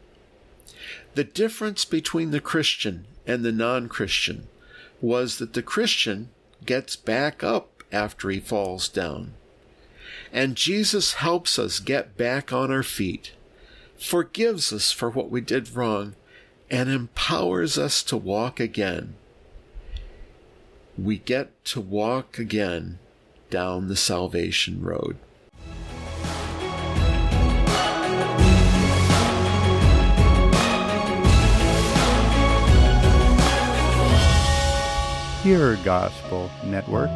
the 1.15 1.25
difference 1.25 1.85
between 1.85 2.31
the 2.31 2.41
Christian 2.41 3.07
and 3.27 3.45
the 3.45 3.53
non 3.53 3.89
Christian 3.89 4.49
was 5.01 5.39
that 5.39 5.53
the 5.53 5.63
Christian 5.63 6.31
gets 6.65 6.97
back 6.97 7.43
up 7.43 7.83
after 7.93 8.31
he 8.31 8.41
falls 8.41 8.89
down. 8.89 9.35
And 10.33 10.57
Jesus 10.57 11.15
helps 11.15 11.59
us 11.59 11.81
get 11.81 12.17
back 12.17 12.53
on 12.53 12.71
our 12.71 12.83
feet, 12.83 13.33
forgives 13.99 14.73
us 14.73 14.93
for 14.93 15.11
what 15.11 15.31
we 15.31 15.41
did 15.41 15.75
wrong, 15.75 16.15
and 16.71 16.89
empowers 16.89 17.77
us 17.77 18.03
to 18.05 18.17
walk 18.17 18.59
again. 18.59 19.15
We 20.97 21.19
get 21.19 21.65
to 21.67 21.81
walk 21.81 22.39
again 22.39 22.99
down 23.51 23.89
the 23.89 23.97
salvation 23.97 24.83
road. 24.83 25.19
Pure 35.43 35.75
Gospel 35.79 36.49
Network 36.63 37.11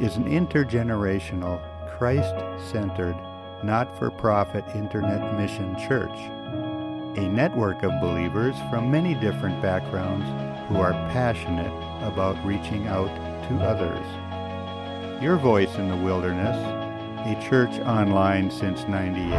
is 0.00 0.16
an 0.16 0.24
intergenerational, 0.24 1.62
Christ 1.96 2.34
centered, 2.72 3.14
not 3.62 3.96
for 3.96 4.10
profit 4.10 4.64
internet 4.74 5.38
mission 5.38 5.78
church. 5.78 6.18
A 7.16 7.28
network 7.28 7.84
of 7.84 7.92
believers 8.00 8.56
from 8.68 8.90
many 8.90 9.14
different 9.14 9.62
backgrounds 9.62 10.26
who 10.68 10.78
are 10.78 10.90
passionate 11.12 11.72
about 12.02 12.44
reaching 12.44 12.88
out 12.88 13.14
to 13.48 13.64
others. 13.64 15.22
Your 15.22 15.36
Voice 15.36 15.76
in 15.76 15.88
the 15.88 15.96
Wilderness, 15.96 16.56
a 17.28 17.48
church 17.48 17.78
online 17.86 18.50
since 18.50 18.88
98, 18.88 19.30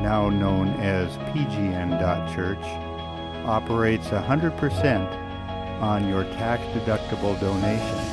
now 0.00 0.30
known 0.30 0.68
as 0.80 1.18
PGN.Church, 1.34 2.64
operates 3.44 4.06
100% 4.06 5.21
on 5.82 6.08
your 6.08 6.22
tax 6.24 6.62
deductible 6.76 7.38
donation. 7.40 8.11